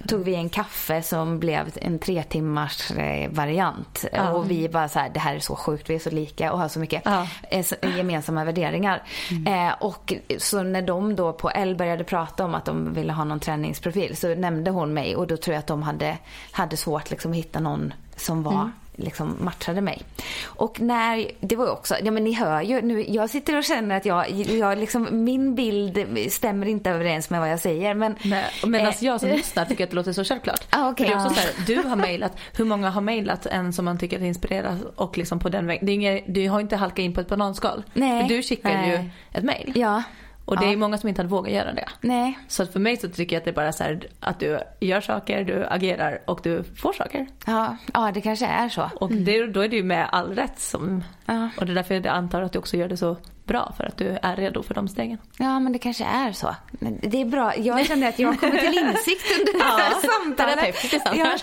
tog 0.08 0.24
vi 0.24 0.34
en 0.34 0.48
kaffe 0.48 1.02
som 1.02 1.38
blev 1.38 1.70
en 1.74 1.98
tre 1.98 2.22
timmars 2.22 2.90
eh, 2.90 3.30
variant. 3.30 4.04
Ja. 4.12 4.30
Och 4.30 4.50
vi 4.50 4.68
bara 4.68 4.88
så 4.88 4.98
här, 4.98 5.10
det 5.10 5.20
här 5.20 5.34
är 5.34 5.40
så 5.40 5.56
sjukt, 5.56 5.90
vi 5.90 5.94
är 5.94 5.98
så 5.98 6.10
lika 6.10 6.52
och 6.52 6.58
har 6.58 6.68
så 6.68 6.78
mycket. 6.78 7.06
Eh, 7.50 7.96
gemensamma 7.96 8.44
värderingar. 8.44 9.02
Mm. 9.30 9.68
Eh, 9.68 9.74
och 9.80 10.14
så 10.38 10.62
när 10.62 10.82
de 10.82 11.16
då 11.16 11.32
på 11.32 11.50
L 11.50 11.76
började 11.76 12.04
prata 12.04 12.44
om 12.44 12.54
att 12.54 12.64
de 12.64 12.94
ville 12.94 13.12
ha 13.12 13.24
någon 13.24 13.40
träningsprofil 13.40 14.16
så 14.16 14.34
nämnde 14.34 14.70
hon 14.70 14.94
mig 14.94 15.16
och 15.16 15.26
då 15.26 15.36
tror 15.36 15.54
jag 15.54 15.58
att 15.58 15.66
de 15.66 15.82
hade, 15.82 16.18
hade 16.50 16.76
svårt 16.76 17.10
liksom 17.10 17.30
att 17.30 17.36
hitta 17.36 17.60
någon 17.60 17.94
som 18.16 18.42
var 18.42 18.52
mm 18.52 18.72
liksom 18.98 19.36
matchade 19.40 19.80
mig. 19.80 20.02
Och 20.44 20.80
när, 20.80 21.30
det 21.40 21.56
var 21.56 21.70
också, 21.70 21.94
ja 22.02 22.10
men 22.10 22.24
ni 22.24 22.32
hör 22.32 22.62
ju 22.62 22.82
nu, 22.82 23.04
jag 23.08 23.30
sitter 23.30 23.58
och 23.58 23.64
känner 23.64 23.96
att 23.96 24.04
jag, 24.04 24.30
jag 24.30 24.78
liksom, 24.78 25.24
min 25.24 25.54
bild 25.54 26.06
stämmer 26.30 26.66
inte 26.66 26.90
överens 26.90 27.30
med 27.30 27.40
vad 27.40 27.50
jag 27.50 27.60
säger 27.60 27.94
men. 27.94 28.16
Nej, 28.24 28.44
men 28.66 28.86
alltså 28.86 29.04
jag 29.04 29.20
som 29.20 29.28
lyssnar 29.36 29.64
tycker 29.64 29.84
att 29.84 29.90
det 29.90 29.96
låter 29.96 30.12
så 30.12 30.24
självklart. 30.24 30.66
Ah, 30.70 30.90
okay, 30.90 31.06
är 31.06 31.18
så 31.18 31.28
här, 31.28 31.50
du 31.66 31.88
har 31.88 31.96
mejlat, 31.96 32.38
hur 32.56 32.64
många 32.64 32.90
har 32.90 33.00
mejlat 33.00 33.46
en 33.46 33.72
som 33.72 33.84
man 33.84 33.98
tycker 33.98 34.22
inspireras 34.22 34.80
och 34.96 35.18
liksom 35.18 35.38
på 35.38 35.48
den 35.48 35.66
vägen. 35.66 36.22
Du 36.26 36.48
har 36.48 36.60
inte 36.60 36.76
halkat 36.76 36.98
in 36.98 37.14
på 37.14 37.20
ett 37.20 37.28
bananskal. 37.28 37.84
Nej. 37.94 38.22
För 38.22 38.34
du 38.34 38.42
skickar 38.42 38.72
nej. 38.72 38.90
ju 38.90 39.10
ett 39.38 39.44
mejl. 39.44 39.72
Ja. 39.74 40.02
Och 40.48 40.56
det 40.56 40.64
ja. 40.64 40.72
är 40.72 40.76
många 40.76 40.98
som 40.98 41.08
inte 41.08 41.20
hade 41.20 41.30
vågat 41.30 41.52
göra 41.52 41.72
det. 41.72 41.84
Nej. 42.00 42.38
Så 42.48 42.66
för 42.66 42.80
mig 42.80 42.96
så 42.96 43.08
tycker 43.08 43.36
jag 43.36 43.40
att 43.40 43.44
det 43.44 43.50
är 43.50 43.54
bara 43.54 43.72
så 43.72 43.84
här, 43.84 44.08
att 44.20 44.40
du 44.40 44.60
gör 44.80 45.00
saker, 45.00 45.44
du 45.44 45.66
agerar 45.66 46.18
och 46.24 46.40
du 46.42 46.64
får 46.64 46.92
saker. 46.92 47.26
Ja, 47.46 47.76
ja 47.94 48.10
det 48.14 48.20
kanske 48.20 48.46
är 48.46 48.68
så. 48.68 48.90
Och 49.00 49.12
det, 49.12 49.46
då 49.46 49.60
är 49.60 49.68
det 49.68 49.76
ju 49.76 49.82
med 49.82 50.08
all 50.12 50.34
rätt 50.34 50.58
som, 50.58 51.04
ja. 51.26 51.50
och 51.56 51.66
det 51.66 51.72
är 51.72 51.74
därför 51.74 51.94
jag 51.94 52.06
antar 52.06 52.42
att 52.42 52.52
du 52.52 52.58
också 52.58 52.76
gör 52.76 52.88
det 52.88 52.96
så 52.96 53.16
bra 53.48 53.72
för 53.76 53.84
att 53.84 53.96
du 53.96 54.18
är 54.22 54.36
redo 54.36 54.62
för 54.62 54.74
de 54.74 54.88
stegen. 54.88 55.18
Ja, 55.36 55.60
men 55.60 55.72
det 55.72 55.78
kanske 55.78 56.04
är 56.04 56.32
så. 56.32 56.54
Men 56.70 56.98
det 57.02 57.20
är 57.20 57.24
bra. 57.24 57.56
Jag 57.56 57.86
känner 57.86 58.08
att 58.08 58.18
jag 58.18 58.28
har 58.28 58.36
kommit 58.36 58.60
till 58.60 58.78
insikt 58.78 59.38
under 59.38 59.52
det 59.52 59.64
här 59.64 59.94
samtalet. 60.24 60.76
Ja. 61.18 61.36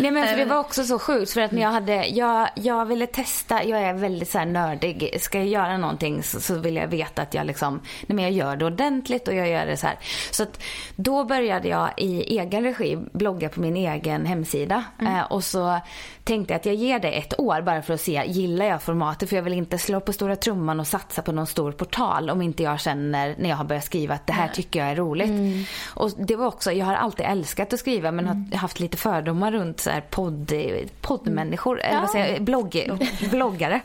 Nej, 0.00 0.10
men 0.10 0.28
för 0.28 0.36
det 0.36 0.44
var 0.44 0.58
också 0.58 0.84
så 0.84 0.98
sjukt 0.98 1.32
för 1.32 1.40
att 1.40 1.52
när 1.52 1.62
jag 1.62 1.70
hade, 1.70 2.06
jag, 2.06 2.48
jag 2.54 2.86
ville 2.86 3.06
testa, 3.06 3.64
jag 3.64 3.82
är 3.82 3.94
väldigt 3.94 4.30
så 4.30 4.38
här 4.38 4.46
nördig. 4.46 5.16
Ska 5.20 5.38
jag 5.38 5.46
göra 5.46 5.78
någonting 5.78 6.22
så, 6.22 6.40
så 6.40 6.54
vill 6.54 6.76
jag 6.76 6.88
veta 6.88 7.22
att 7.22 7.34
jag 7.34 7.46
liksom, 7.46 7.80
nej 8.06 8.16
men 8.16 8.24
jag 8.24 8.32
gör 8.32 8.56
det 8.56 8.64
ordentligt 8.64 9.28
och 9.28 9.34
jag 9.34 9.48
gör 9.48 9.66
det 9.66 9.76
så 9.76 9.86
här. 9.86 9.98
Så 10.30 10.42
att 10.42 10.62
då 10.96 11.24
började 11.24 11.68
jag 11.68 11.90
i 11.96 12.38
egen 12.38 12.62
regi 12.62 12.98
blogga 13.12 13.48
på 13.48 13.60
min 13.60 13.76
egen 13.76 14.26
hemsida 14.26 14.84
mm. 15.00 15.16
eh, 15.16 15.22
och 15.22 15.44
så 15.44 15.80
tänkte 16.24 16.54
jag 16.54 16.58
att 16.58 16.66
jag 16.66 16.74
ger 16.74 16.98
det 16.98 17.10
ett 17.10 17.40
år 17.40 17.62
bara 17.62 17.82
för 17.82 17.94
att 17.94 18.00
se, 18.00 18.24
gillar 18.26 18.66
jag 18.66 18.82
formatet? 18.82 19.28
För 19.28 19.36
jag 19.36 19.42
vill 19.42 19.52
inte 19.52 19.78
slå 19.78 20.00
på 20.00 20.12
stora 20.12 20.36
trumman 20.36 20.80
och 20.80 20.86
satsa 20.86 21.22
på 21.22 21.32
någon 21.32 21.46
stor 21.48 21.72
portal 21.72 22.30
om 22.30 22.42
inte 22.42 22.62
jag 22.62 22.80
känner 22.80 23.34
när 23.38 23.48
jag 23.48 23.56
har 23.56 23.64
börjat 23.64 23.84
skriva 23.84 24.14
att 24.14 24.26
det 24.26 24.32
här 24.32 24.48
tycker 24.48 24.80
jag 24.80 24.88
är 24.88 24.96
roligt. 24.96 25.28
Mm. 25.28 25.64
Och 25.94 26.10
det 26.18 26.36
var 26.36 26.46
också, 26.46 26.72
jag 26.72 26.86
har 26.86 26.94
alltid 26.94 27.26
älskat 27.26 27.72
att 27.72 27.80
skriva 27.80 28.12
men 28.12 28.24
mm. 28.26 28.50
har 28.52 28.58
haft 28.58 28.80
lite 28.80 28.96
fördomar 28.96 29.52
runt 29.52 29.80
så 29.80 29.90
här 29.90 30.00
podd, 30.00 30.52
poddmänniskor, 31.00 31.80
mm. 31.80 31.90
eller 31.90 32.00
vad 32.00 32.10
säger 32.10 32.32
jag, 32.32 32.42
blogg, 32.42 32.90
bloggare. 33.30 33.80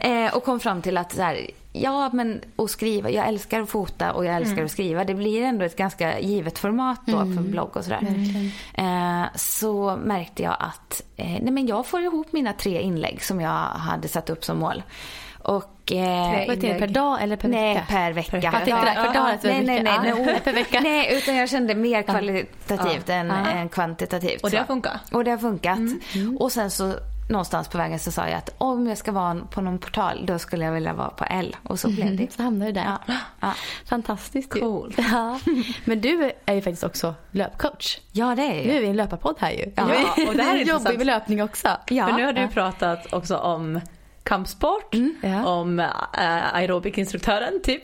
eh, 0.00 0.36
och 0.36 0.44
kom 0.44 0.60
fram 0.60 0.82
till 0.82 0.96
att 0.96 1.12
så 1.12 1.22
här, 1.22 1.50
Ja, 1.72 2.10
men 2.12 2.40
att 2.56 2.70
skriva. 2.70 3.10
Jag 3.10 3.28
älskar 3.28 3.60
att 3.60 3.70
fota 3.70 4.12
och 4.12 4.24
jag 4.24 4.36
älskar 4.36 4.52
mm. 4.52 4.64
att 4.64 4.70
skriva. 4.70 5.04
Det 5.04 5.14
blir 5.14 5.42
ändå 5.42 5.64
ett 5.64 5.76
ganska 5.76 6.20
givet 6.20 6.58
format 6.58 7.00
då 7.06 7.16
mm. 7.16 7.36
för 7.36 7.42
blogg 7.42 7.76
och 7.76 7.84
sådär. 7.84 8.06
Eh, 8.74 9.24
så 9.34 9.98
märkte 10.04 10.42
jag 10.42 10.56
att 10.58 11.02
eh, 11.16 11.26
nej, 11.26 11.50
men 11.50 11.66
jag 11.66 11.86
får 11.86 12.00
ihop 12.00 12.32
mina 12.32 12.52
tre 12.52 12.80
inlägg 12.80 13.24
som 13.24 13.40
jag 13.40 13.50
hade 13.60 14.08
satt 14.08 14.30
upp 14.30 14.44
som 14.44 14.58
mål. 14.58 14.82
Och, 15.42 15.77
eh, 15.92 16.78
per 16.78 16.86
dag 16.86 17.22
eller 17.22 17.36
per 17.36 17.48
nej, 17.48 17.74
vecka? 17.74 17.86
Per 17.88 18.12
vecka. 18.12 18.30
Per, 18.30 18.50
per, 18.50 18.94
per 18.94 19.14
dag 19.14 19.16
alltså 19.16 19.48
nej, 19.48 19.64
nej, 19.64 19.82
nej, 19.82 19.98
nej, 20.02 20.40
per 20.44 20.52
vecka. 20.52 20.80
Nej, 20.80 21.18
utan 21.18 21.36
jag 21.36 21.48
kände 21.48 21.74
mer 21.74 22.02
kvalitativt 22.02 23.08
ja. 23.08 23.14
än, 23.14 23.26
ja. 23.26 23.50
än 23.50 23.68
kvantitativt. 23.68 24.42
Och 24.42 24.50
det 24.50 24.58
har 24.58 24.64
funkat? 24.64 25.12
Och 25.12 25.24
det 25.24 25.30
har 25.30 25.38
funkat. 25.38 25.76
Mm. 25.76 26.00
Mm. 26.14 26.36
Och 26.36 26.52
sen 26.52 26.70
så 26.70 26.94
någonstans 27.28 27.68
på 27.68 27.78
vägen 27.78 27.98
så 27.98 28.12
sa 28.12 28.28
jag 28.28 28.38
att 28.38 28.54
om 28.58 28.86
jag 28.86 28.98
ska 28.98 29.12
vara 29.12 29.40
på 29.50 29.60
någon 29.60 29.78
portal 29.78 30.26
då 30.26 30.38
skulle 30.38 30.64
jag 30.64 30.72
vilja 30.72 30.92
vara 30.92 31.10
på 31.10 31.24
L. 31.24 31.56
Och 31.62 31.80
så 31.80 31.88
blev 31.88 32.06
mm, 32.06 32.16
det. 32.16 32.32
Så 32.32 32.42
hamnade 32.42 32.70
du 32.70 32.72
där. 32.72 32.98
Ja. 33.06 33.14
Ja. 33.40 33.54
Fantastiskt 33.84 34.50
Cool. 34.50 34.94
Ja. 35.12 35.40
Men 35.84 36.00
du 36.00 36.32
är 36.46 36.54
ju 36.54 36.62
faktiskt 36.62 36.84
också 36.84 37.14
löpcoach. 37.30 37.98
Ja 38.12 38.34
det 38.34 38.42
är 38.42 38.54
jag. 38.54 38.66
Nu 38.66 38.76
är 38.76 38.80
vi 38.80 38.86
en 38.86 38.96
löparpodd 38.96 39.36
här 39.38 39.50
ju. 39.50 39.72
Ja, 39.76 39.84
och 40.28 40.36
det 40.36 40.42
här 40.42 40.56
är 40.56 40.64
Jobbar 40.64 40.92
med 40.92 41.06
löpning 41.06 41.42
också. 41.42 41.68
Ja. 41.88 42.06
För 42.06 42.12
nu 42.12 42.24
har 42.24 42.32
du 42.32 42.48
pratat 42.48 43.12
också 43.12 43.36
om 43.36 43.80
kampsport, 44.28 44.94
mm, 44.94 45.46
om 45.46 45.78
äh, 45.78 46.54
aerobikinstruktören 46.54 47.62
typ 47.62 47.82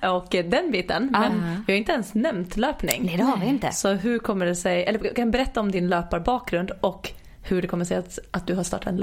ja. 0.00 0.10
och 0.16 0.26
den 0.30 0.70
biten. 0.70 1.10
Ah. 1.14 1.20
Men 1.20 1.64
vi 1.66 1.72
har 1.72 1.78
inte 1.78 1.92
ens 1.92 2.14
nämnt 2.14 2.56
löpning. 2.56 3.02
Nej 3.04 3.16
det 3.16 3.22
har 3.22 3.36
vi 3.36 3.46
inte. 3.46 3.72
Så 3.72 3.92
hur 3.92 4.18
kommer 4.18 4.46
det 4.46 4.56
sig, 4.56 4.84
eller 4.84 5.14
kan 5.14 5.30
berätta 5.30 5.60
om 5.60 5.72
din 5.72 5.88
löparbakgrund 5.88 6.70
och 6.80 7.10
hur 7.42 7.62
det 7.62 7.68
kommer 7.68 7.84
sig 7.84 7.96
att, 7.96 8.18
att 8.30 8.46
du 8.46 8.54
har 8.54 8.62
startat 8.62 8.86
en 8.86 8.96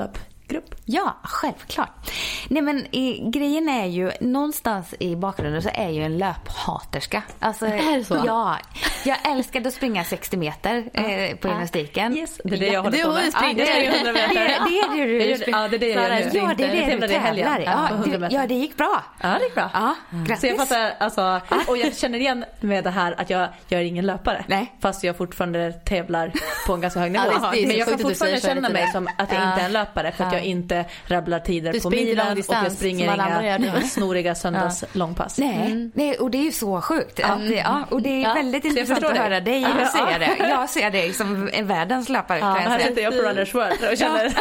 löpgrupp. 0.51 0.75
Ja, 0.85 1.17
självklart. 1.23 2.12
Nej 2.47 2.62
men 2.62 2.95
i, 2.95 3.29
grejen 3.29 3.69
är 3.69 3.85
ju, 3.85 4.12
någonstans 4.21 4.95
i 4.99 5.15
bakgrunden 5.15 5.62
så 5.62 5.69
är 5.73 5.83
jag 5.83 5.93
ju 5.93 6.03
en 6.03 6.17
löphaterska. 6.17 7.23
Alltså, 7.39 7.65
är 7.65 7.97
det 7.97 8.05
så? 8.05 8.23
Ja. 8.25 8.57
Jag 9.05 9.17
älskade 9.31 9.67
att 9.67 9.73
springa 9.73 10.03
60 10.03 10.38
meter 10.38 10.89
eh, 10.93 11.35
på 11.35 11.47
gymnastiken. 11.47 12.17
Yes, 12.17 12.41
det 12.43 12.55
är 12.55 12.59
det 12.59 12.67
jag 12.67 12.83
håller 12.83 13.03
på 13.03 13.13
med. 13.13 13.25
Du 13.25 13.31
springer 13.31 13.65
ja, 13.65 13.95
100 13.95 14.12
meter. 14.13 14.33
Det, 14.33 15.01
är 15.01 15.07
det 15.07 15.27
du 15.27 15.38
springer. 15.38 15.59
Ja, 15.59 15.67
det 15.67 15.75
är 15.75 15.79
det 15.79 15.89
jag 15.89 15.95
gör 15.95 16.09
Ja, 16.33 16.53
det 16.57 16.63
är 16.63 16.99
det 16.99 17.07
du 17.07 17.13
tävlar 17.13 17.59
ja, 17.59 17.89
det, 18.17 18.27
ja, 18.31 18.47
det 18.47 18.53
gick 18.53 18.77
bra. 18.77 19.03
Ja, 19.21 19.29
det 19.39 19.43
gick 19.43 19.55
bra. 19.55 19.69
Ja, 19.73 19.95
grattis. 20.12 20.41
Så 20.41 20.47
jag 20.47 20.57
fattar, 20.57 20.93
alltså, 20.99 21.41
och 21.67 21.77
jag 21.77 21.95
känner 21.95 22.19
igen 22.19 22.45
med 22.59 22.83
det 22.83 22.89
här 22.89 23.15
att 23.17 23.29
jag, 23.29 23.49
jag 23.67 23.81
är 23.81 23.85
ingen 23.85 24.05
löpare. 24.05 24.45
Nej. 24.47 24.75
Fast 24.81 25.03
jag 25.03 25.17
fortfarande 25.17 25.71
tävlar 25.71 26.31
på 26.67 26.73
en 26.73 26.81
ganska 26.81 26.99
hög 26.99 27.12
nivå. 27.12 27.23
Ja, 27.31 27.51
men 27.51 27.77
jag 27.77 27.88
kan 27.88 27.99
fortfarande 27.99 28.41
känna 28.41 28.69
mig 28.69 28.91
som 28.91 29.07
att 29.17 29.31
jag 29.31 29.43
inte 29.43 29.62
är 29.62 29.65
en 29.65 29.71
löpare 29.71 30.12
för 30.12 30.23
att 30.23 30.33
jag 30.33 30.38
inte 30.39 30.86
rabblar 31.08 31.39
tider 31.39 31.73
du 31.73 31.82
på 31.82 31.89
milen 31.89 32.38
och 32.38 32.43
jag 32.47 32.71
springer 32.71 33.13
inga 33.60 33.82
snoriga 33.89 34.36
söndags 34.36 34.84
långpass. 34.93 35.38
Nej, 35.38 35.65
mm. 35.65 35.91
nej, 35.95 36.17
och 36.17 36.32
det 36.32 36.38
är 36.38 36.43
ju 36.43 36.52
så 36.52 36.82
sjukt. 36.82 37.19
Att, 37.19 37.49
ja, 37.49 37.86
och 37.89 38.02
det 38.02 38.23
är 38.23 38.34
väldigt 38.34 38.65
intressant 38.69 39.04
att 39.04 39.17
höra 39.17 39.39
dig 39.39 39.65
säga 39.91 40.19
det. 40.19 40.36
Jag 40.49 40.69
ser 40.69 40.91
dig 40.91 41.13
som 41.13 41.49
en 41.54 41.67
världens 41.67 42.10
löpare. 42.10 42.39
Ja, 42.39 42.45
här 42.45 42.80
sitter 42.80 43.02
jag 43.02 43.17
på 43.17 43.21
Runners 43.21 43.56
World 43.56 43.91
och 43.91 43.97
känner 43.97 44.34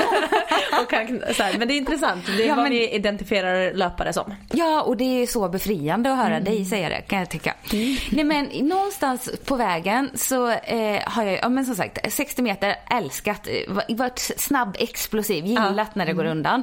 och 0.83 0.91
kan, 0.91 1.23
så 1.35 1.43
här, 1.43 1.59
Men 1.59 1.69
det 1.69 1.75
är 1.75 1.79
intressant. 1.79 2.27
Det 2.27 2.45
är 2.45 2.49
ja, 2.49 2.55
vad 2.55 2.63
men... 2.63 2.73
ni 2.73 2.95
identifierar 2.95 3.73
löpare 3.75 4.13
som. 4.13 4.35
Ja, 4.53 4.83
och 4.83 4.97
det 4.97 5.23
är 5.23 5.27
så 5.27 5.49
befriande 5.49 6.13
att 6.13 6.17
höra 6.17 6.37
mm. 6.37 6.45
dig 6.45 6.65
säga 6.65 6.89
det 6.89 7.01
kan 7.01 7.19
jag 7.19 7.31
tycka. 7.31 7.55
Mm. 7.73 7.97
Nej, 8.11 8.25
men 8.25 8.69
någonstans 8.69 9.31
på 9.45 9.57
vägen 9.57 10.11
så 10.15 10.51
eh, 10.51 11.01
har 11.05 11.25
jag, 11.25 11.39
ja 11.43 11.49
men 11.49 11.65
som 11.65 11.75
sagt, 11.75 12.13
60 12.13 12.43
meter 12.43 12.77
älskat, 12.91 13.49
varit 13.89 14.19
snabb, 14.19 14.77
explosiv, 14.79 15.47
gillat 15.47 15.88
ja. 15.95 15.99
när 15.99 16.07
det 16.07 16.13
går 16.13 16.25
mm. 16.25 16.39
undan. 16.39 16.63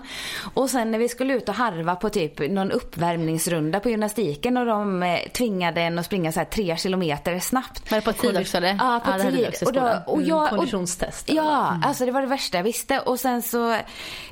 Och 0.54 0.70
sen 0.70 0.92
när 0.92 1.00
vi 1.00 1.10
skulle 1.10 1.34
ut 1.34 1.50
och 1.50 1.56
harva 1.56 1.96
på 1.96 2.10
typ 2.10 2.52
någon 2.52 2.72
uppvärmningsrunda 2.72 3.80
på 3.80 3.90
gymnastiken 3.90 4.58
och 4.58 4.66
de 4.66 5.04
eh, 5.04 5.20
tvingade 5.20 5.82
en 5.82 6.00
att 6.00 6.06
springa 6.06 6.32
så 6.32 6.40
här 6.40 6.46
tre 6.46 6.78
kilometer 6.78 7.40
snabbt. 7.40 7.92
Var 7.92 7.98
det 7.98 8.06
på 8.06 8.14
tid 8.14 8.38
också 8.38 8.58
eller? 8.58 8.76
Ja, 8.80 9.02
på 9.06 9.12
ja, 9.12 9.32
tid. 9.32 9.54
Och, 9.66 9.74
då, 9.74 10.04
och 10.08 10.22
jag, 10.22 10.44
och, 10.44 10.50
Konditionstest. 10.50 11.30
Ja, 11.30 11.70
mm. 11.70 11.84
alltså 11.84 12.06
det 12.06 12.12
var 12.12 12.22
det 12.22 12.28
värsta 12.28 12.58
jag 12.58 12.64
visste. 12.64 13.00
Och 13.00 13.20
sen 13.20 13.42
så 13.42 13.78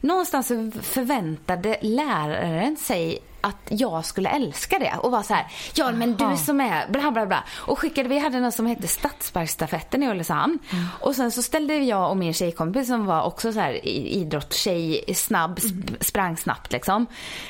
någonstans 0.01 0.47
så 0.47 0.71
förväntade 0.82 1.77
läraren 1.82 2.77
sig 2.77 3.19
att 3.43 3.67
jag 3.69 4.06
skulle 4.06 4.29
älska 4.29 4.79
det 4.79 4.93
och 4.97 5.12
vara 5.12 5.23
så 5.23 5.34
här, 5.34 5.47
ja 5.73 5.91
men 5.91 6.15
du 6.15 6.38
som 6.38 6.62
är 6.62 6.88
bla 6.88 7.12
bla 7.12 7.25
bla. 7.25 7.43
Och 7.51 7.79
skickade, 7.79 8.10
vi 8.10 8.19
hade 8.19 8.39
något 8.39 8.53
som 8.53 8.65
hette 8.65 8.88
Stadsparksstafetten 8.88 10.03
i 10.03 10.10
Ulricehamn. 10.10 10.60
Mm. 10.71 10.86
Och 10.99 11.15
sen 11.15 11.32
så 11.32 11.41
ställde 11.41 11.75
jag 11.75 12.10
och 12.10 12.17
min 12.17 12.34
tjejkompis 12.34 12.88
som 12.88 13.06
var 13.06 13.23
också 13.23 13.53
så 13.53 13.60
här 13.60 13.86
idrottstjej, 13.88 15.03
snabb, 15.15 15.60
mm. 15.63 15.84
sprang 15.99 16.38
snabbt 16.38 16.71
liksom. 16.71 17.06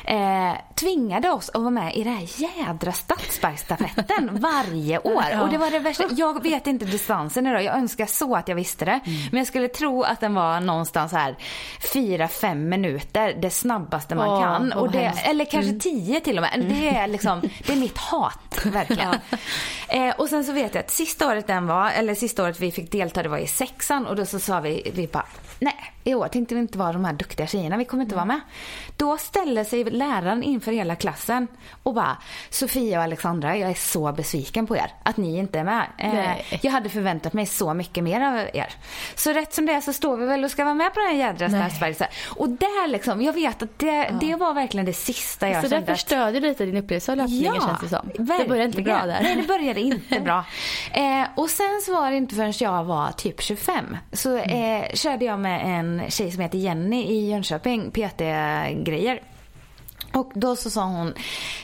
Eh, 0.06 0.54
tvingade 0.76 1.32
oss 1.32 1.50
att 1.50 1.62
vara 1.62 1.70
med 1.70 1.96
i 1.96 2.04
den 2.04 2.14
här 2.14 2.28
jädra 2.42 2.92
Stadsparksstafetten 2.92 4.30
varje 4.42 5.00
år. 5.00 5.24
Ja. 5.32 5.42
Och 5.42 5.50
det 5.50 5.58
var 5.58 5.72
det 5.72 5.80
värsta, 5.80 6.04
jag 6.12 6.44
vet 6.44 6.68
inte 6.68 6.86
distansen 6.86 7.48
idag, 7.48 7.64
jag 7.64 7.76
önskar 7.76 8.06
så 8.06 8.36
att 8.36 8.48
jag 8.48 8.56
visste 8.56 8.86
det. 8.86 9.00
Mm. 9.06 9.20
Men 9.32 9.38
jag 9.38 9.48
skulle 9.48 9.68
tro 9.68 10.04
att 10.04 10.20
den 10.20 10.34
var 10.34 10.60
någonstans 10.60 11.12
här 11.12 11.36
4-5 11.94 12.56
minuter, 12.56 13.38
det 13.42 13.50
snabbaste 13.50 14.16
man 14.16 14.30
oh, 14.30 14.42
kan. 14.42 14.74
Och 14.74 14.92
det, 14.92 15.14
eller 15.26 15.46
kanske 15.46 15.70
mm 15.70 15.83
tio 15.84 16.20
till 16.20 16.38
och 16.38 16.42
med. 16.42 16.66
Det 16.70 16.90
är 16.90 17.08
liksom, 17.08 17.42
det 17.66 17.74
är 17.74 17.78
mitt 17.78 17.98
hat 17.98 18.66
verkligen. 18.66 19.14
eh, 19.90 20.10
och 20.18 20.30
sen 20.30 20.44
så 20.46 20.52
vet 20.52 20.76
jag 20.76 20.84
att 20.84 20.92
sista 20.92 21.28
året 21.28 21.48
den 21.48 21.68
var, 21.68 21.92
eller 21.92 22.16
sista 22.16 22.44
året 22.44 22.60
vi 22.60 22.72
fick 22.72 22.92
delta 22.92 23.24
det 23.24 23.30
var 23.30 23.38
i 23.38 23.48
sexan 23.48 24.08
och 24.08 24.16
då 24.16 24.26
så 24.26 24.40
sa 24.40 24.60
vi, 24.60 24.92
vi 24.96 25.08
bara 25.08 25.26
nej, 25.64 25.94
i 26.04 26.14
år 26.14 26.28
tänkte 26.28 26.56
vi 26.56 26.62
inte 26.62 26.78
vara 26.78 26.94
de 26.94 27.06
här 27.06 27.14
duktiga 27.14 27.48
tjejerna, 27.48 27.78
vi 27.78 27.86
kommer 27.86 28.04
inte 28.04 28.16
vara 28.16 28.26
med. 28.26 28.40
Då 28.98 29.18
ställer 29.18 29.64
sig 29.64 29.84
läraren 29.84 30.44
inför 30.44 30.72
hela 30.72 30.96
klassen 30.96 31.48
och 31.84 31.94
bara, 31.94 32.18
Sofia 32.50 32.98
och 32.98 33.04
Alexandra, 33.04 33.58
jag 33.58 33.70
är 33.70 33.74
så 33.74 34.12
besviken 34.12 34.68
på 34.68 34.78
er 34.78 34.92
att 35.04 35.18
ni 35.18 35.38
inte 35.38 35.60
är 35.60 35.64
med. 35.64 35.86
Eh, 35.98 36.60
jag 36.62 36.72
hade 36.72 36.90
förväntat 36.90 37.34
mig 37.34 37.46
så 37.46 37.74
mycket 37.74 38.04
mer 38.04 38.22
av 38.22 38.38
er. 38.54 38.70
Så 39.16 39.34
rätt 39.34 39.54
som 39.54 39.66
det 39.66 39.74
är 39.74 39.82
så 39.82 39.94
står 39.94 40.18
vi 40.18 40.26
väl 40.26 40.44
och 40.44 40.52
ska 40.52 40.64
vara 40.64 40.74
med 40.74 40.94
på 40.94 41.00
den 41.00 41.10
här 41.10 41.16
jädra 41.16 41.50
Stadsberg. 41.50 41.96
Och 42.28 42.50
där 42.50 42.88
liksom, 42.88 43.22
jag 43.22 43.34
vet 43.34 43.64
att 43.64 43.80
det, 43.80 43.86
ja. 43.86 44.12
det 44.22 44.36
var 44.36 44.54
verkligen 44.54 44.86
det 44.86 44.94
sista 44.94 45.50
jag 45.50 45.64
så 45.64 45.70
kände. 45.70 45.86
Så 45.86 45.92
det 45.92 45.98
förstörde 45.98 46.40
lite 46.40 46.66
din 46.66 46.78
upplevelse 46.78 47.12
av 47.12 47.18
löpningen 47.18 47.56
ja, 47.56 47.62
känns 47.62 47.82
det 47.82 47.90
som. 47.90 48.08
Verkligen. 48.08 48.38
Det 48.40 48.48
började 48.48 48.66
inte 48.66 48.82
bra 48.82 49.06
där. 49.06 49.20
Nej, 49.24 49.36
det 49.36 49.48
började 49.48 49.82
inte 49.82 50.20
bra. 50.20 50.46
Eh, 50.94 51.28
och 51.36 51.50
sen 51.50 51.82
så 51.86 51.94
var 51.94 52.12
det 52.12 52.18
inte 52.18 52.36
förrän 52.36 52.54
jag 52.60 52.84
var 52.84 53.12
typ 53.12 53.42
25 53.42 53.98
så 54.12 54.38
eh, 54.38 54.86
körde 54.94 55.26
jag 55.26 55.40
med 55.40 55.53
en 55.60 56.02
tjej 56.10 56.32
som 56.32 56.42
heter 56.42 56.58
Jenny 56.58 57.04
i 57.04 57.30
Jönköping, 57.30 57.92
PT-grejer. 57.92 59.22
Och 60.14 60.32
då 60.34 60.56
så 60.56 60.70
sa 60.70 60.84
hon, 60.84 61.14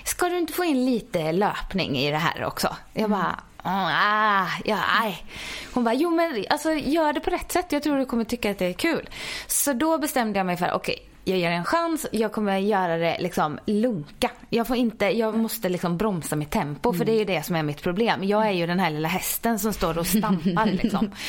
ska 0.05 0.29
du 0.29 0.37
inte 0.37 0.53
få 0.53 0.63
in 0.63 0.85
lite 0.85 1.31
löpning 1.31 1.97
i 1.97 2.11
det 2.11 2.17
här 2.17 2.45
också? 2.45 2.75
Jag 2.93 3.05
mm. 3.05 3.19
bara, 3.19 3.39
Ah, 3.63 4.47
ja, 4.65 4.77
aj. 5.01 5.25
Hon 5.73 5.83
bara, 5.83 5.93
jo 5.93 6.09
men 6.09 6.45
alltså 6.49 6.73
gör 6.73 7.13
det 7.13 7.19
på 7.19 7.29
rätt 7.29 7.51
sätt. 7.51 7.71
Jag 7.71 7.83
tror 7.83 7.97
du 7.97 8.05
kommer 8.05 8.23
tycka 8.23 8.51
att 8.51 8.57
det 8.57 8.65
är 8.65 8.73
kul. 8.73 9.09
Så 9.47 9.73
då 9.73 9.97
bestämde 9.97 10.39
jag 10.39 10.45
mig 10.45 10.57
för, 10.57 10.71
okej, 10.71 10.95
okay, 10.95 11.05
jag 11.23 11.37
ger 11.37 11.51
en 11.51 11.65
chans. 11.65 12.05
Jag 12.11 12.31
kommer 12.31 12.57
göra 12.57 12.97
det 12.97 13.17
liksom 13.19 13.59
lunka. 13.65 14.31
Jag 14.49 14.67
får 14.67 14.75
inte, 14.75 15.05
jag 15.05 15.37
måste 15.37 15.69
liksom 15.69 15.97
bromsa 15.97 16.35
mitt 16.35 16.51
tempo 16.51 16.93
för 16.93 17.05
det 17.05 17.11
är 17.11 17.19
ju 17.19 17.25
det 17.25 17.45
som 17.45 17.55
är 17.55 17.63
mitt 17.63 17.81
problem. 17.81 18.23
Jag 18.23 18.47
är 18.47 18.51
ju 18.51 18.67
den 18.67 18.79
här 18.79 18.89
lilla 18.89 19.07
hästen 19.07 19.59
som 19.59 19.73
står 19.73 19.97
och 19.97 20.07
stampar 20.07 20.65
liksom. 20.65 21.11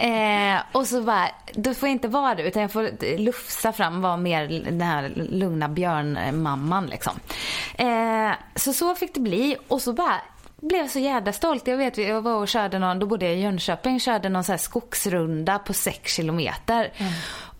Eh, 0.00 0.60
och 0.72 0.86
så 0.86 1.02
bara, 1.02 1.28
då 1.54 1.74
får 1.74 1.88
jag 1.88 1.94
inte 1.94 2.08
vara 2.08 2.34
det 2.34 2.42
utan 2.42 2.62
jag 2.62 2.72
får 2.72 3.18
lufsa 3.18 3.72
fram, 3.72 4.02
vara 4.02 4.16
mer 4.16 4.48
den 4.64 4.80
här 4.80 5.12
lugna 5.16 5.68
björnmamman 5.68 6.86
liksom. 6.86 7.12
Eh, 7.74 8.32
så 8.54 8.72
så 8.72 8.94
fick 8.94 9.14
det 9.14 9.20
bli 9.20 9.56
och 9.68 9.82
så 9.82 9.92
bara 9.92 10.20
blev 10.62 10.88
så 10.88 10.98
jävla 10.98 11.32
stolt. 11.32 11.66
Jag 11.66 11.76
vet, 11.76 11.98
jag 11.98 12.22
var 12.22 12.34
och 12.34 12.48
körde 12.48 12.78
någon, 12.78 12.98
då 12.98 13.06
bodde 13.06 13.26
jag 13.26 13.34
i 13.34 13.40
Jönköping, 13.40 14.00
körde 14.00 14.28
någon 14.28 14.44
så 14.44 14.58
skogsrunda 14.58 15.58
på 15.58 15.72
sex 15.72 16.14
kilometer. 16.14 16.92
Mm. 16.96 17.12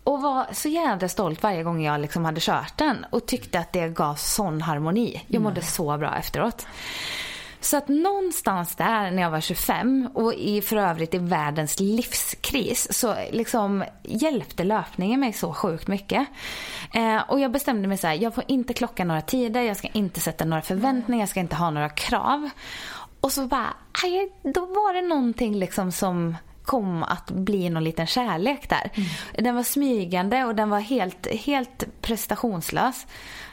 Och 0.03 0.21
var 0.21 0.47
så 0.53 0.69
jävla 0.69 1.07
stolt 1.07 1.43
varje 1.43 1.63
gång 1.63 1.83
jag 1.83 2.01
liksom 2.01 2.25
hade 2.25 2.41
kört 2.41 2.77
den 2.77 3.05
och 3.09 3.25
tyckte 3.25 3.59
att 3.59 3.73
det 3.73 3.87
gav 3.87 4.15
sån 4.15 4.61
harmoni. 4.61 5.21
Jag 5.27 5.41
mådde 5.41 5.61
mm. 5.61 5.63
så 5.63 5.97
bra 5.97 6.17
efteråt. 6.17 6.65
Så 7.63 7.77
att 7.77 7.87
någonstans 7.87 8.75
där 8.75 9.11
när 9.11 9.21
jag 9.21 9.31
var 9.31 9.41
25 9.41 10.09
och 10.13 10.33
i, 10.33 10.61
för 10.61 10.75
övrigt 10.75 11.13
i 11.13 11.17
världens 11.17 11.79
livskris 11.79 12.99
så 12.99 13.15
liksom 13.31 13.83
hjälpte 14.03 14.63
löpningen 14.63 15.19
mig 15.19 15.33
så 15.33 15.53
sjukt 15.53 15.87
mycket. 15.87 16.27
Eh, 16.93 17.21
och 17.29 17.39
jag 17.39 17.51
bestämde 17.51 17.87
mig 17.87 17.97
så 17.97 18.07
här, 18.07 18.13
jag 18.13 18.35
får 18.35 18.43
inte 18.47 18.73
klocka 18.73 19.05
några 19.05 19.21
tider, 19.21 19.61
jag 19.61 19.77
ska 19.77 19.87
inte 19.87 20.19
sätta 20.19 20.45
några 20.45 20.61
förväntningar, 20.61 21.21
jag 21.21 21.29
ska 21.29 21.39
inte 21.39 21.55
ha 21.55 21.69
några 21.69 21.89
krav. 21.89 22.49
Och 23.19 23.31
så 23.31 23.47
bara, 23.47 23.73
aj, 24.03 24.31
då 24.53 24.61
var 24.65 24.93
det 24.93 25.01
någonting 25.01 25.55
liksom 25.55 25.91
som 25.91 26.35
kom 26.63 27.03
att 27.03 27.31
bli 27.31 27.69
någon 27.69 27.83
liten 27.83 28.07
kärlek 28.07 28.69
där. 28.69 28.91
Mm. 28.93 29.09
Den 29.45 29.55
var 29.55 29.63
smygande 29.63 30.43
och 30.43 30.55
den 30.55 30.69
var 30.69 30.79
helt, 30.79 31.27
helt 31.27 32.01
prestationslös. 32.01 33.07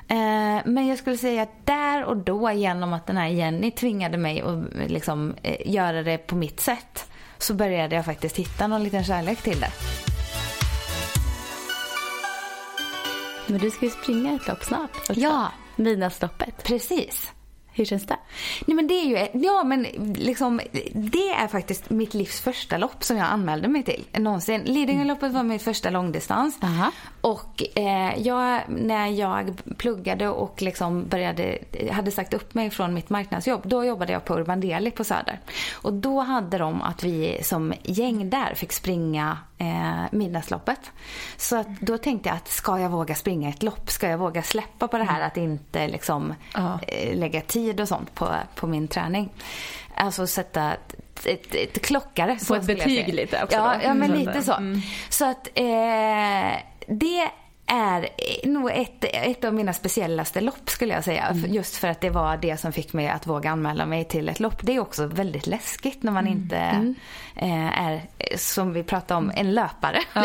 Eh, 0.09 0.61
men 0.65 0.87
jag 0.87 0.99
skulle 0.99 1.17
säga 1.17 1.43
att 1.43 1.67
där 1.67 2.05
och 2.05 2.17
då 2.17 2.53
genom 2.53 2.93
att 2.93 3.07
den 3.07 3.17
här 3.17 3.29
Jenny 3.29 3.71
tvingade 3.71 4.19
mig 4.19 4.41
att 4.41 4.91
liksom, 4.91 5.35
eh, 5.43 5.73
göra 5.73 6.03
det 6.03 6.19
på 6.19 6.37
mitt 6.37 6.61
sätt 6.61 7.11
så 7.39 7.55
började 7.55 7.97
jag 7.97 8.05
faktiskt 8.05 8.37
hitta 8.37 8.67
någon 8.67 8.85
liten 8.85 9.05
kärlek 9.05 9.43
till 9.43 9.61
det. 9.61 9.71
Men 13.47 13.59
du 13.59 13.71
ska 13.71 13.85
ju 13.85 13.91
springa 13.91 14.35
ett 14.35 14.49
lopp 14.49 14.65
snart. 14.65 14.97
Också. 14.97 15.13
Ja. 15.13 15.53
Midnattsloppet. 15.77 16.65
Precis. 16.65 17.33
Hur 17.73 17.85
känns 17.85 18.07
det? 18.07 18.17
Nej 18.67 18.75
men 18.75 18.87
det 18.87 18.95
är 18.95 19.05
ju, 19.05 19.41
ja 19.47 19.65
men 19.65 19.83
liksom, 20.15 20.61
det 20.93 21.29
är 21.29 21.49
faktiskt 21.49 21.91
mitt 21.91 22.15
livs 22.15 22.41
första 22.41 22.79
lopp 22.79 23.05
som 23.05 23.17
jag 23.17 23.27
anmälde 23.27 23.69
mig 23.69 23.83
till 23.83 24.05
någonsin. 24.13 24.63
Lidingöloppet 24.65 25.33
var 25.33 25.43
min 25.43 25.59
första 25.59 25.91
långdistans. 25.91 26.59
Aha. 26.63 26.93
Och 27.21 27.63
eh, 27.79 28.19
jag, 28.19 28.61
när 28.69 29.07
jag 29.07 29.63
pluggade 29.79 30.29
och 30.29 30.63
liksom 30.63 31.09
började, 31.09 31.59
hade 31.93 32.11
sagt 32.11 32.35
upp 32.35 32.55
mig 32.55 32.71
från 32.71 32.95
mitt 32.95 33.11
marknadsjobb, 33.11 33.63
då 33.65 33.85
jobbade 33.85 34.13
jag 34.13 34.25
på 34.25 34.35
Urban 34.35 34.61
Deli 34.61 34.91
på 34.91 35.05
Söder. 35.05 35.41
Och 35.75 35.93
då 35.93 36.21
hade 36.21 36.59
de 36.59 36.83
att 36.83 37.05
vi 37.05 37.41
som 37.43 37.75
gäng 37.83 38.31
där 38.31 38.55
fick 38.55 38.73
springa 38.73 39.39
eh, 39.61 40.05
midnattsloppet. 40.13 40.91
Så 41.37 41.57
att 41.57 41.81
då 41.81 41.99
tänkte 41.99 42.29
jag 42.29 42.37
att 42.37 42.49
ska 42.49 42.79
jag 42.79 42.89
våga 42.89 43.15
springa 43.15 43.49
ett 43.49 43.63
lopp? 43.63 43.91
Ska 43.91 44.09
jag 44.09 44.19
våga 44.19 44.43
släppa 44.43 44.89
på 44.89 44.99
det 44.99 45.05
här 45.05 45.21
att 45.21 45.37
inte 45.37 45.89
liksom 45.89 46.35
eh, 46.89 47.17
lägga 47.17 47.41
tid 47.41 47.81
och 47.81 47.89
sånt 47.89 48.15
på, 48.15 48.35
på 48.55 48.67
min 48.67 48.89
träning? 48.89 49.33
Alltså 49.95 50.27
sätta 50.27 50.73
ett, 50.73 51.27
ett, 51.27 51.55
ett 51.55 51.83
klockare. 51.83 52.39
Få 52.39 52.55
ett 52.55 52.67
betyg 52.67 53.15
lite 53.15 53.45
också 53.45 53.57
Ja, 53.57 53.83
ja 53.83 53.95
men 53.95 54.11
lite 54.11 54.43
så. 54.43 54.53
Mm. 54.53 54.81
Så 55.09 55.31
att 55.31 55.49
eh, 55.55 56.61
det 56.87 57.31
är 57.71 58.09
nog 58.47 58.71
ett, 58.71 59.05
ett 59.13 59.45
av 59.45 59.55
mina 59.55 59.73
speciellaste 59.73 60.41
lopp 60.41 60.71
skulle 60.71 60.95
jag 60.95 61.05
säga. 61.05 61.27
Mm. 61.27 61.53
Just 61.55 61.77
för 61.77 61.89
att 61.89 62.01
det 62.01 62.11
var 62.11 62.37
det 62.37 62.57
som 62.57 62.73
fick 62.73 62.93
mig 62.93 63.09
att 63.09 63.27
våga 63.27 63.51
anmäla 63.51 63.87
mig 63.87 64.05
till 64.05 64.29
ett 64.29 64.41
lopp. 64.41 64.63
Det 64.63 64.77
är 64.77 64.81
också 64.81 65.07
väldigt 65.07 65.47
läskigt 65.47 66.03
när 66.03 66.13
man 66.13 66.27
mm. 66.27 66.39
inte 66.39 66.57
mm. 66.57 66.95
Eh, 67.37 67.81
är, 67.81 68.03
som 68.37 68.73
vi 68.73 68.83
pratade 68.83 69.19
om, 69.19 69.33
en 69.35 69.55
löpare. 69.55 69.99
Ja. 70.13 70.25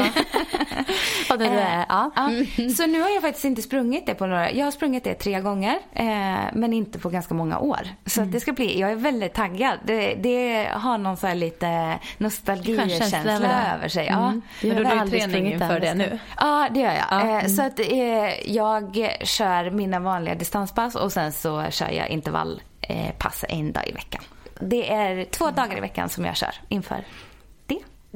det 1.38 1.46
är, 1.46 1.80
eh, 1.80 1.86
ja. 1.90 2.12
ja. 2.16 2.30
Mm. 2.58 2.70
Så 2.70 2.86
nu 2.86 3.02
har 3.02 3.10
jag 3.10 3.22
faktiskt 3.22 3.46
inte 3.46 3.62
sprungit 3.62 4.06
det 4.06 4.16
på 4.16 4.26
några, 4.26 4.52
jag 4.52 4.66
har 4.66 4.72
sprungit 4.72 5.04
det 5.04 5.14
tre 5.14 5.42
gånger 5.42 5.80
eh, 5.94 6.06
men 6.54 6.74
inte 6.74 7.00
på 7.00 7.10
ganska 7.10 7.34
många 7.34 7.60
år. 7.60 7.88
Så 8.06 8.22
mm. 8.22 8.32
det 8.32 8.40
ska 8.40 8.54
bli, 8.54 8.80
jag 8.80 8.92
är 8.92 8.96
väldigt 8.96 9.34
taggad. 9.34 9.80
Det, 9.84 10.16
det 10.16 10.70
har 10.72 10.98
någon 10.98 11.18
så 11.18 11.28
här 11.28 11.36
lite 11.36 12.00
nostalgikänsla 12.18 13.74
över 13.76 13.88
sig. 13.88 14.06
Ja. 14.06 14.28
Mm. 14.28 14.42
Men 14.62 14.76
du 14.76 14.84
har 14.84 15.08
träning 15.08 15.54
inför 15.54 15.80
det 15.80 15.94
nu? 15.94 16.20
Ja 16.38 16.68
det 16.72 16.80
gör 16.80 16.94
jag. 16.94 17.06
Ja. 17.10 17.35
Eh, 17.42 17.48
så 17.48 17.62
att 17.62 17.80
eh, 17.80 18.52
jag 18.52 19.16
kör 19.22 19.70
mina 19.70 20.00
vanliga 20.00 20.36
distanspass 20.36 20.96
och 20.96 21.12
sen 21.12 21.32
så 21.32 21.66
kör 21.70 21.90
jag 21.90 22.10
intervallpass 22.10 23.46
en 23.50 23.72
dag 23.72 23.88
i 23.88 23.92
veckan. 23.92 24.22
Det 24.60 24.94
är 24.94 25.26
två 25.26 25.52
dagar 25.52 25.78
i 25.78 25.82
veckan 25.82 26.10
som 26.10 26.26
jag 26.26 26.36
kör 26.38 26.56
inför 26.70 27.04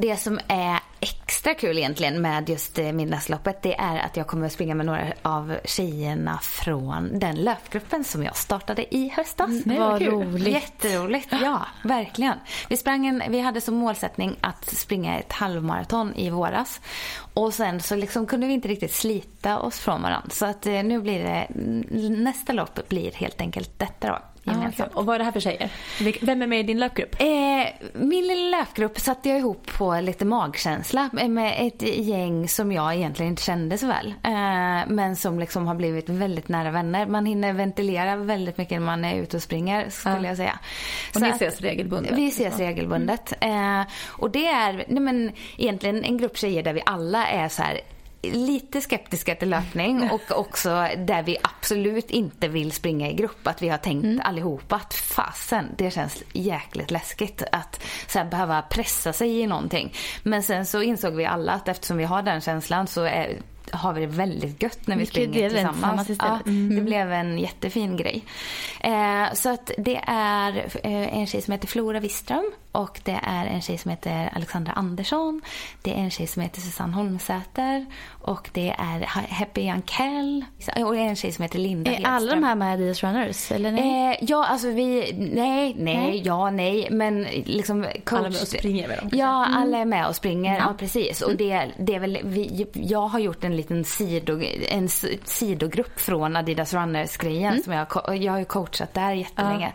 det. 0.02 0.18
Som 0.18 0.40
är 0.48 0.80
extra 1.00 1.54
kul 1.54 1.78
egentligen 1.78 2.22
med 2.22 2.50
just 2.50 2.80
eh, 2.80 2.92
Midnattsloppet 2.92 3.62
det 3.62 3.76
är 3.80 4.00
att 4.00 4.18
jag 4.18 4.28
kommer 4.28 4.46
att 4.46 4.52
springa 4.52 4.76
med 4.76 4.86
några 4.86 5.14
av 5.22 5.58
tjejerna 5.66 6.40
från 6.42 7.20
den 7.20 7.36
löpgruppen 7.36 8.04
som 8.04 8.24
jag 8.24 8.38
startade 8.38 8.96
i 8.96 9.10
höstas. 9.10 9.66
Mm, 9.66 9.80
Vad 9.80 10.02
roligt. 10.02 10.54
Jätteroligt. 10.54 11.28
Ja, 11.42 11.66
verkligen. 11.84 12.38
Vi, 12.70 12.78
sprang 12.78 13.08
en, 13.08 13.24
vi 13.30 13.40
hade 13.40 13.62
som 13.62 13.76
målsättning 13.76 14.36
att 14.42 14.66
springa 14.66 15.20
ett 15.20 15.34
halvmaraton 15.34 16.14
i 16.16 16.30
våras. 16.30 16.82
Och 17.34 17.54
sen 17.54 17.82
så 17.82 17.96
liksom 17.96 18.26
kunde 18.26 18.48
vi 18.48 18.54
inte 18.54 18.68
riktigt 18.68 18.94
slita 18.94 19.60
oss 19.60 19.80
från 19.80 20.02
varandra. 20.02 20.30
Så 20.32 20.46
att 20.46 20.66
eh, 20.66 20.84
nu 20.84 21.02
blir 21.02 21.24
det, 21.24 21.48
nästa 22.10 22.54
lopp 22.54 22.90
blir 22.90 23.12
helt 23.12 23.42
enkelt 23.42 23.80
detta 23.80 24.08
då 24.08 24.20
gemensamt. 24.52 24.92
Ah, 24.94 25.00
och 25.00 25.06
vad 25.06 25.16
är 25.16 25.20
det 25.20 25.26
här 25.26 25.32
för 25.32 25.40
tjejer? 25.40 25.70
Vem 26.22 26.42
är 26.42 26.48
med 26.48 26.60
i 26.60 26.64
din 26.64 26.80
löpgrupp? 26.80 27.16
Eh, 27.20 27.28
min 27.94 28.28
lilla 28.28 28.58
löpgrupp 28.58 29.00
satte 29.00 29.30
jag 29.30 29.38
ihop 29.38 29.68
på 29.78 30.00
lite 30.00 30.26
magkänsla 30.26 31.10
med 31.12 31.68
ett 31.68 31.82
gäng 31.82 32.48
som 32.48 32.72
jag 32.72 32.96
egentligen 32.96 33.30
inte 33.30 33.44
kände 33.44 33.78
så 33.78 33.88
väl. 33.88 34.14
Eh, 34.24 34.32
men 34.88 35.16
som 35.16 35.40
liksom 35.40 35.68
har 35.68 35.76
blivit 35.76 36.10
väldigt 36.10 36.50
nära 36.50 36.72
vänner. 36.72 37.06
Man 37.06 37.26
hinner 37.26 37.54
ventilera 37.54 38.16
väldigt 38.16 38.58
mycket 38.58 38.80
när 38.80 38.86
man 38.86 39.06
är 39.06 39.16
ute 39.16 39.38
och 39.38 39.44
springer 39.44 39.90
skulle 39.90 40.16
ah. 40.16 40.26
jag 40.26 40.38
säga. 40.38 40.60
Och 41.10 41.14
så 41.14 41.20
ni 41.20 41.30
ses 41.30 41.62
regelbundet? 41.62 42.18
Vi 42.18 42.28
ses 42.28 42.60
regelbundet. 42.60 43.34
Mm. 43.40 43.80
Eh, 43.80 43.88
och 44.08 44.32
det 44.32 44.48
är 44.48 44.86
nej 44.88 45.04
men, 45.04 45.32
egentligen 45.58 46.04
en 46.04 46.18
grupp 46.18 46.38
tjejer 46.38 46.64
där 46.64 46.74
vi 46.74 46.82
alla 46.86 47.28
är 47.28 47.50
så 47.50 47.64
här 47.64 47.82
lite 48.22 48.82
skeptiska 48.82 49.36
till 49.36 49.50
löpning 49.50 50.10
och 50.12 50.40
också 50.40 50.70
där 50.98 51.24
vi 51.24 51.38
absolut 51.42 52.12
inte 52.12 52.48
vill 52.48 52.72
springa 52.72 53.10
i 53.10 53.14
grupp. 53.14 53.48
Att 53.48 53.62
vi 53.62 53.70
har 53.70 53.78
tänkt 53.78 54.04
mm. 54.04 54.22
allihopa 54.24 54.76
att 54.76 54.94
fasen, 54.94 55.66
det 55.78 55.92
känns 55.92 56.24
jäkligt 56.34 56.92
läskigt 56.92 57.44
att 57.52 57.84
så 58.08 58.24
behöva 58.24 58.62
pressa 58.62 59.14
sig 59.14 59.40
i 59.40 59.48
någonting. 59.48 59.94
Men 60.24 60.44
sen 60.44 60.66
så 60.66 60.82
insåg 60.82 61.14
vi 61.14 61.26
alla 61.26 61.52
att 61.52 61.68
eftersom 61.68 61.98
vi 61.98 62.04
har 62.04 62.22
den 62.22 62.42
känslan 62.42 62.88
så 62.88 63.04
är 63.04 63.38
har 63.72 63.94
vi 63.94 64.02
det 64.02 64.08
väldigt 64.08 64.64
gött 64.64 64.88
när 64.88 64.96
vi 64.96 65.02
Mycket 65.02 65.14
springer 65.14 65.50
tillsammans. 65.50 66.10
Ja, 66.20 66.40
mm. 66.46 66.76
Det 66.76 66.82
blev 66.82 67.12
en 67.12 67.40
jättefin 67.40 67.98
grej. 67.98 68.26
Eh, 68.80 69.34
så 69.34 69.50
att 69.50 69.72
det 69.78 70.02
är 70.08 70.58
eh, 70.84 71.18
en 71.18 71.28
tjej 71.28 71.42
som 71.42 71.52
heter 71.52 71.68
Flora 71.68 72.00
Wiström 72.00 72.52
och 72.80 73.00
det 73.04 73.20
är 73.24 73.46
en 73.46 73.62
tjej 73.62 73.78
som 73.78 73.92
heter 73.92 74.30
Alexandra 74.36 74.72
Andersson. 74.72 75.42
Det 75.82 75.92
är 75.92 75.96
en 75.98 76.10
tjej 76.12 76.28
som 76.28 76.42
heter 76.42 76.62
Susanne 76.62 76.94
Holmsäter 76.94 77.86
och 78.22 78.50
det 78.54 78.70
är 78.78 79.06
Happy 79.34 79.62
Jankell 79.62 80.46
och 80.86 80.94
det 80.94 81.00
är 81.00 81.08
en 81.10 81.16
tjej 81.16 81.32
som 81.32 81.44
heter 81.44 81.60
Linda 81.60 81.92
Är 81.92 81.96
Hedström. 81.96 82.14
alla 82.16 82.36
de 82.36 82.44
här 82.44 82.56
med 82.56 82.74
Adidas 82.74 83.04
Runners? 83.04 83.52
Eller 83.52 83.72
nej? 83.72 84.12
Eh, 84.12 84.18
ja, 84.22 84.46
alltså 84.46 84.68
vi... 84.70 85.14
Nej, 85.34 85.76
nej, 85.80 85.98
Nej. 85.98 86.22
ja, 86.26 86.50
nej. 86.52 86.88
Men 86.92 87.24
liksom 87.46 87.84
coach... 87.84 88.20
Alla 88.20 88.30
med 88.30 88.42
och 88.42 88.48
springer 88.48 88.88
med 88.88 88.98
dem? 88.98 89.10
Ja, 89.14 89.46
Mm. 89.46 89.58
alla 89.62 89.78
är 89.78 89.86
med 89.86 90.08
och 90.08 90.16
springer. 90.16 90.58
Ja, 90.60 90.74
precis. 90.78 91.22
Och 91.22 91.36
det, 91.36 91.68
det 91.78 91.96
är 91.96 92.00
väl... 92.00 92.20
Vi, 92.24 92.68
jag 92.74 93.08
har 93.08 93.20
gjort 93.20 93.44
en 93.44 93.56
liten 93.58 93.84
sido, 93.86 94.42
en 94.70 94.90
sidogrupp 95.26 96.00
från 96.00 96.36
Adidas 96.36 96.74
Runners-grejen. 96.74 97.52
Mm. 97.52 97.64
Som 97.64 97.74
jag, 97.74 97.88
jag 98.24 98.32
har 98.32 98.40
ju 98.40 98.46
coachat 98.46 98.94
där 98.94 99.12
jättelänge. 99.14 99.72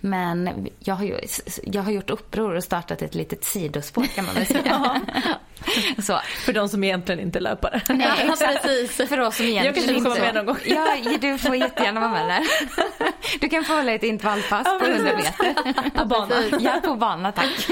Men 0.00 0.68
jag 0.78 0.94
har, 0.94 1.04
ju, 1.04 1.18
jag 1.64 1.82
har 1.82 1.90
gjort 1.92 2.10
uppror 2.10 2.41
och 2.42 2.64
startat 2.64 3.02
ett 3.02 3.14
litet 3.14 3.44
sidospår 3.44 4.04
kan 4.04 4.24
man 4.24 4.34
väl 4.34 4.46
säga. 4.62 5.00
Så. 6.02 6.20
För 6.44 6.52
de 6.52 6.68
som 6.68 6.84
egentligen 6.84 7.20
inte 7.20 7.38
är 7.38 7.40
löpare. 7.40 7.80
Nej, 7.88 8.08
Ja, 8.26 8.36
precis. 8.62 9.08
För 9.08 9.20
oss 9.20 9.36
som 9.36 9.46
egentligen 9.46 9.64
Jag 9.66 9.74
kanske 9.74 9.92
får 10.02 10.10
inte- 10.12 10.20
med 10.20 10.34
någon 10.34 10.46
gång. 10.46 10.56
Ja, 10.64 11.18
du 11.20 11.38
får 11.38 11.56
jättegärna 11.56 12.00
vara 12.00 12.10
med 12.10 12.28
där. 12.28 12.42
Du 13.40 13.48
kan 13.48 13.64
få 13.64 13.72
hålla 13.76 13.92
ett 13.92 14.02
intervallpass 14.02 14.62
Ja, 14.64 14.78
på 14.80 14.84
precis. 14.84 15.06
100 15.06 15.16
meter. 15.16 15.90
På 15.98 16.04
banan. 16.04 16.42
Ja, 16.60 16.80
på 16.84 16.94
bana 16.94 17.32
tack. 17.32 17.66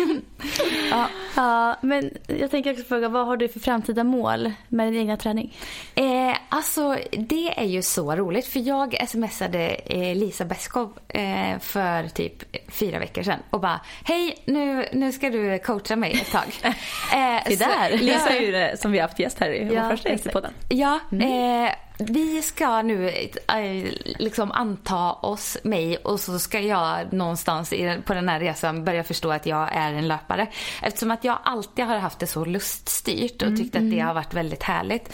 Ja. 0.91 1.07
Ja, 1.37 1.77
men 1.83 2.11
jag 2.27 2.51
tänker 2.51 2.73
också 2.73 2.85
fråga, 2.85 3.09
vad 3.09 3.27
har 3.27 3.37
du 3.37 3.49
för 3.49 3.61
framtida 3.61 4.05
mål 4.05 4.53
med 4.69 4.93
din 4.93 5.01
egna 5.01 5.17
träning? 5.17 5.57
Eh, 5.95 6.37
alltså, 6.49 6.97
det 7.13 7.55
är 7.61 7.65
ju 7.65 7.83
så 7.83 8.17
roligt 8.17 8.47
för 8.47 8.61
jag 8.61 9.09
smsade 9.09 9.59
eh, 9.69 10.17
Lisa 10.17 10.45
Beskow 10.45 10.93
eh, 11.09 11.59
för 11.61 12.09
typ 12.09 12.57
fyra 12.73 12.99
veckor 12.99 13.23
sedan 13.23 13.39
och 13.51 13.61
bara 13.61 13.81
Hej, 14.05 14.43
nu, 14.45 14.89
nu 14.93 15.13
ska 15.13 15.31
du 15.31 15.59
coacha 15.59 15.97
mig 15.97 16.13
ett 16.13 16.31
tag. 16.33 16.61
Eh, 16.65 17.45
Se 17.49 17.57
där. 17.81 17.99
Lisa 17.99 18.29
är 18.29 18.41
ju 18.41 18.53
det 18.53 18.81
som 18.81 18.93
vi 18.93 18.99
har 18.99 19.09
haft 19.09 19.19
gäst 19.19 19.39
här 19.39 19.55
i 19.55 19.65
vår 19.65 19.77
Ja, 19.77 19.91
första 19.91 20.09
gäst 20.09 20.27
i 20.27 20.29
podden. 20.29 20.53
Ja, 20.69 21.01
eh, 21.13 21.75
vi 21.99 22.43
ska 22.43 22.83
nu 22.83 23.09
eh, 23.09 23.93
liksom 24.19 24.53
anta 24.53 25.13
oss, 25.13 25.59
mig 25.63 25.97
och 25.97 26.21
så 26.21 26.39
ska 26.39 26.61
jag 26.61 27.13
någonstans 27.13 27.73
i, 27.73 27.99
på 28.05 28.15
den 28.15 28.29
här 28.29 28.41
resan 28.41 28.85
börja 28.85 29.05
förstå 29.05 29.33
att 29.33 29.47
jag 29.47 29.77
är 29.77 29.93
en 29.93 30.09
löpare. 30.09 30.47
Eftersom 30.83 31.11
att 31.11 31.25
jag 31.25 31.39
alltid 31.43 31.85
har 31.85 31.99
haft 31.99 32.19
det 32.19 32.27
så 32.27 32.45
luststyrt 32.45 33.43
och 33.43 33.57
tyckt 33.57 33.77
att 33.77 33.91
det 33.91 34.01
har 34.01 34.15
varit 34.15 34.35
väldigt 34.35 34.63
härligt. 34.63 35.13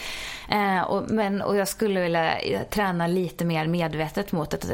Eh, 0.49 0.81
och, 0.81 1.11
men, 1.11 1.41
och 1.41 1.55
jag 1.55 1.67
skulle 1.67 2.01
vilja 2.01 2.39
eh, 2.39 2.61
träna 2.61 3.07
lite 3.07 3.45
mer 3.45 3.67
medvetet 3.67 4.31
mot 4.31 4.53
ett 4.53 4.65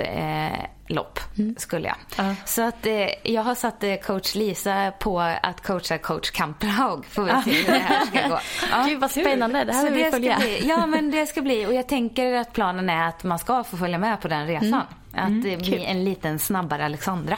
lopp. 0.88 1.20
Skulle 1.58 1.88
jag. 1.88 1.96
Ja. 2.18 2.36
Så 2.46 2.62
att 2.62 2.86
eh, 2.86 2.94
jag 3.24 3.42
har 3.42 3.56
satt 3.56 3.84
eh, 3.84 3.96
coach 3.96 4.36
Lisa 4.36 4.92
på 5.00 5.20
att 5.20 5.64
coacha 5.64 5.98
coach 5.98 6.32
Kamperhaug. 6.32 7.06
Får 7.06 7.24
vi 7.24 7.32
se 7.44 7.52
hur 7.52 7.74
det 7.74 7.80
här 7.80 8.06
ska 8.06 8.28
gå. 8.28 8.40
Ja. 8.72 8.86
Gud 8.88 9.00
vad 9.00 9.12
spännande, 9.12 9.64
det 9.64 9.74
här 9.74 9.88
Så 9.88 9.94
vill 9.94 10.04
vi 10.04 10.12
följa. 10.12 10.38
Bli, 10.38 10.68
ja 10.68 10.86
men 10.86 11.12
det 11.12 11.26
ska 11.26 11.42
bli 11.42 11.66
och 11.66 11.74
jag 11.74 11.88
tänker 11.88 12.34
att 12.34 12.54
planen 12.54 12.90
är 12.90 13.08
att 13.08 13.24
man 13.24 13.40
ska 13.40 13.64
få 13.64 13.78
följa 13.78 13.98
med 13.98 14.22
på 14.22 14.28
den 14.28 14.48
resan. 14.48 14.82
Att 15.14 15.44
det 15.44 15.58
blir 15.58 15.80
en 15.80 16.04
liten 16.04 16.40
snabbare 16.40 16.86
Alexandra. 16.86 17.38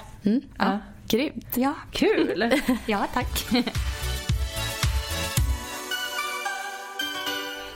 Ja. 0.57 0.79
Grymt. 1.07 1.57
Ja. 1.57 1.73
Kul! 1.91 2.61
ja, 2.85 3.05
tack. 3.13 3.47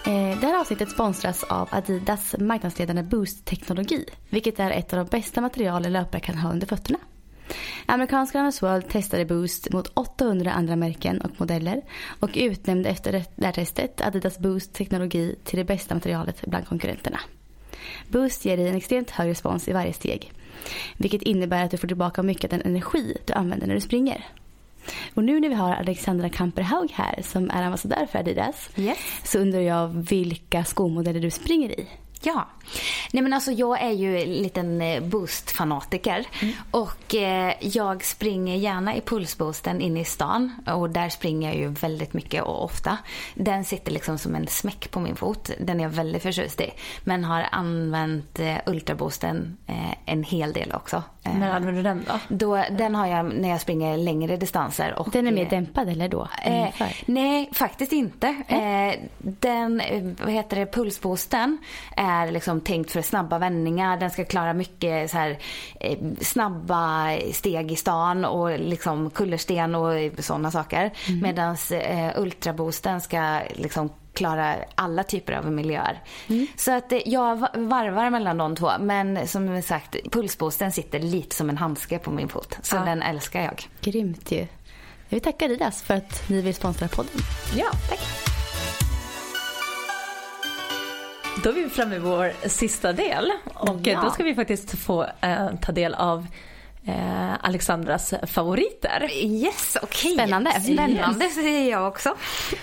Eh, 0.09 0.39
det 0.39 0.47
här 0.47 0.59
avsnittet 0.59 0.89
sponsras 0.89 1.43
av 1.43 1.69
Adidas 1.71 2.35
marknadsledande 2.39 3.03
Boost-teknologi. 3.03 4.05
Vilket 4.29 4.59
är 4.59 4.71
ett 4.71 4.93
av 4.93 4.99
de 4.99 5.17
bästa 5.17 5.41
material 5.41 5.85
en 5.85 5.93
löpare 5.93 6.21
kan 6.21 6.37
ha 6.37 6.51
under 6.51 6.67
fötterna. 6.67 6.99
Amerikanska 7.85 8.39
Runners 8.39 8.63
World 8.63 8.89
testade 8.89 9.25
Boost 9.25 9.71
mot 9.71 9.87
800 9.93 10.51
andra 10.51 10.75
märken 10.75 11.21
och 11.21 11.31
modeller 11.37 11.81
och 12.19 12.29
utnämnde 12.33 12.89
efter 12.89 13.25
det 13.35 13.45
här 13.45 13.51
testet 13.51 14.01
Adidas 14.01 14.39
Boost-teknologi 14.39 15.35
till 15.43 15.59
det 15.59 15.65
bästa 15.65 15.93
materialet 15.93 16.41
bland 16.45 16.67
konkurrenterna. 16.67 17.19
Boost 18.07 18.45
ger 18.45 18.57
dig 18.57 18.67
en 18.67 18.75
extremt 18.75 19.09
hög 19.09 19.29
respons 19.29 19.67
i 19.67 19.73
varje 19.73 19.93
steg. 19.93 20.31
Vilket 20.97 21.21
innebär 21.21 21.65
att 21.65 21.71
du 21.71 21.77
får 21.77 21.87
tillbaka 21.87 22.23
mycket 22.23 22.53
av 22.53 22.59
den 22.59 22.67
energi 22.67 23.17
du 23.25 23.33
använder 23.33 23.67
när 23.67 23.75
du 23.75 23.81
springer. 23.81 24.25
Och 25.13 25.23
nu 25.23 25.39
när 25.39 25.49
vi 25.49 25.55
har 25.55 25.71
Alexandra 25.71 26.29
Kamperhaug 26.29 26.91
här 26.93 27.21
som 27.23 27.49
är 27.49 27.63
ambassadör 27.63 28.07
för 28.11 28.19
Adidas 28.19 28.69
Yes. 28.75 28.97
så 29.23 29.39
undrar 29.39 29.59
jag 29.59 29.87
vilka 29.87 30.65
skomodeller 30.65 31.19
du 31.19 31.31
springer 31.31 31.79
i. 31.79 31.87
Ja. 32.21 32.47
Nej 33.11 33.23
men 33.23 33.33
alltså 33.33 33.51
jag 33.51 33.81
är 33.81 33.91
ju 33.91 34.21
en 34.21 34.33
liten 34.33 34.81
eh, 34.81 35.01
boost-fanatiker. 35.03 36.25
Och 36.71 37.15
eh, 37.15 37.53
jag 37.61 38.03
springer 38.03 38.55
gärna 38.55 38.95
i 38.95 39.01
pulsboosten 39.01 39.81
inne 39.81 39.99
i 39.99 40.05
stan. 40.05 40.51
Och 40.67 40.89
där 40.89 41.09
springer 41.09 41.49
jag 41.49 41.57
ju 41.57 41.67
väldigt 41.67 42.13
mycket 42.13 42.43
och 42.43 42.63
ofta. 42.63 42.97
Den 43.35 43.65
sitter 43.65 43.91
liksom 43.91 44.17
som 44.17 44.35
en 44.35 44.47
smäck 44.47 44.91
på 44.91 44.99
min 44.99 45.15
fot. 45.15 45.51
Den 45.59 45.79
är 45.79 45.83
jag 45.83 45.89
väldigt 45.89 46.21
förtjust 46.23 46.61
i. 46.61 46.69
Men 47.03 47.23
har 47.23 47.45
använt 47.51 48.39
eh, 48.39 48.55
ultraboosten 48.65 49.57
eh, 49.67 49.93
en 50.05 50.23
hel 50.23 50.53
del 50.53 50.71
också. 50.71 51.03
Eh, 51.29 51.39
När 51.39 51.51
använder 51.51 51.73
du 51.73 51.83
den 51.83 52.05
då? 52.07 52.19
då, 52.27 52.63
den 52.77 52.95
har 52.95 53.07
jag 53.07 53.33
när 53.33 53.49
jag 53.49 53.61
springer 53.61 53.97
längre 53.97 54.37
distanser. 54.37 54.99
Och, 54.99 55.09
Den 55.11 55.27
är 55.27 55.31
mer 55.31 55.43
eh, 55.43 55.49
dämpad 55.49 55.89
eller 55.89 56.09
då? 56.09 56.27
Eh, 56.45 56.67
nej, 57.05 57.49
faktiskt 57.53 57.91
inte. 57.91 58.27
Eh, 58.47 58.99
den, 59.17 59.81
eh, 59.81 60.03
vad 60.23 60.33
heter 60.33 60.59
det, 60.59 60.65
pulsboosten 60.65 61.57
är 61.95 62.31
liksom 62.31 62.61
tänkt 62.61 62.91
för 62.91 63.01
snabba 63.01 63.37
vändningar. 63.37 63.97
Den 63.97 64.09
ska 64.09 64.25
klara 64.25 64.53
mycket 64.53 65.11
så 65.11 65.17
här, 65.17 65.37
eh, 65.79 65.97
snabba 66.21 67.09
steg 67.33 67.71
i 67.71 67.75
stan 67.75 68.25
och 68.25 68.59
liksom 68.59 69.09
kullersten 69.09 69.75
och 69.75 69.93
sådana 70.19 70.51
saker. 70.51 70.91
Mm. 71.07 71.21
Medan 71.21 71.57
ultraboosten 72.15 73.01
ska 73.01 73.39
liksom 73.55 73.89
klara 74.19 74.55
alla 74.75 75.03
typer 75.03 75.33
av 75.33 75.51
miljöer. 75.51 75.99
Mm. 76.27 76.47
Så 76.55 76.71
att 76.71 76.91
eh, 76.91 76.99
jag 77.05 77.35
va- 77.35 77.51
varvar 77.55 78.09
mellan 78.09 78.37
de 78.37 78.55
två. 78.55 78.71
Men 78.79 79.27
som 79.27 79.61
sagt, 79.61 79.95
pulsboosten 80.11 80.71
sitter 80.71 80.99
lite 80.99 81.35
som 81.35 81.49
en 81.49 81.57
handske 81.57 81.99
på 81.99 82.11
min 82.11 82.29
fot. 82.29 82.57
Så 82.61 82.75
Ja. 82.75 82.79
den 82.85 83.01
älskar 83.01 83.41
jag. 83.41 83.67
Grymt 83.81 84.31
ju. 84.31 84.37
Jag 84.37 84.47
vill 85.15 85.21
tacka 85.21 85.45
Adidas 85.45 85.81
för 85.81 85.93
att 85.93 86.29
ni 86.29 86.41
vill 86.41 86.55
sponsra 86.55 86.87
podden. 86.87 87.11
Ja, 87.55 87.65
tack. 87.89 87.99
Då 91.43 91.49
är 91.49 91.53
vi 91.53 91.69
framme 91.69 91.91
vid 91.95 92.01
vår 92.01 92.47
sista 92.47 92.93
del 92.93 93.31
och 93.53 93.69
eh, 93.87 93.93
Ja. 93.93 94.01
då 94.03 94.09
ska 94.11 94.23
vi 94.23 94.35
faktiskt 94.35 94.79
få 94.79 95.05
eh, 95.21 95.47
ta 95.61 95.71
del 95.71 95.93
av 95.93 96.27
eh, 96.89 97.33
Alexandras 97.41 98.13
favoriter. 98.27 99.09
Yes, 99.13 99.77
okej. 99.81 100.13
Spännande. 100.13 100.61
Spännande 100.61 101.29
säger 101.29 101.71
jag 101.71 101.87
också. 101.87 102.15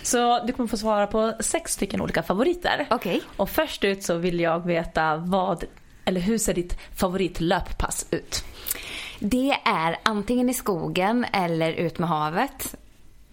Så 0.03 0.45
du 0.47 0.53
kommer 0.53 0.69
få 0.69 0.77
svara 0.77 1.07
på 1.07 1.35
sex 1.41 1.73
stycken 1.73 2.01
olika 2.01 2.23
favoriter. 2.23 2.87
Okej. 2.91 3.21
Och 3.37 3.51
först 3.51 3.85
ut 3.85 4.03
så 4.03 4.15
vill 4.15 4.41
jag 4.41 4.67
veta 4.67 5.17
vad, 5.17 5.65
eller 6.05 6.21
hur 6.21 6.39
ser 6.39 6.55
ditt 6.55 6.79
favoritlöppass 6.97 8.07
ut? 8.11 8.45
Det 9.19 9.57
är 9.65 9.97
antingen 10.03 10.51
i 10.51 10.55
skogen 10.55 11.27
eller 11.33 11.73
ut 11.73 11.99
med 11.99 12.09
havet. 12.09 12.75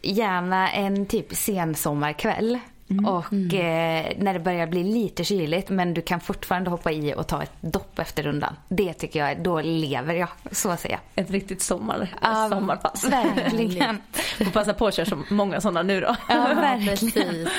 Gärna 0.02 0.72
en 0.72 1.06
typ 1.06 1.36
sensommarkväll. 1.36 2.60
Och 2.88 3.54
eh, 3.54 4.14
när 4.18 4.34
det 4.34 4.40
börjar 4.40 4.68
bli 4.68 4.84
lite 4.84 5.24
kyligt 5.24 5.70
men 5.70 5.94
du 5.94 6.02
kan 6.02 6.20
fortfarande 6.20 6.70
hoppa 6.70 6.92
i 6.92 7.14
och 7.18 7.28
ta 7.28 7.44
ett 7.44 7.52
dopp 7.62 8.00
efter 8.00 8.24
rundan. 8.24 8.56
Det 8.70 8.94
tycker 8.94 9.20
jag, 9.28 9.44
då 9.44 9.62
lever 9.62 10.14
jag. 10.14 10.30
Så 10.52 10.76
säger 10.76 11.00
jag. 11.14 11.24
Ett 11.26 11.32
riktigt 11.32 11.62
sommar, 11.62 12.08
Ja, 12.22 12.48
sommarpass. 12.52 13.04
Verkligen. 13.04 13.98
Får 14.38 14.46
passa 14.52 14.74
på 14.74 14.88
att 14.88 14.94
köra 14.94 15.06
så 15.06 15.20
många 15.30 15.62
sådana 15.62 15.84
nu 15.84 16.02
då. 16.02 16.16
Ja, 16.30 16.36
verkligen. 16.56 16.98
Precis. 16.98 17.50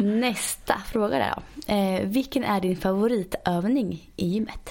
Nästa 0.00 0.78
fråga 0.86 1.18
där 1.18 1.34
då. 1.36 1.42
Eh, 1.66 2.00
vilken 2.06 2.44
är 2.44 2.60
din 2.60 2.76
favoritövning 2.76 4.10
i 4.16 4.26
gymmet? 4.26 4.70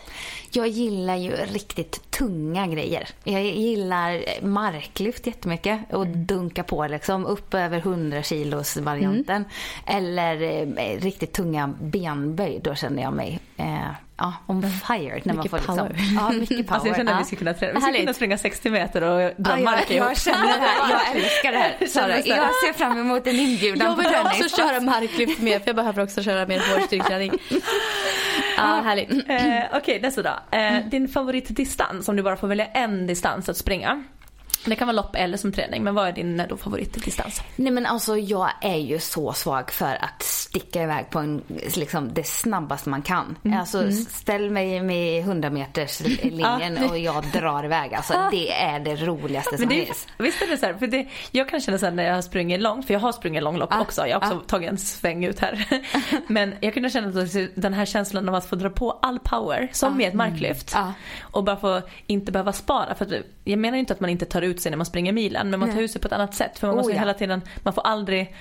Jag 0.52 0.68
gillar 0.68 1.16
ju 1.16 1.32
riktigt 1.32 2.12
tunga 2.12 2.68
grejer. 2.68 3.10
Jag 3.24 3.44
gillar 3.44 4.24
marklyft 4.46 5.28
jättemycket 5.28 5.94
och 5.94 6.08
dunka 6.08 6.64
på 6.64 6.88
liksom 6.88 7.26
upp 7.26 7.54
över 7.54 7.78
100 7.78 8.24
kilos 8.24 8.78
varianten. 8.78 9.46
Eller 9.86 10.42
eh, 10.42 11.00
riktigt 11.00 11.34
tunga 11.34 11.74
benböj, 11.82 12.60
då 12.64 12.76
känner 12.76 13.02
jag 13.04 13.14
mig 13.14 13.40
eh, 13.58 13.92
ja, 14.22 14.34
on 14.48 14.62
fire. 14.62 15.22
När 15.24 15.34
man 15.34 15.36
Mycket 15.36 15.52
får, 15.52 15.58
power. 15.60 15.90
Liksom, 15.90 16.16
ja, 16.16 16.30
mycket 16.30 16.68
power. 16.68 16.74
Alltså 16.74 16.88
jag 16.88 16.98
känner 16.98 17.12
att 17.12 17.18
ja. 17.18 17.24
vi 17.24 17.26
skulle 17.26 17.40
kunna 17.40 17.54
träna. 17.54 17.74
Vi 17.74 17.82
skulle 17.82 18.00
kunna 18.00 18.14
springa 18.14 18.38
60 18.38 18.70
meter 18.70 19.02
och 19.02 19.18
dra 19.38 19.52
Ja, 19.52 19.58
jag, 19.58 19.64
mark 19.64 19.92
ihop. 19.92 20.08
jag 20.10 20.18
känner 20.18 20.48
det 20.48 20.66
här. 20.66 20.92
Jag 20.92 21.16
älskar 21.16 21.52
det 21.52 21.58
här. 21.58 21.88
Sara. 21.88 22.20
Jag 22.20 22.50
ser 22.66 22.74
fram 22.74 23.00
emot 23.00 23.28
en 23.28 23.36
inbjudan 23.36 23.88
Jag 23.88 23.96
vill 23.96 24.08
också 24.26 24.58
köra 24.58 24.80
marklyft 24.80 25.42
med 25.42 25.62
för 25.62 25.68
jag 25.70 25.76
behöver 25.76 26.04
också 26.04 26.24
köra 26.24 26.46
mer 26.48 26.60
hård 26.60 26.82
styrketräning. 26.88 27.32
Ja, 28.58 28.82
härligt. 28.86 29.12
Eh, 29.30 29.78
Okej, 29.78 30.00
nästa 30.02 30.22
då. 30.22 30.58
Eh, 30.58 30.86
din 30.86 31.08
favoritdistans, 31.08 32.10
om 32.10 32.16
du 32.16 32.24
bara 32.24 32.38
får 32.38 32.48
välja 32.48 32.66
en 32.66 33.08
distans 33.08 33.50
att 33.50 33.58
springa. 33.58 34.04
Det 34.66 34.76
kan 34.76 34.88
vara 34.88 34.96
lopp 34.96 35.16
eller 35.16 35.38
som 35.38 35.52
träning, 35.52 35.84
men 35.84 35.96
vad 35.96 36.08
är 36.08 36.12
din 36.12 36.44
då 36.50 36.58
favoritdistans? 36.58 37.42
Nej 37.56 37.72
men 37.72 37.86
alltså 37.86 38.18
jag 38.18 38.50
är 38.62 38.78
ju 38.78 39.00
så 39.00 39.34
svag 39.34 39.72
för 39.72 40.04
att 40.04 40.24
sticka 40.24 40.84
iväg 40.84 41.10
på 41.10 41.20
en, 41.20 41.42
liksom 41.76 42.14
det 42.14 42.24
snabbaste 42.24 42.90
man 42.90 43.02
kan. 43.02 43.38
Mm. 43.46 43.60
Alltså 43.60 43.82
mm. 43.82 43.92
ställ 43.92 44.50
mig 44.50 44.82
med 44.82 45.20
100 45.20 45.50
meters 45.50 46.00
linjen 46.24 46.90
och 46.90 46.98
jag 46.98 47.24
drar 47.34 47.66
iväg. 47.66 47.94
Alltså 47.94 48.14
det 48.32 48.52
är 48.52 48.80
det 48.80 48.96
roligaste 48.96 49.58
som 49.58 49.70
finns. 49.70 50.08
Visst 50.18 50.42
är 50.42 50.48
det 50.48 50.58
så 50.58 50.66
här, 50.66 50.74
för 50.74 50.88
det, 50.88 51.08
jag 51.32 51.50
kan 51.50 51.62
känna 51.62 51.78
så 51.78 51.86
här 51.86 51.94
när 51.94 52.04
jag 52.04 52.16
har 52.16 52.22
sprungit 52.22 52.62
långt, 52.62 52.88
för 52.88 52.94
jag 52.94 53.02
har 53.02 53.12
sprungit 53.12 53.44
långlopp 53.44 53.74
ah, 53.74 53.82
också. 53.82 54.08
Jag 54.08 54.20
har 54.20 54.28
också 54.28 54.38
ah. 54.46 54.48
tagit 54.48 54.70
en 54.70 54.78
sväng 54.78 55.26
ut 55.26 55.40
här. 55.40 55.66
men 56.28 56.56
jag 56.60 56.74
kunde 56.74 56.90
känna 56.90 57.26
den 57.56 57.74
här 57.74 57.86
känslan 57.86 58.30
av 58.30 58.36
att 58.36 58.46
få 58.46 58.56
dra 58.56 58.70
på 58.70 58.92
all 58.92 59.20
power, 59.20 59.70
som 59.72 59.94
ah. 59.94 59.96
med 59.96 60.08
ett 60.08 60.14
marklyft. 60.14 60.76
Mm. 60.76 60.92
Och 61.22 61.44
bara 61.44 61.58
få 61.58 61.82
inte 62.08 62.32
behöva 62.32 62.54
spara. 62.54 62.96
För 62.96 63.24
jag 63.44 63.60
menar 63.60 63.78
inte 63.78 63.94
att 63.94 64.00
man 64.00 64.10
inte 64.10 64.26
tar 64.26 64.42
ut 64.42 64.62
sig 64.62 64.70
när 64.70 64.78
man 64.78 64.86
springer 64.86 65.14
milen, 65.14 65.50
men 65.50 65.60
man 65.60 65.72
tar 65.72 65.82
ut 65.82 65.92
sig 65.92 66.02
på 66.02 66.08
ett 66.08 66.14
annat 66.14 66.34
sätt. 66.34 66.60
För 66.60 66.68
man 66.68 66.76
måste 66.76 66.92
oh, 66.92 66.96
ja. 66.96 67.00
hela 67.00 67.14
tiden, 67.14 67.42
man 67.64 67.74
får 67.74 67.82
aldrig 67.82 68.36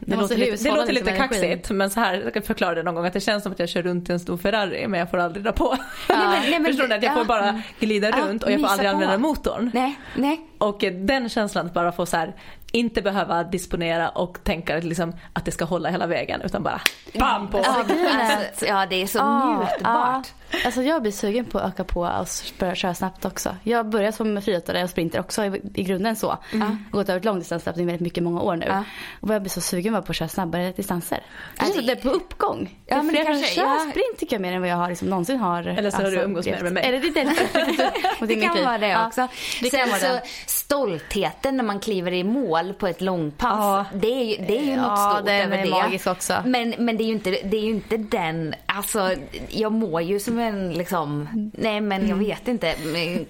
det 0.00 0.16
låter, 0.16 0.36
lite, 0.36 0.64
det 0.64 0.76
låter 0.76 0.92
lite 0.92 1.12
kaxigt 1.12 1.70
men 1.70 1.90
så 1.90 2.00
här, 2.00 2.20
jag 2.24 2.34
kan 2.34 2.42
förklara 2.42 2.74
det 2.74 2.82
någon 2.82 2.94
gång 2.94 3.06
att 3.06 3.12
det 3.12 3.20
känns 3.20 3.42
som 3.42 3.52
att 3.52 3.58
jag 3.58 3.68
kör 3.68 3.82
runt 3.82 4.10
i 4.10 4.12
en 4.12 4.20
stor 4.20 4.36
Ferrari 4.36 4.88
men 4.88 5.00
jag 5.00 5.10
får 5.10 5.18
aldrig 5.18 5.44
dra 5.44 5.52
på. 5.52 5.76
Ja. 6.08 6.30
nej, 6.30 6.50
men, 6.60 6.64
Förstår 6.64 6.86
du? 6.86 6.94
Att 6.94 7.02
jag 7.02 7.14
får 7.14 7.24
bara 7.24 7.62
glida 7.78 8.10
runt 8.10 8.42
och 8.42 8.50
jag 8.50 8.60
får 8.60 8.68
aldrig 8.68 8.90
använda 8.90 9.18
motorn. 9.18 9.70
Nej, 9.74 9.98
nej. 10.16 10.40
Och 10.58 10.84
den 10.92 11.28
känslan 11.28 11.66
att 11.66 11.74
bara 11.74 11.92
få 11.92 12.06
så 12.06 12.16
här, 12.16 12.36
inte 12.72 13.02
behöva 13.02 13.44
disponera 13.44 14.08
och 14.08 14.44
tänka 14.44 14.76
liksom, 14.76 15.12
att 15.32 15.44
det 15.44 15.50
ska 15.50 15.64
hålla 15.64 15.88
hela 15.88 16.06
vägen 16.06 16.40
utan 16.42 16.62
bara 16.62 16.80
bam 17.18 17.50
på. 17.50 17.58
Alltså, 17.58 18.66
ja 18.66 18.86
det 18.86 19.02
är 19.02 19.06
så 19.06 19.46
njutbart. 19.46 20.28
Alltså 20.64 20.82
jag 20.82 21.02
blir 21.02 21.12
sugen 21.12 21.44
på 21.44 21.58
att 21.58 21.72
öka 21.72 21.84
på 21.84 22.00
och 22.00 22.28
börja 22.58 22.74
köra 22.74 22.94
snabbt 22.94 23.24
också. 23.24 23.56
Jag 23.62 23.88
började 23.88 24.12
som 24.12 24.42
friidrottare 24.42 24.84
och 24.84 24.90
sprinter 24.90 25.20
också 25.20 25.44
i, 25.44 25.62
i 25.74 25.82
grunden 25.82 26.16
så. 26.16 26.38
Mm. 26.52 26.84
Gått 26.90 27.08
över 27.08 27.20
långdistanslöpning 27.20 27.86
väldigt 27.86 28.00
mycket 28.00 28.22
många 28.22 28.40
år 28.40 28.56
nu. 28.56 28.66
Mm. 28.66 28.84
Och 29.20 29.34
jag 29.34 29.42
blir 29.42 29.50
så 29.50 29.60
sugen 29.60 30.02
på 30.02 30.10
att 30.10 30.16
köra 30.16 30.28
snabbare 30.28 30.72
distanser. 30.72 31.20
Det 31.58 31.64
känns 31.64 31.86
det 31.86 31.92
är 31.92 31.96
på 31.96 32.10
uppgång. 32.10 32.78
Ja, 32.86 33.02
men 33.02 33.14
jag 33.14 33.26
kanske 33.26 33.46
kör 33.46 33.62
ja. 33.62 33.86
sprint 33.90 34.18
tycker 34.18 34.36
jag 34.36 34.40
mer 34.40 34.52
än 34.52 34.60
vad 34.60 34.70
jag 34.70 34.76
har, 34.76 34.88
liksom, 34.88 35.08
någonsin 35.08 35.38
har. 35.38 35.62
Eller 35.62 35.90
så 35.90 35.96
alltså, 35.96 36.02
har 36.02 36.10
du 36.10 36.22
umgås 36.22 36.46
mer 36.46 36.62
med 36.62 36.72
mig. 36.72 36.84
Eller 36.84 37.00
det, 37.00 37.10
det, 38.20 38.26
det 38.34 38.40
kan 38.40 38.64
vara 38.64 38.78
det 38.78 39.06
också. 39.06 39.28
Det 39.62 39.70
Sen 39.70 39.88
så 40.00 40.20
stoltheten 40.46 41.56
när 41.56 41.64
man 41.64 41.80
kliver 41.80 42.12
i 42.12 42.24
mål 42.24 42.74
på 42.74 42.86
ett 42.86 43.00
långpass. 43.00 43.58
Ja. 43.58 43.84
Det 43.94 44.08
är 44.08 44.24
ju, 44.24 44.46
det 44.46 44.58
är 44.58 44.64
ju 44.64 44.76
något 44.76 44.98
stort 44.98 45.26
det 45.26 45.32
över 45.32 45.62
det. 45.62 45.70
Magisk 45.70 46.06
också. 46.06 46.42
Men, 46.44 46.74
men 46.78 46.96
det 46.96 47.04
är 47.04 47.06
ju 47.06 47.12
inte, 47.12 47.30
det 47.30 47.56
är 47.56 47.64
ju 47.64 47.70
inte 47.70 47.96
den, 47.96 48.54
alltså 48.66 49.14
jag 49.48 49.72
mår 49.72 50.02
ju 50.02 50.20
som 50.20 50.39
en 50.40 50.72
liksom, 50.72 51.28
nej 51.54 51.80
men 51.80 52.00
jag 52.00 52.10
mm. 52.10 52.24
vet 52.24 52.48
inte, 52.48 52.74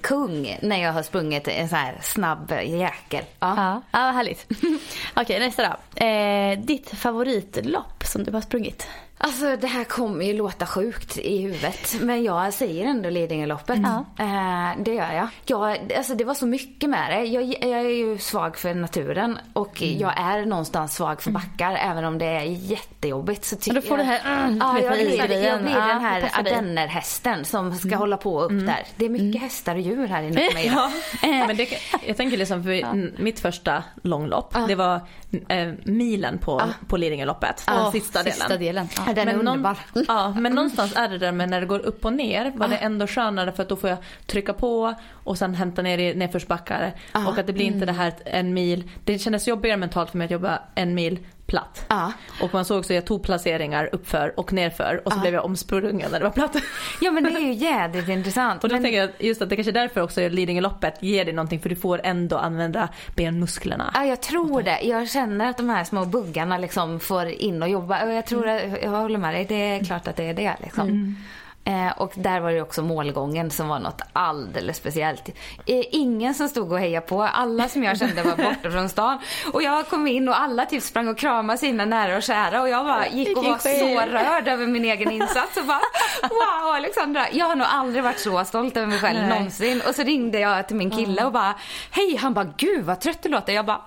kung 0.00 0.58
när 0.62 0.82
jag 0.82 0.92
har 0.92 1.02
sprungit 1.02 1.48
en 1.48 1.68
så 1.68 1.76
här 1.76 1.98
snabb 2.02 2.52
jäkel. 2.64 3.24
Ja, 3.38 3.54
ja, 3.56 3.82
ja 3.92 3.98
härligt. 3.98 4.46
Okej 5.14 5.38
nästa 5.40 5.62
då. 5.62 6.04
Eh, 6.04 6.58
ditt 6.58 6.90
favoritlopp 6.90 8.04
som 8.04 8.24
du 8.24 8.32
har 8.32 8.40
sprungit? 8.40 8.86
Alltså 9.22 9.56
det 9.56 9.66
här 9.66 9.84
kommer 9.84 10.24
ju 10.24 10.32
låta 10.32 10.66
sjukt 10.66 11.18
i 11.18 11.38
huvudet 11.38 11.96
men 12.00 12.24
jag 12.24 12.52
säger 12.52 12.86
ändå 12.86 13.10
Lidingöloppet. 13.10 13.76
Mm. 13.76 13.94
Eh, 14.18 14.84
det 14.84 14.94
gör 14.94 15.12
jag. 15.12 15.28
jag. 15.46 15.92
Alltså 15.96 16.14
det 16.14 16.24
var 16.24 16.34
så 16.34 16.46
mycket 16.46 16.90
med 16.90 17.10
det. 17.10 17.24
Jag, 17.24 17.44
jag 17.44 17.80
är 17.80 17.88
ju 17.88 18.18
svag 18.18 18.56
för 18.56 18.74
naturen 18.74 19.38
och 19.52 19.82
mm. 19.82 19.98
jag 19.98 20.20
är 20.20 20.46
någonstans 20.46 20.94
svag 20.94 21.22
för 21.22 21.30
backar 21.30 21.70
mm. 21.70 21.90
även 21.90 22.04
om 22.04 22.18
det 22.18 22.26
är 22.26 22.42
jättejobbigt. 22.42 23.44
Så 23.44 23.56
men 23.66 23.74
då 23.74 23.82
får 23.82 23.98
jag, 23.98 24.06
du 24.06 24.10
här 24.10 24.44
mm, 24.44 24.58
ja, 24.58 24.80
jag, 24.80 24.92
blir, 24.92 25.18
jag 25.18 25.62
blir 25.62 25.74
den 25.74 26.00
här 26.00 26.30
ardennerhästen 26.38 27.44
som 27.44 27.74
ska 27.74 27.88
mm. 27.88 27.98
hålla 27.98 28.16
på 28.16 28.42
upp 28.42 28.50
mm. 28.50 28.66
där. 28.66 28.86
Det 28.96 29.04
är 29.04 29.10
mycket 29.10 29.26
mm. 29.26 29.40
hästar 29.40 29.74
och 29.74 29.80
djur 29.80 30.06
här 30.06 30.22
inne 30.22 30.48
på 30.48 30.54
mig. 30.54 30.66
ja. 30.74 30.90
men 31.46 31.56
det, 31.56 31.68
jag 32.06 32.16
tänker 32.16 32.36
liksom 32.36 32.62
för 32.62 32.70
ja. 32.70 32.94
mitt 33.18 33.40
första 33.40 33.82
långlopp 34.02 34.54
det 34.68 34.74
var 34.74 35.00
eh, 35.48 35.72
milen 35.82 36.38
på, 36.38 36.62
på 36.88 36.96
Lidingöloppet. 36.96 37.62
Den 37.66 37.92
sista 37.92 38.18
delen. 38.22 38.34
Sista 38.34 38.56
delen. 38.56 38.88
Den 39.14 39.26
men 39.26 39.34
är 39.34 39.38
underbar. 39.38 39.78
Någon, 39.94 40.04
ja, 40.08 40.34
men 40.36 40.52
någonstans 40.54 40.96
är 40.96 41.08
det 41.08 41.18
där 41.18 41.32
med 41.32 41.48
när 41.48 41.60
det 41.60 41.66
går 41.66 41.78
upp 41.78 42.04
och 42.04 42.12
ner 42.12 42.52
var 42.54 42.68
det 42.68 42.76
ändå 42.76 43.06
skönare 43.06 43.52
för 43.52 43.62
att 43.62 43.68
då 43.68 43.76
får 43.76 43.90
jag 43.90 43.98
trycka 44.26 44.52
på 44.52 44.94
och 45.24 45.38
sen 45.38 45.54
hämta 45.54 45.82
ner 45.82 45.98
i 45.98 46.14
nedförsbackar. 46.14 46.92
Ah, 47.12 47.26
och 47.28 47.38
att 47.38 47.46
det 47.46 47.52
blir 47.52 47.64
inte 47.64 47.86
det 47.86 47.92
här 47.92 48.12
en 48.24 48.54
mil. 48.54 48.90
Det 49.04 49.18
kändes 49.18 49.48
jobbigare 49.48 49.76
mentalt 49.76 50.10
för 50.10 50.18
mig 50.18 50.24
att 50.24 50.30
jobba 50.30 50.58
en 50.74 50.94
mil 50.94 51.18
platt. 51.50 51.84
Ah. 51.88 52.12
Och 52.42 52.54
man 52.54 52.64
såg 52.64 52.78
också 52.78 52.94
jag 52.94 53.04
tog 53.04 53.22
placeringar 53.22 53.88
uppför 53.92 54.32
och 54.36 54.52
nerför 54.52 55.02
och 55.04 55.12
så 55.12 55.18
ah. 55.18 55.20
blev 55.20 55.34
jag 55.34 55.44
omsprungen 55.44 56.10
när 56.10 56.18
det 56.18 56.24
var 56.24 56.32
platt. 56.32 56.56
Ja 57.00 57.10
men 57.10 57.24
det 57.24 57.30
är 57.30 57.40
ju 57.40 57.52
jädrigt 57.52 58.08
intressant. 58.08 58.64
Och 58.64 58.70
då 58.70 58.74
men... 58.74 58.82
tänker 58.82 58.98
jag 58.98 59.10
just 59.18 59.42
att 59.42 59.48
det 59.48 59.56
kanske 59.56 59.70
är 59.70 59.80
därför 59.82 60.00
också 60.00 60.28
Lidingöloppet 60.28 61.02
ger 61.02 61.24
dig 61.24 61.34
någonting 61.34 61.60
för 61.60 61.68
du 61.68 61.76
får 61.76 62.00
ändå 62.04 62.36
använda 62.36 62.88
benmusklerna. 63.16 63.90
Ja 63.94 64.04
jag 64.04 64.20
tror 64.20 64.62
det. 64.62 64.80
Jag 64.82 65.10
känner 65.10 65.50
att 65.50 65.56
de 65.56 65.68
här 65.68 65.84
små 65.84 66.04
buggarna 66.04 66.58
liksom 66.58 67.00
får 67.00 67.26
in 67.26 67.62
och 67.62 67.68
jobba. 67.68 68.06
Jag 68.06 68.26
tror 68.26 68.48
mm. 68.48 68.74
att, 68.74 68.82
jag 68.82 68.90
håller 68.90 69.18
med 69.18 69.34
dig. 69.34 69.44
Det 69.44 69.54
är 69.54 69.84
klart 69.84 70.08
att 70.08 70.16
det 70.16 70.28
är 70.28 70.34
det 70.34 70.56
liksom. 70.62 70.88
Mm. 70.88 71.16
Eh, 71.64 71.92
och 71.96 72.12
där 72.14 72.40
var 72.40 72.52
det 72.52 72.62
också 72.62 72.82
målgången 72.82 73.50
som 73.50 73.68
var 73.68 73.78
något 73.78 74.00
alldeles 74.12 74.76
speciellt. 74.76 75.28
Eh, 75.66 75.84
ingen 75.90 76.34
som 76.34 76.48
stod 76.48 76.72
och 76.72 76.78
hejade 76.78 77.06
på. 77.06 77.22
Alla 77.22 77.68
som 77.68 77.84
jag 77.84 77.98
kände 77.98 78.22
var 78.22 78.36
borta 78.36 78.70
från 78.70 78.88
stan. 78.88 79.18
Och 79.52 79.62
jag 79.62 79.88
kom 79.88 80.06
in 80.06 80.28
och 80.28 80.40
alla 80.40 80.66
typ 80.66 80.82
sprang 80.82 81.08
och 81.08 81.18
kramade 81.18 81.58
sina 81.58 81.84
nära 81.84 82.16
och 82.16 82.22
kära. 82.22 82.62
Och 82.62 82.68
jag 82.68 82.84
bara 82.84 83.08
gick 83.08 83.36
och 83.36 83.44
var 83.44 83.58
så 83.58 84.12
rörd 84.12 84.48
över 84.48 84.66
min 84.66 84.84
egen 84.84 85.10
insats. 85.10 85.56
Och 85.56 85.64
bara 85.64 85.80
wow 86.22 86.74
Alexandra. 86.74 87.26
Jag 87.32 87.46
har 87.46 87.56
nog 87.56 87.66
aldrig 87.70 88.04
varit 88.04 88.18
så 88.20 88.44
stolt 88.44 88.76
över 88.76 88.86
mig 88.86 88.98
själv 88.98 89.20
Nej. 89.20 89.28
någonsin. 89.28 89.82
Och 89.88 89.94
så 89.94 90.02
ringde 90.02 90.40
jag 90.40 90.68
till 90.68 90.76
min 90.76 90.90
kille 90.90 91.24
och 91.24 91.32
bara 91.32 91.54
hej. 91.90 92.16
Han 92.16 92.34
bara 92.34 92.52
gud 92.56 92.84
vad 92.84 93.00
trött 93.00 93.22
du 93.22 93.28
låter. 93.28 93.52
Jag 93.52 93.66
bara 93.66 93.80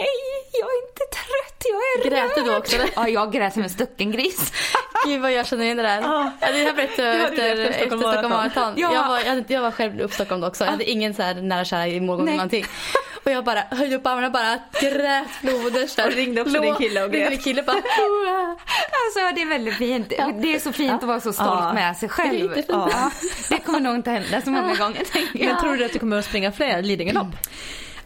nej, 0.00 0.16
jag 0.60 0.68
är 0.74 0.80
inte 0.88 1.04
trött, 1.18 1.64
jag 1.72 1.80
är 1.80 2.10
Grät 2.10 2.34
du 2.34 2.42
då 2.50 2.56
också? 2.56 2.76
Ja, 2.96 3.08
jag 3.08 3.32
grät 3.32 3.52
som 3.52 3.62
en 3.62 3.70
stucken 3.70 4.10
gris. 4.12 4.52
Gud 5.06 5.20
vad 5.20 5.32
jag 5.32 5.46
känner 5.46 5.64
igen 5.64 5.76
det 5.76 5.82
där. 5.82 6.00
Ja. 6.00 6.32
det 6.40 6.46
här 6.46 6.72
berättade 6.72 7.08
jag 7.08 7.24
efter, 7.24 7.56
efter 7.56 7.98
Stockholm 7.98 8.30
Marathon. 8.30 8.74
Ja. 8.76 8.94
Jag, 8.94 9.08
var, 9.08 9.20
jag, 9.20 9.44
jag 9.48 9.62
var 9.62 9.70
själv 9.70 10.00
upp 10.00 10.12
Stockholm 10.12 10.44
också. 10.44 10.64
Jag 10.64 10.70
hade 10.70 10.90
ingen 10.90 11.14
så 11.14 11.22
här 11.22 11.34
nära 11.34 11.64
kära 11.64 11.88
i 11.88 12.00
målgång 12.00 12.28
eller 12.28 12.36
någonting. 12.36 12.64
Och 13.24 13.30
jag 13.30 13.44
bara 13.44 13.60
höjde 13.70 13.96
upp 13.96 14.06
armarna 14.06 14.30
bara 14.30 14.58
grät 14.80 15.30
floders. 15.40 15.98
Och 15.98 16.12
ringde 16.12 16.40
också 16.40 16.60
din 16.60 16.74
kille 16.74 17.02
och 17.02 17.12
grät. 17.12 17.30
Min 17.30 17.38
kille 17.38 17.62
bara, 17.62 17.76
alltså 17.76 19.34
det 19.34 19.42
är 19.42 19.48
väldigt 19.48 19.74
fint. 19.74 20.12
Ja. 20.18 20.32
Det 20.42 20.54
är 20.54 20.58
så 20.58 20.72
fint 20.72 20.92
att 20.92 21.02
vara 21.02 21.20
så 21.20 21.32
stolt 21.32 21.60
ja. 21.60 21.72
med 21.72 21.96
sig 21.96 22.08
själv. 22.08 22.50
Det, 22.54 23.10
det 23.48 23.58
kommer 23.58 23.80
nog 23.80 23.94
inte 23.94 24.10
hända 24.10 24.40
så 24.40 24.50
många 24.50 24.74
gånger. 24.74 25.02
Men 25.46 25.56
tror 25.60 25.76
du 25.76 25.84
att 25.84 25.92
du 25.92 25.98
kommer 25.98 26.18
att 26.18 26.24
springa 26.24 26.52
fler 26.52 26.82
Lidingölopp? 26.82 27.36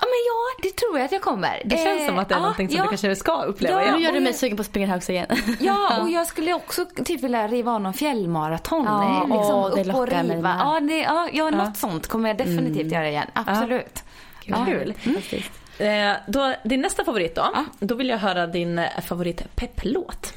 Ja 0.00 0.06
men 0.06 0.20
ja, 0.28 0.62
det 0.62 0.76
tror 0.76 0.98
jag 0.98 1.04
att 1.04 1.12
jag 1.12 1.22
kommer. 1.22 1.62
Det 1.64 1.76
känns 1.76 2.06
som 2.06 2.18
att 2.18 2.28
det 2.28 2.34
är 2.34 2.36
eh, 2.36 2.42
någonting 2.42 2.68
som 2.68 2.76
ja. 2.76 2.82
du 2.82 2.88
kanske 2.88 3.16
ska 3.16 3.42
uppleva. 3.42 3.84
Ja, 3.84 3.96
nu 3.96 4.02
gör 4.02 4.12
du 4.12 4.20
mig 4.20 4.34
sugen 4.34 4.56
på 4.56 4.60
att 4.60 4.66
springa 4.66 4.86
här 4.86 4.96
också 4.96 5.12
igen. 5.12 5.26
Ja, 5.60 6.02
och 6.02 6.10
jag 6.10 6.26
skulle 6.26 6.54
också 6.54 6.86
typ 7.04 7.22
vilja 7.22 7.48
riva 7.48 7.72
av 7.72 7.80
någon 7.80 7.94
fjällmaraton. 7.94 8.84
Ja, 8.84 9.20
liksom, 9.20 9.56
åh, 9.56 9.74
det 9.74 9.84
lockar 9.84 10.22
mig 10.22 10.42
med. 10.42 10.56
Ja, 10.60 10.80
det, 10.80 10.98
ja, 10.98 11.28
ja, 11.32 11.50
något 11.50 11.76
sånt 11.76 12.06
kommer 12.06 12.28
jag 12.28 12.36
definitivt 12.38 12.80
mm. 12.80 12.92
göra 12.92 13.08
igen. 13.08 13.26
Absolut. 13.32 14.04
Ja. 14.44 14.66
Kul. 14.66 14.94
Mm. 15.04 15.22
Eh, 15.78 16.16
då, 16.26 16.54
din 16.64 16.80
nästa 16.80 17.04
favorit 17.04 17.34
då. 17.34 17.50
Ja. 17.54 17.64
Då 17.78 17.94
vill 17.94 18.08
jag 18.08 18.18
höra 18.18 18.46
din 18.46 18.78
eh, 18.78 19.00
favorit 19.00 19.56
pepplåt. 19.56 20.32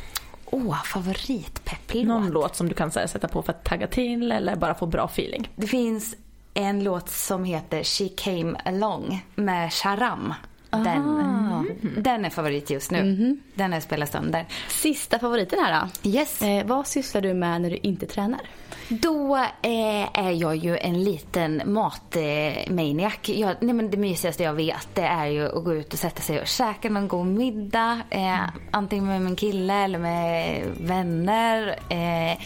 Åh, 0.45 0.61
oh, 0.61 0.83
favoritpepplåt. 0.83 2.05
Någon 2.05 2.29
låt 2.29 2.55
som 2.55 2.69
du 2.69 2.75
kan 2.75 2.91
här, 2.95 3.07
sätta 3.07 3.27
på 3.27 3.41
för 3.41 3.53
att 3.53 3.63
tagga 3.63 3.87
till 3.87 4.31
eller 4.31 4.55
bara 4.55 4.75
få 4.75 4.85
bra 4.85 5.05
feeling. 5.05 5.49
Det 5.55 5.67
finns 5.67 6.15
en 6.53 6.83
låt 6.83 7.09
som 7.09 7.43
heter 7.43 7.83
She 7.83 8.09
came 8.09 8.59
along 8.65 9.25
med 9.35 9.73
Sharam. 9.73 10.33
Den, 10.69 11.19
ah. 11.19 11.63
den 11.97 12.25
är 12.25 12.29
favorit 12.29 12.69
just 12.69 12.91
nu. 12.91 12.99
Mm. 12.99 13.39
Den 13.53 13.71
har 13.71 13.75
jag 13.75 13.83
spelat 13.83 14.11
sönder. 14.11 14.45
Sista 14.69 15.19
favoriten 15.19 15.59
här 15.59 15.81
då. 16.03 16.09
Yes. 16.09 16.41
Eh, 16.41 16.65
vad 16.65 16.87
sysslar 16.87 17.21
du 17.21 17.33
med 17.33 17.61
när 17.61 17.69
du 17.69 17.77
inte 17.77 18.05
tränar? 18.05 18.41
Då 18.89 19.35
eh, 19.37 20.19
är 20.19 20.31
jag 20.31 20.55
ju 20.55 20.77
en 20.77 21.03
liten 21.03 21.61
matmaniac. 21.65 23.13
Jag, 23.23 23.55
nej 23.59 23.73
men 23.73 23.91
det 23.91 23.97
mysigaste 23.97 24.43
jag 24.43 24.53
vet 24.53 24.87
det 24.93 25.01
är 25.01 25.25
ju 25.25 25.57
att 25.57 25.63
gå 25.63 25.73
ut 25.73 25.93
och 25.93 25.99
sätta 25.99 26.21
sig 26.21 26.41
och 26.41 26.47
käka 26.47 26.89
någon 26.89 27.07
god 27.07 27.27
middag. 27.27 28.01
Eh, 28.09 28.39
antingen 28.71 29.07
med 29.07 29.21
min 29.21 29.35
kille 29.35 29.73
eller 29.73 29.99
med 29.99 30.61
vänner. 30.79 31.79
Eh, 31.89 32.37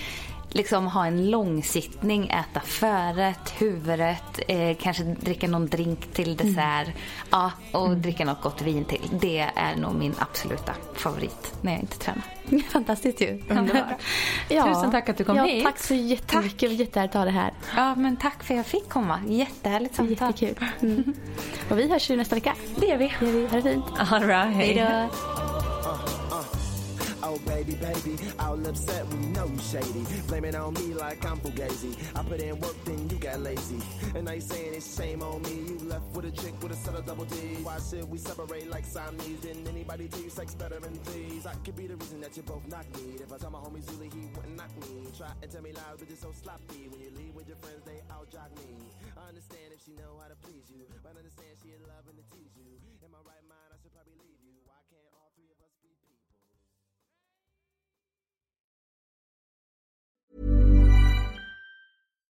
liksom 0.56 0.88
ha 0.88 1.06
en 1.06 1.30
långsittning, 1.30 2.28
äta 2.28 2.60
förrätt, 2.60 3.54
huvudrätt, 3.58 4.40
eh, 4.48 4.78
kanske 4.80 5.04
dricka 5.04 5.48
någon 5.48 5.68
drink 5.68 6.14
till 6.14 6.36
dessert. 6.36 6.88
Mm. 6.88 6.98
Ja, 7.32 7.52
och 7.72 7.86
mm. 7.88 8.02
dricka 8.02 8.26
något 8.26 8.42
gott 8.42 8.62
vin 8.62 8.86
till. 8.86 9.10
Det 9.22 9.50
är 9.56 9.76
nog 9.76 9.96
min 9.96 10.16
absoluta 10.20 10.74
favorit 10.94 11.54
när 11.62 11.72
jag 11.72 11.82
inte 11.82 11.98
tränar. 11.98 12.24
Fantastiskt 12.70 13.22
ju. 13.22 13.44
Underbart. 13.50 14.02
ja. 14.50 14.64
Tusen 14.64 14.92
tack 14.92 15.10
att 15.10 15.18
du 15.18 15.24
kom 15.24 15.38
ja, 15.38 15.44
hit. 15.44 15.64
Tack 15.64 15.80
så 15.80 15.94
jättemycket. 15.94 16.72
Jättehärligt 16.72 17.16
att 17.16 17.20
ha 17.20 17.26
det 17.26 17.32
här. 17.32 17.54
Ja, 17.76 17.96
men 17.96 18.18
tack 18.18 18.44
för 18.44 18.54
att 18.54 18.58
jag 18.58 18.66
fick 18.66 18.90
komma. 18.90 19.20
Jättehärligt 19.28 19.96
samtal. 19.96 20.34
Jättekul. 20.40 20.70
Mm. 20.82 21.14
Och 21.70 21.80
vi 21.80 21.90
hörs 21.90 22.10
ju 22.10 22.16
nästa 22.16 22.36
vecka. 22.36 22.56
Det 22.76 22.86
gör 22.86 22.98
vi. 22.98 23.14
Det 23.20 23.26
gör 23.26 23.34
vi. 23.34 23.48
Ha 23.48 23.56
det 23.56 23.62
fint. 23.62 23.86
All 24.12 24.28
right. 24.28 24.56
Hej 24.56 24.76
då. 24.76 25.35
Baby, 27.40 27.76
baby. 27.76 28.18
All 28.40 28.68
upset, 28.68 29.08
we 29.08 29.26
know 29.28 29.48
you 29.48 29.60
shady. 29.60 30.06
Blame 30.28 30.46
it 30.46 30.56
on 30.56 30.74
me 30.74 30.94
like 30.94 31.26
I'm 31.26 31.38
fugazi. 31.40 31.96
I 32.16 32.24
put 32.24 32.42
in 32.42 32.60
work, 32.60 32.76
then 32.86 33.10
you 33.10 33.18
got 33.18 33.40
lazy. 33.40 33.82
And 34.16 34.30
I 34.30 34.40
saying 34.40 34.74
it's 34.74 34.96
shame 34.96 35.22
on 35.22 35.42
me. 35.44 35.56
You 35.68 35.78
left 35.88 36.06
with 36.16 36.26
a 36.26 36.32
chick 36.32 36.54
with 36.62 36.72
a 36.72 36.76
set 36.76 36.96
of 36.96 37.06
double 37.06 37.26
D. 37.26 37.36
Why 37.64 37.78
should 37.80 38.10
we 38.10 38.18
separate 38.18 38.70
like 38.70 38.86
Siamese? 38.86 39.40
Didn't 39.42 39.68
anybody 39.68 40.08
tell 40.08 40.22
you 40.22 40.30
sex 40.30 40.56
better 40.56 40.80
than 40.80 40.94
these? 41.14 41.46
I 41.46 41.54
could 41.64 41.76
be 41.76 41.88
the 41.88 41.96
reason 41.96 42.22
that 42.22 42.36
you 42.38 42.44
both 42.44 42.66
knock 42.68 42.86
me. 42.96 43.16
If 43.22 43.32
I 43.32 43.38
tell 43.38 43.52
my 43.52 43.60
homie 43.60 43.84
Zulu, 43.84 44.10
he 44.10 44.28
wouldn't 44.36 44.56
knock 44.56 44.72
me. 44.82 45.08
Try 45.18 45.32
and 45.42 45.52
tell 45.52 45.62
me 45.62 45.72
lies, 45.72 45.98
but 46.00 46.08
you're 46.10 46.18
so 46.18 46.32
sloppy. 46.32 46.88
When 46.90 47.02
you 47.02 47.12
leave 47.18 47.36
with 47.36 47.48
your 47.48 47.58
friends, 47.58 47.82
they 47.86 48.02
all 48.12 48.26
jog 48.32 48.52
me. 48.58 48.88
I 49.18 49.30
understand 49.30 49.74
if 49.74 49.84
she 49.84 49.92
know 49.94 50.20
how 50.22 50.28
to 50.30 50.36
please 50.46 50.70
you, 50.70 50.86
but 51.04 51.14
I 51.16 51.18
understand 51.18 51.54
she 51.62 51.74
in 51.74 51.82
love 51.88 52.06
and 52.08 52.18
to 52.18 52.26
tease 52.36 52.54
you. 52.58 52.85